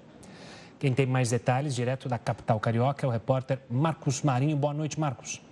Quem 0.79 0.95
tem 0.95 1.07
mais 1.07 1.31
detalhes, 1.31 1.75
direto 1.75 2.09
da 2.09 2.17
capital 2.17 2.61
carioca, 2.61 3.05
é 3.05 3.09
o 3.09 3.11
repórter 3.11 3.59
Marcos 3.69 4.23
Marinho. 4.23 4.57
Boa 4.57 4.73
noite, 4.73 4.99
Marcos. 4.99 5.43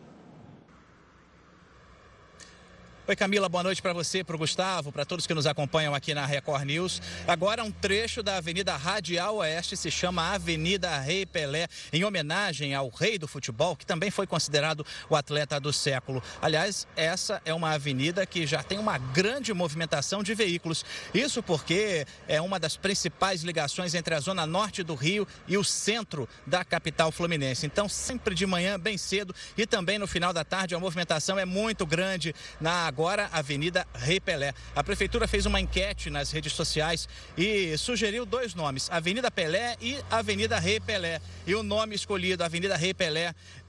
Oi, 3.09 3.15
Camila, 3.15 3.49
boa 3.49 3.63
noite 3.63 3.81
para 3.81 3.93
você, 3.93 4.25
para 4.25 4.35
o 4.35 4.39
Gustavo, 4.39 4.91
para 4.91 5.05
todos 5.05 5.29
que 5.29 5.33
nos 5.35 5.47
acompanham 5.47 5.95
aqui 5.95 6.13
na 6.13 6.27
Record 6.27 6.65
News. 6.65 7.01
Agora, 7.25 7.63
um 7.63 7.71
trecho 7.71 8.21
da 8.21 8.37
Avenida 8.37 8.77
Radial 8.77 9.37
Oeste 9.37 9.77
se 9.77 9.93
chama 9.93 10.33
Avenida 10.35 10.99
Rei 10.99 11.25
Pelé, 11.25 11.69
em 11.93 12.03
homenagem 12.03 12.75
ao 12.75 12.89
rei 12.89 13.17
do 13.17 13.29
futebol, 13.29 13.77
que 13.77 13.87
também 13.87 14.11
foi 14.11 14.27
considerado 14.27 14.85
o 15.09 15.15
atleta 15.15 15.61
do 15.61 15.73
século. 15.73 16.21
Aliás, 16.43 16.85
essa 16.97 17.41
é 17.45 17.55
uma 17.55 17.71
avenida 17.71 18.27
que 18.27 18.45
já 18.45 18.61
tem 18.61 18.77
uma 18.77 18.99
grande 18.99 19.55
movimentação 19.55 20.21
de 20.21 20.35
veículos. 20.35 20.85
Isso 21.15 21.45
porque 21.45 22.05
é 22.27 22.41
uma 22.41 22.59
das 22.59 22.77
principais 22.77 23.45
ligações 23.45 23.95
entre 23.95 24.17
a 24.17 24.21
zona 24.21 24.45
norte 24.45 24.83
do 24.83 24.97
Rio 24.97 25.29
e 25.47 25.57
o 25.57 25.63
centro 25.63 26.29
da 26.45 26.65
capital 26.65 27.13
fluminense. 27.13 27.67
Então, 27.67 27.89
sempre 27.89 28.35
de 28.35 28.47
manhã, 28.47 28.81
bem 28.81 28.99
cedo, 28.99 29.33
e 29.57 29.65
também 29.65 29.97
no 29.97 30.09
final 30.09 30.33
da 30.33 30.43
tarde, 30.43 30.75
a 30.75 30.81
movimentação 30.81 31.39
é 31.39 31.45
muito 31.45 31.87
grande 31.87 32.35
na 32.61 32.96
agora 32.97 33.29
Avenida 33.31 33.87
Rei 33.95 34.19
Pelé. 34.19 34.55
A 34.75 34.83
prefeitura 34.83 35.29
fez 35.29 35.45
uma 35.45 35.61
enquete 35.61 36.09
nas 36.09 36.31
redes 36.31 36.55
sociais 36.55 37.07
e 37.37 37.77
sugeriu 37.77 38.25
dois 38.25 38.55
nomes, 38.55 38.89
Avenida 38.91 39.31
Pelé 39.31 39.77
e 39.83 39.99
Avenida 40.11 40.59
Rei 40.59 40.81
Pelé. 40.81 41.21
E 41.47 41.55
o 41.55 41.63
nome 41.63 41.95
escolhido, 41.95 42.43
Avenida 42.43 42.75
Rei 42.75 42.95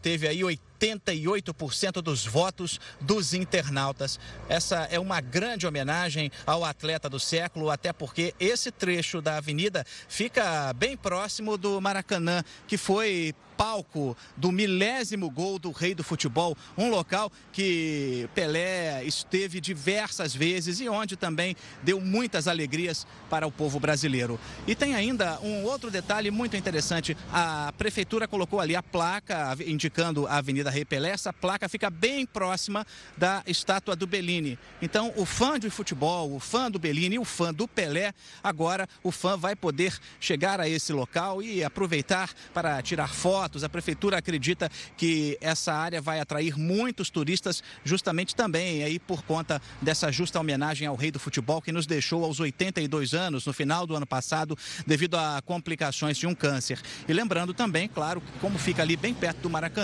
Teve 0.08 0.26
aí 0.26 0.40
88% 0.40 2.02
dos 2.02 2.26
votos 2.26 2.80
dos 3.02 3.34
internautas. 3.34 4.18
Essa 4.48 4.88
é 4.90 4.98
uma 4.98 5.20
grande 5.20 5.68
homenagem 5.68 6.32
ao 6.46 6.64
atleta 6.64 7.10
do 7.10 7.20
século, 7.20 7.70
até 7.70 7.92
porque 7.92 8.34
esse 8.40 8.72
trecho 8.72 9.22
da 9.22 9.36
avenida 9.36 9.86
fica 10.08 10.72
bem 10.72 10.96
próximo 10.96 11.58
do 11.58 11.82
Maracanã, 11.82 12.42
que 12.66 12.78
foi 12.78 13.36
palco 13.58 14.16
do 14.36 14.52
milésimo 14.52 15.32
gol 15.32 15.58
do 15.58 15.72
rei 15.72 15.96
do 15.96 16.04
futebol, 16.04 16.56
um 16.78 16.92
local 16.92 17.32
que 17.52 18.30
Pelé 18.36 19.04
esteve 19.04 19.60
diversas 19.60 20.36
vezes 20.36 20.80
e 20.80 20.88
onde 20.88 21.18
também 21.18 21.56
deu 21.82 22.00
muitas 22.00 22.48
alegrias 22.48 23.08
para 23.32 23.48
o 23.48 23.52
povo 23.52 23.80
brasileiro. 23.80 24.40
E 24.68 24.76
tem 24.76 24.94
ainda 24.94 25.40
um 25.40 25.64
outro 25.64 25.90
detalhe 25.90 26.30
muito 26.30 26.56
interessante: 26.56 27.18
a 27.34 27.74
prefeitura 27.76 28.28
colocou 28.28 28.60
ali 28.60 28.76
a 28.76 28.84
placa 28.84 29.58
indicando 29.66 29.97
a 30.28 30.38
Avenida 30.38 30.70
Rei 30.70 30.86
Pelé. 30.86 31.10
Essa 31.10 31.32
placa 31.32 31.70
fica 31.70 31.90
bem 31.90 32.26
próxima 32.26 32.86
da 33.16 33.44
estátua 33.46 33.96
do 33.96 34.08
Bellini. 34.08 34.58
Então, 34.82 35.14
o 35.16 35.26
fã 35.26 35.60
de 35.60 35.70
futebol, 35.70 36.34
o 36.34 36.40
fã 36.40 36.70
do 36.72 36.80
Bellini 36.80 37.20
o 37.20 37.26
fã 37.26 37.54
do 37.54 37.68
Pelé, 37.68 38.14
agora 38.44 38.88
o 39.04 39.12
fã 39.12 39.38
vai 39.38 39.56
poder 39.56 39.98
chegar 40.20 40.60
a 40.60 40.68
esse 40.68 40.92
local 40.92 41.42
e 41.42 41.64
aproveitar 41.64 42.30
para 42.54 42.82
tirar 42.82 43.10
fotos 43.10 43.64
a 43.64 43.70
prefeitura 43.70 44.18
acredita 44.18 44.70
que 44.96 45.38
essa 45.40 45.74
área 45.74 46.02
vai 46.02 46.20
atrair 46.20 46.58
muitos 46.58 47.10
turistas, 47.10 47.64
justamente 47.84 48.36
também 48.36 48.84
aí 48.84 48.98
por 48.98 49.24
conta 49.24 49.62
dessa 49.82 50.12
justa 50.12 50.40
homenagem 50.40 50.88
ao 50.88 50.96
rei 50.96 51.12
do 51.12 51.20
futebol 51.20 51.62
que 51.62 51.72
nos 51.72 51.86
deixou 51.86 52.24
aos 52.24 52.40
82 52.40 53.14
anos 53.14 53.46
no 53.46 53.54
final 53.54 53.86
do 53.86 53.96
ano 53.96 54.06
passado 54.06 54.58
devido 54.86 55.16
a 55.16 55.42
complicações 55.46 56.18
de 56.18 56.26
um 56.26 56.34
câncer. 56.34 56.80
E 57.08 57.14
lembrando 57.14 57.54
também, 57.54 57.88
claro, 57.88 58.22
como 58.42 58.58
fica 58.58 58.82
ali 58.82 58.96
bem 58.96 59.14
perto 59.14 59.42
do 59.42 59.50
Maracanã, 59.50 59.77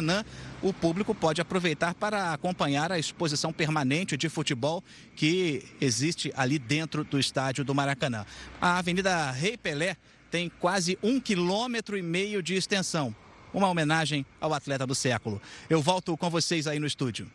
o 0.62 0.74
público 0.74 1.14
pode 1.14 1.42
aproveitar 1.42 1.94
para 1.94 2.34
acompanhar 2.34 2.92
a 2.92 2.98
exposição 2.98 3.52
permanente 3.52 4.16
de 4.16 4.30
futebol 4.30 4.84
que 5.16 5.64
existe 5.82 6.32
ali 6.36 6.58
dentro 6.58 7.04
do 7.04 7.20
estádio 7.20 7.64
do 7.64 7.76
Maracanã. 7.76 8.26
A 8.62 8.78
Avenida 8.78 9.32
Rei 9.32 9.58
Pelé 9.58 9.98
tem 10.32 10.50
quase 10.60 10.98
um 11.04 11.20
quilômetro 11.20 11.98
e 11.98 12.02
meio 12.02 12.42
de 12.42 12.56
extensão 12.56 13.16
uma 13.54 13.70
homenagem 13.70 14.26
ao 14.42 14.54
atleta 14.54 14.86
do 14.88 14.96
século. 14.96 15.42
Eu 15.70 15.82
volto 15.82 16.18
com 16.18 16.30
vocês 16.30 16.66
aí 16.66 16.80
no 16.80 16.88
estúdio. 16.88 17.30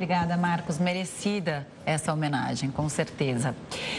Obrigada, 0.00 0.34
Marcos. 0.34 0.78
Merecida 0.78 1.66
essa 1.84 2.10
homenagem, 2.10 2.70
com 2.70 2.88
certeza. 2.88 3.54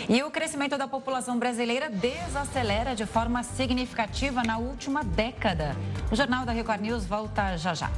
E 0.10 0.24
o 0.24 0.32
crescimento 0.32 0.76
da 0.76 0.88
população 0.88 1.38
brasileira 1.38 1.91
desacelera 1.91 2.95
de 2.95 3.06
forma 3.06 3.43
significativa 3.43 4.41
na 4.41 4.58
última 4.58 5.04
década. 5.04 5.76
O 6.12 6.16
Jornal 6.16 6.43
da 6.43 6.52
Record 6.54 6.82
News 6.82 7.06
volta 7.06 7.56
já 7.56 7.76
já. 7.76 7.91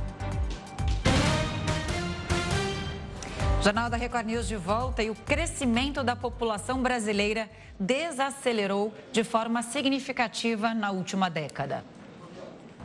Jornal 3.62 3.90
da 3.90 3.96
Record 3.96 4.26
News 4.26 4.50
de 4.50 4.58
volta 4.58 5.02
e 5.02 5.10
o 5.10 5.16
crescimento 5.16 6.04
da 6.04 6.14
população 6.14 6.82
brasileira 6.82 7.50
desacelerou 7.80 8.94
de 9.14 9.24
forma 9.24 9.64
significativa 9.64 10.74
na 10.74 10.92
última 10.92 11.30
década. 11.30 11.86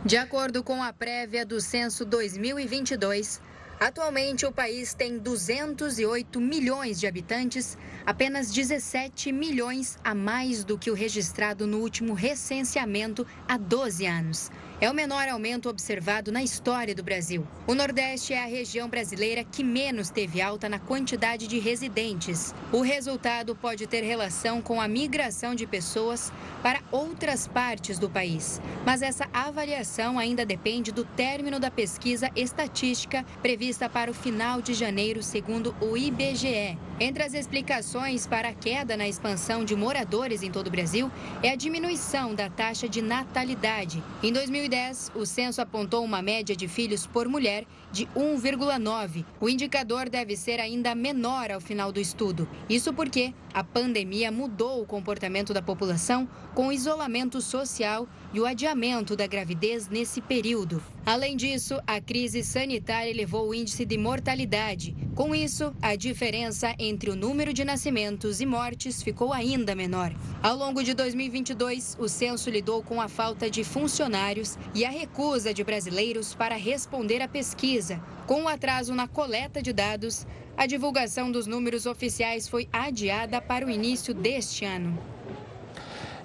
De 0.04 0.16
acordo 0.16 0.62
com 0.62 0.80
a 0.80 0.92
prévia 0.92 1.44
do 1.44 1.60
censo 1.60 2.04
2022, 2.04 3.40
atualmente 3.80 4.46
o 4.46 4.52
país 4.52 4.94
tem 4.94 5.18
208 5.18 6.40
milhões 6.40 6.98
de 6.98 7.06
habitantes, 7.06 7.76
apenas 8.04 8.50
17 8.50 9.32
milhões 9.32 9.98
a 10.02 10.14
mais 10.14 10.64
do 10.64 10.78
que 10.78 10.90
o 10.90 10.94
registrado 10.94 11.66
no 11.66 11.78
último 11.78 12.14
recenseamento 12.14 13.26
há 13.46 13.56
12 13.56 14.06
anos. 14.06 14.50
É 14.80 14.88
o 14.88 14.94
menor 14.94 15.28
aumento 15.28 15.68
observado 15.68 16.30
na 16.30 16.40
história 16.40 16.94
do 16.94 17.02
Brasil. 17.02 17.44
O 17.66 17.74
Nordeste 17.74 18.32
é 18.32 18.40
a 18.40 18.46
região 18.46 18.88
brasileira 18.88 19.42
que 19.42 19.64
menos 19.64 20.08
teve 20.08 20.40
alta 20.40 20.68
na 20.68 20.78
quantidade 20.78 21.48
de 21.48 21.58
residentes. 21.58 22.54
O 22.70 22.80
resultado 22.80 23.56
pode 23.56 23.88
ter 23.88 24.02
relação 24.02 24.62
com 24.62 24.80
a 24.80 24.86
migração 24.86 25.52
de 25.52 25.66
pessoas 25.66 26.32
para 26.62 26.80
outras 26.92 27.48
partes 27.48 27.98
do 27.98 28.08
país. 28.08 28.60
Mas 28.86 29.02
essa 29.02 29.28
avaliação 29.32 30.16
ainda 30.16 30.46
depende 30.46 30.92
do 30.92 31.04
término 31.04 31.58
da 31.58 31.72
pesquisa 31.72 32.30
estatística 32.36 33.26
prevista 33.42 33.88
para 33.88 34.12
o 34.12 34.14
final 34.14 34.62
de 34.62 34.74
janeiro, 34.74 35.24
segundo 35.24 35.74
o 35.80 35.96
IBGE. 35.96 36.78
Entre 37.00 37.22
as 37.24 37.34
explicações 37.34 38.28
para 38.28 38.50
a 38.50 38.54
queda 38.54 38.96
na 38.96 39.08
expansão 39.08 39.64
de 39.64 39.74
moradores 39.74 40.42
em 40.42 40.52
todo 40.52 40.68
o 40.68 40.70
Brasil 40.70 41.10
é 41.42 41.50
a 41.50 41.56
diminuição 41.56 42.32
da 42.32 42.48
taxa 42.48 42.88
de 42.88 43.02
natalidade. 43.02 44.02
Em 44.22 44.32
2000 44.32 44.67
2010, 44.68 45.12
o 45.14 45.24
censo 45.24 45.60
apontou 45.60 46.04
uma 46.04 46.20
média 46.20 46.54
de 46.54 46.68
filhos 46.68 47.06
por 47.06 47.26
mulher 47.26 47.64
de 47.92 48.06
1,9. 48.16 49.24
O 49.40 49.48
indicador 49.48 50.08
deve 50.08 50.36
ser 50.36 50.60
ainda 50.60 50.94
menor 50.94 51.50
ao 51.50 51.60
final 51.60 51.90
do 51.90 52.00
estudo. 52.00 52.48
Isso 52.68 52.92
porque 52.92 53.32
a 53.52 53.64
pandemia 53.64 54.30
mudou 54.30 54.82
o 54.82 54.86
comportamento 54.86 55.54
da 55.54 55.62
população 55.62 56.28
com 56.54 56.68
o 56.68 56.72
isolamento 56.72 57.40
social 57.40 58.06
e 58.32 58.40
o 58.40 58.46
adiamento 58.46 59.16
da 59.16 59.26
gravidez 59.26 59.88
nesse 59.88 60.20
período. 60.20 60.82
Além 61.04 61.36
disso, 61.36 61.80
a 61.86 62.00
crise 62.00 62.44
sanitária 62.44 63.10
elevou 63.10 63.48
o 63.48 63.54
índice 63.54 63.86
de 63.86 63.96
mortalidade. 63.96 64.94
Com 65.14 65.34
isso, 65.34 65.74
a 65.80 65.96
diferença 65.96 66.74
entre 66.78 67.10
o 67.10 67.16
número 67.16 67.52
de 67.52 67.64
nascimentos 67.64 68.40
e 68.40 68.46
mortes 68.46 69.02
ficou 69.02 69.32
ainda 69.32 69.74
menor. 69.74 70.12
Ao 70.42 70.54
longo 70.54 70.82
de 70.82 70.92
2022, 70.92 71.96
o 71.98 72.08
censo 72.08 72.50
lidou 72.50 72.82
com 72.82 73.00
a 73.00 73.08
falta 73.08 73.50
de 73.50 73.64
funcionários 73.64 74.58
e 74.74 74.84
a 74.84 74.90
recusa 74.90 75.54
de 75.54 75.64
brasileiros 75.64 76.34
para 76.34 76.56
responder 76.56 77.22
à 77.22 77.26
pesquisa. 77.26 77.77
Com 78.26 78.44
o 78.44 78.48
atraso 78.48 78.94
na 78.94 79.06
coleta 79.06 79.62
de 79.62 79.72
dados, 79.72 80.26
a 80.56 80.66
divulgação 80.66 81.30
dos 81.30 81.46
números 81.46 81.86
oficiais 81.86 82.48
foi 82.48 82.68
adiada 82.72 83.40
para 83.40 83.64
o 83.64 83.70
início 83.70 84.12
deste 84.12 84.64
ano. 84.64 84.98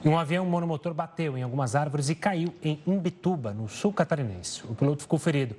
Um 0.03 0.17
avião 0.17 0.45
monomotor 0.45 0.93
bateu 0.93 1.37
em 1.37 1.43
algumas 1.43 1.75
árvores 1.75 2.09
e 2.09 2.15
caiu 2.15 2.53
em 2.61 2.81
Umbituba, 2.85 3.53
no 3.53 3.69
sul 3.69 3.93
catarinense. 3.93 4.61
O 4.67 4.75
piloto 4.75 5.03
ficou 5.03 5.17
ferido. 5.17 5.55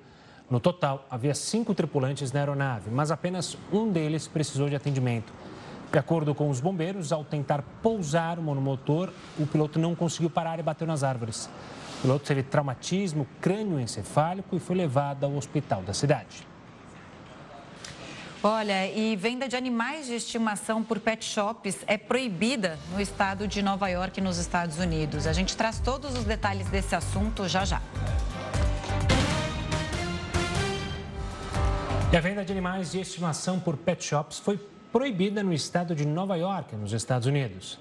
No 0.50 0.60
total, 0.60 1.06
havia 1.10 1.34
cinco 1.34 1.74
tripulantes 1.74 2.30
na 2.30 2.40
aeronave, 2.40 2.90
mas 2.90 3.10
apenas 3.10 3.56
um 3.72 3.90
deles 3.90 4.28
precisou 4.28 4.68
de 4.68 4.76
atendimento. 4.76 5.32
De 5.90 5.98
acordo 5.98 6.34
com 6.34 6.50
os 6.50 6.60
bombeiros, 6.60 7.12
ao 7.12 7.24
tentar 7.24 7.62
pousar 7.80 8.38
o 8.38 8.42
monomotor, 8.42 9.10
o 9.38 9.46
piloto 9.46 9.78
não 9.78 9.94
conseguiu 9.94 10.28
parar 10.28 10.58
e 10.58 10.62
bateu 10.62 10.86
nas 10.86 11.02
árvores. 11.02 11.48
Piloto 12.04 12.26
teve 12.26 12.42
traumatismo 12.42 13.26
crânioencefálico 13.40 14.54
e 14.54 14.60
foi 14.60 14.76
levado 14.76 15.24
ao 15.24 15.34
hospital 15.36 15.80
da 15.80 15.94
cidade. 15.94 16.46
Olha, 18.42 18.86
e 18.86 19.16
venda 19.16 19.48
de 19.48 19.56
animais 19.56 20.04
de 20.08 20.12
estimação 20.12 20.82
por 20.82 21.00
pet 21.00 21.24
shops 21.24 21.78
é 21.86 21.96
proibida 21.96 22.78
no 22.92 23.00
estado 23.00 23.48
de 23.48 23.62
Nova 23.62 23.88
York, 23.88 24.20
nos 24.20 24.36
Estados 24.36 24.78
Unidos. 24.78 25.26
A 25.26 25.32
gente 25.32 25.56
traz 25.56 25.80
todos 25.80 26.14
os 26.14 26.24
detalhes 26.24 26.68
desse 26.68 26.94
assunto 26.94 27.48
já 27.48 27.64
já. 27.64 27.80
E 32.12 32.16
a 32.18 32.20
venda 32.20 32.44
de 32.44 32.52
animais 32.52 32.92
de 32.92 33.00
estimação 33.00 33.58
por 33.58 33.78
pet 33.78 34.04
shops 34.04 34.38
foi 34.38 34.58
proibida 34.92 35.42
no 35.42 35.54
estado 35.54 35.94
de 35.94 36.04
Nova 36.04 36.36
York, 36.36 36.76
nos 36.76 36.92
Estados 36.92 37.26
Unidos. 37.26 37.78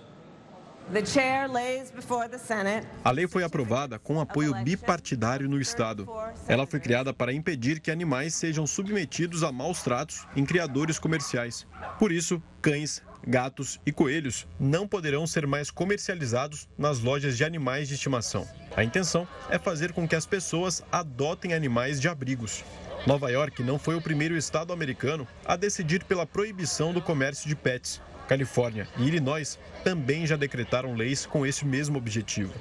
A 3.04 3.12
lei 3.12 3.28
foi 3.28 3.44
aprovada 3.44 3.98
com 3.98 4.20
apoio 4.20 4.54
bipartidário 4.64 5.50
no 5.50 5.60
Estado. 5.60 6.08
Ela 6.48 6.68
foi 6.68 6.80
criada 6.80 7.14
para 7.14 7.34
impedir 7.34 7.80
que 7.80 7.92
animais 7.92 8.36
sejam 8.36 8.68
submetidos 8.68 9.44
a 9.44 9.52
maus 9.52 9.82
tratos 9.82 10.28
em 10.36 10.46
criadores 10.46 11.00
comerciais. 11.00 11.66
Por 11.98 12.12
isso, 12.12 12.42
cães, 12.62 13.02
gatos 13.26 13.80
e 13.86 13.92
coelhos 13.92 14.48
não 14.60 14.88
poderão 14.88 15.26
ser 15.26 15.48
mais 15.48 15.72
comercializados 15.72 16.68
nas 16.78 17.00
lojas 17.00 17.38
de 17.38 17.44
animais 17.44 17.88
de 17.88 17.96
estimação. 17.96 18.48
A 18.76 18.84
intenção 18.84 19.28
é 19.50 19.58
fazer 19.58 19.94
com 19.94 20.08
que 20.08 20.16
as 20.16 20.26
pessoas 20.26 20.84
adotem 20.92 21.54
animais 21.54 22.00
de 22.00 22.08
abrigos. 22.08 22.64
Nova 23.06 23.30
York 23.30 23.62
não 23.64 23.78
foi 23.78 23.96
o 23.96 24.02
primeiro 24.02 24.38
estado 24.38 24.72
americano 24.72 25.28
a 25.46 25.56
decidir 25.56 26.04
pela 26.06 26.26
proibição 26.26 26.94
do 26.94 27.02
comércio 27.02 27.48
de 27.50 27.56
pets. 27.56 28.02
Califórnia 28.34 28.88
e 28.98 29.04
Illinois 29.04 29.60
também 29.84 30.26
já 30.26 30.36
decretaram 30.36 30.96
leis 30.96 31.24
com 31.24 31.46
esse 31.46 31.64
mesmo 31.64 32.00
objetivo. 32.00 32.52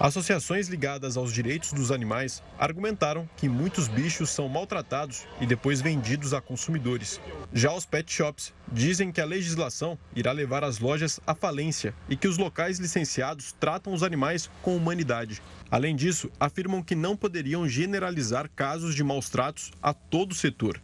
Associações 0.00 0.66
ligadas 0.66 1.16
aos 1.16 1.32
direitos 1.32 1.72
dos 1.72 1.92
animais 1.92 2.42
argumentaram 2.58 3.28
que 3.36 3.48
muitos 3.48 3.86
bichos 3.86 4.30
são 4.30 4.48
maltratados 4.48 5.24
e 5.40 5.46
depois 5.46 5.80
vendidos 5.80 6.34
a 6.34 6.40
consumidores. 6.40 7.20
Já 7.52 7.72
os 7.72 7.86
pet 7.86 8.12
shops 8.12 8.52
dizem 8.72 9.12
que 9.12 9.20
a 9.20 9.24
legislação 9.24 9.96
irá 10.16 10.32
levar 10.32 10.64
as 10.64 10.80
lojas 10.80 11.20
à 11.24 11.32
falência 11.32 11.94
e 12.08 12.16
que 12.16 12.26
os 12.26 12.36
locais 12.36 12.80
licenciados 12.80 13.52
tratam 13.52 13.92
os 13.94 14.02
animais 14.02 14.50
com 14.62 14.76
humanidade. 14.76 15.40
Além 15.70 15.94
disso, 15.94 16.28
afirmam 16.40 16.82
que 16.82 16.96
não 16.96 17.16
poderiam 17.16 17.68
generalizar 17.68 18.50
casos 18.56 18.96
de 18.96 19.04
maus 19.04 19.30
tratos 19.30 19.70
a 19.80 19.94
todo 19.94 20.32
o 20.32 20.34
setor. 20.34 20.80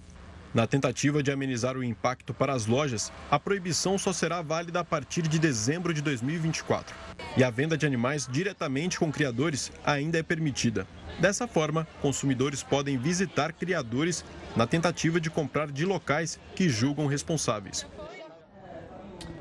Na 0.52 0.66
tentativa 0.66 1.22
de 1.22 1.30
amenizar 1.30 1.76
o 1.76 1.84
impacto 1.84 2.34
para 2.34 2.52
as 2.52 2.66
lojas, 2.66 3.12
a 3.30 3.38
proibição 3.38 3.96
só 3.96 4.12
será 4.12 4.42
válida 4.42 4.80
a 4.80 4.84
partir 4.84 5.22
de 5.22 5.38
dezembro 5.38 5.94
de 5.94 6.02
2024. 6.02 6.92
E 7.36 7.44
a 7.44 7.50
venda 7.50 7.78
de 7.78 7.86
animais 7.86 8.26
diretamente 8.28 8.98
com 8.98 9.12
criadores 9.12 9.70
ainda 9.84 10.18
é 10.18 10.22
permitida. 10.24 10.88
Dessa 11.20 11.46
forma, 11.46 11.86
consumidores 12.02 12.64
podem 12.64 12.98
visitar 12.98 13.52
criadores 13.52 14.24
na 14.56 14.66
tentativa 14.66 15.20
de 15.20 15.30
comprar 15.30 15.70
de 15.70 15.84
locais 15.84 16.40
que 16.56 16.68
julgam 16.68 17.06
responsáveis. 17.06 17.86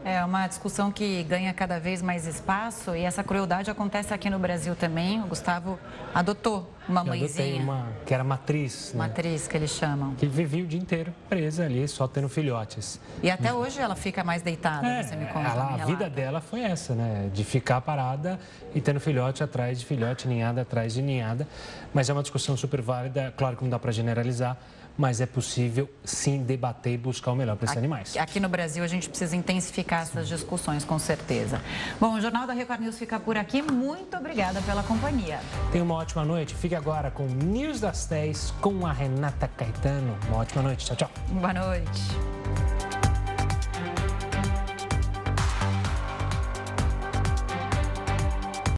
É 0.03 0.23
uma 0.23 0.47
discussão 0.47 0.91
que 0.91 1.23
ganha 1.23 1.53
cada 1.53 1.79
vez 1.79 2.01
mais 2.01 2.25
espaço 2.25 2.95
e 2.95 3.03
essa 3.03 3.23
crueldade 3.23 3.69
acontece 3.69 4.13
aqui 4.13 4.29
no 4.29 4.39
Brasil 4.39 4.75
também. 4.75 5.21
O 5.21 5.27
Gustavo 5.27 5.77
adotou 6.13 6.71
uma 6.87 7.03
mãezinha. 7.03 7.61
uma 7.61 7.87
que 8.05 8.13
era 8.13 8.23
matriz. 8.23 8.93
Né? 8.93 8.99
Matriz, 8.99 9.47
que 9.47 9.57
eles 9.57 9.71
chamam. 9.71 10.15
Que 10.15 10.25
vivia 10.25 10.63
o 10.63 10.67
dia 10.67 10.79
inteiro 10.79 11.13
presa 11.27 11.65
ali, 11.65 11.87
só 11.87 12.07
tendo 12.07 12.29
filhotes. 12.29 12.99
E 13.21 13.29
até 13.29 13.53
hoje 13.53 13.79
ela 13.79 13.95
fica 13.95 14.23
mais 14.23 14.41
deitada, 14.41 14.87
é, 14.87 15.03
você 15.03 15.15
me 15.15 15.25
conta. 15.27 15.49
Ela, 15.49 15.75
a 15.75 15.85
vida 15.85 16.09
dela 16.09 16.39
foi 16.39 16.61
essa, 16.61 16.95
né? 16.95 17.29
De 17.33 17.43
ficar 17.43 17.81
parada 17.81 18.39
e 18.73 18.81
tendo 18.81 18.99
filhote 18.99 19.43
atrás 19.43 19.79
de 19.79 19.85
filhote, 19.85 20.27
ninhada 20.27 20.61
atrás 20.61 20.93
de 20.93 21.01
ninhada. 21.01 21.47
Mas 21.93 22.09
é 22.09 22.13
uma 22.13 22.21
discussão 22.21 22.55
super 22.55 22.81
válida, 22.81 23.33
claro 23.37 23.57
que 23.57 23.63
não 23.63 23.69
dá 23.69 23.77
para 23.77 23.91
generalizar 23.91 24.57
mas 24.99 25.21
é 25.21 25.25
possível 25.25 25.89
sim 26.03 26.43
debater 26.43 26.93
e 26.93 26.97
buscar 26.97 27.31
o 27.31 27.35
melhor 27.35 27.55
para 27.55 27.63
esses 27.63 27.77
aqui, 27.77 27.79
animais. 27.79 28.17
Aqui 28.17 28.37
no 28.37 28.49
Brasil 28.49 28.83
a 28.83 28.87
gente 28.87 29.07
precisa 29.07 29.33
intensificar 29.33 30.01
essas 30.01 30.27
discussões, 30.27 30.83
com 30.83 30.99
certeza. 30.99 31.61
Bom, 32.01 32.15
o 32.15 32.21
Jornal 32.21 32.45
da 32.45 32.51
Record 32.51 32.81
News 32.81 32.99
fica 32.99 33.17
por 33.17 33.37
aqui. 33.37 33.61
Muito 33.61 34.17
obrigada 34.17 34.61
pela 34.61 34.83
companhia. 34.83 35.39
Tenha 35.71 35.85
uma 35.85 35.95
ótima 35.95 36.25
noite. 36.25 36.53
Fique 36.53 36.75
agora 36.75 37.09
com 37.09 37.23
News 37.23 37.79
das 37.79 38.05
10 38.07 38.55
com 38.59 38.85
a 38.85 38.91
Renata 38.91 39.47
Caetano. 39.47 40.17
Uma 40.27 40.39
ótima 40.39 40.63
noite. 40.63 40.85
Tchau, 40.85 40.97
tchau. 40.97 41.11
Boa 41.29 41.53
noite. 41.53 42.78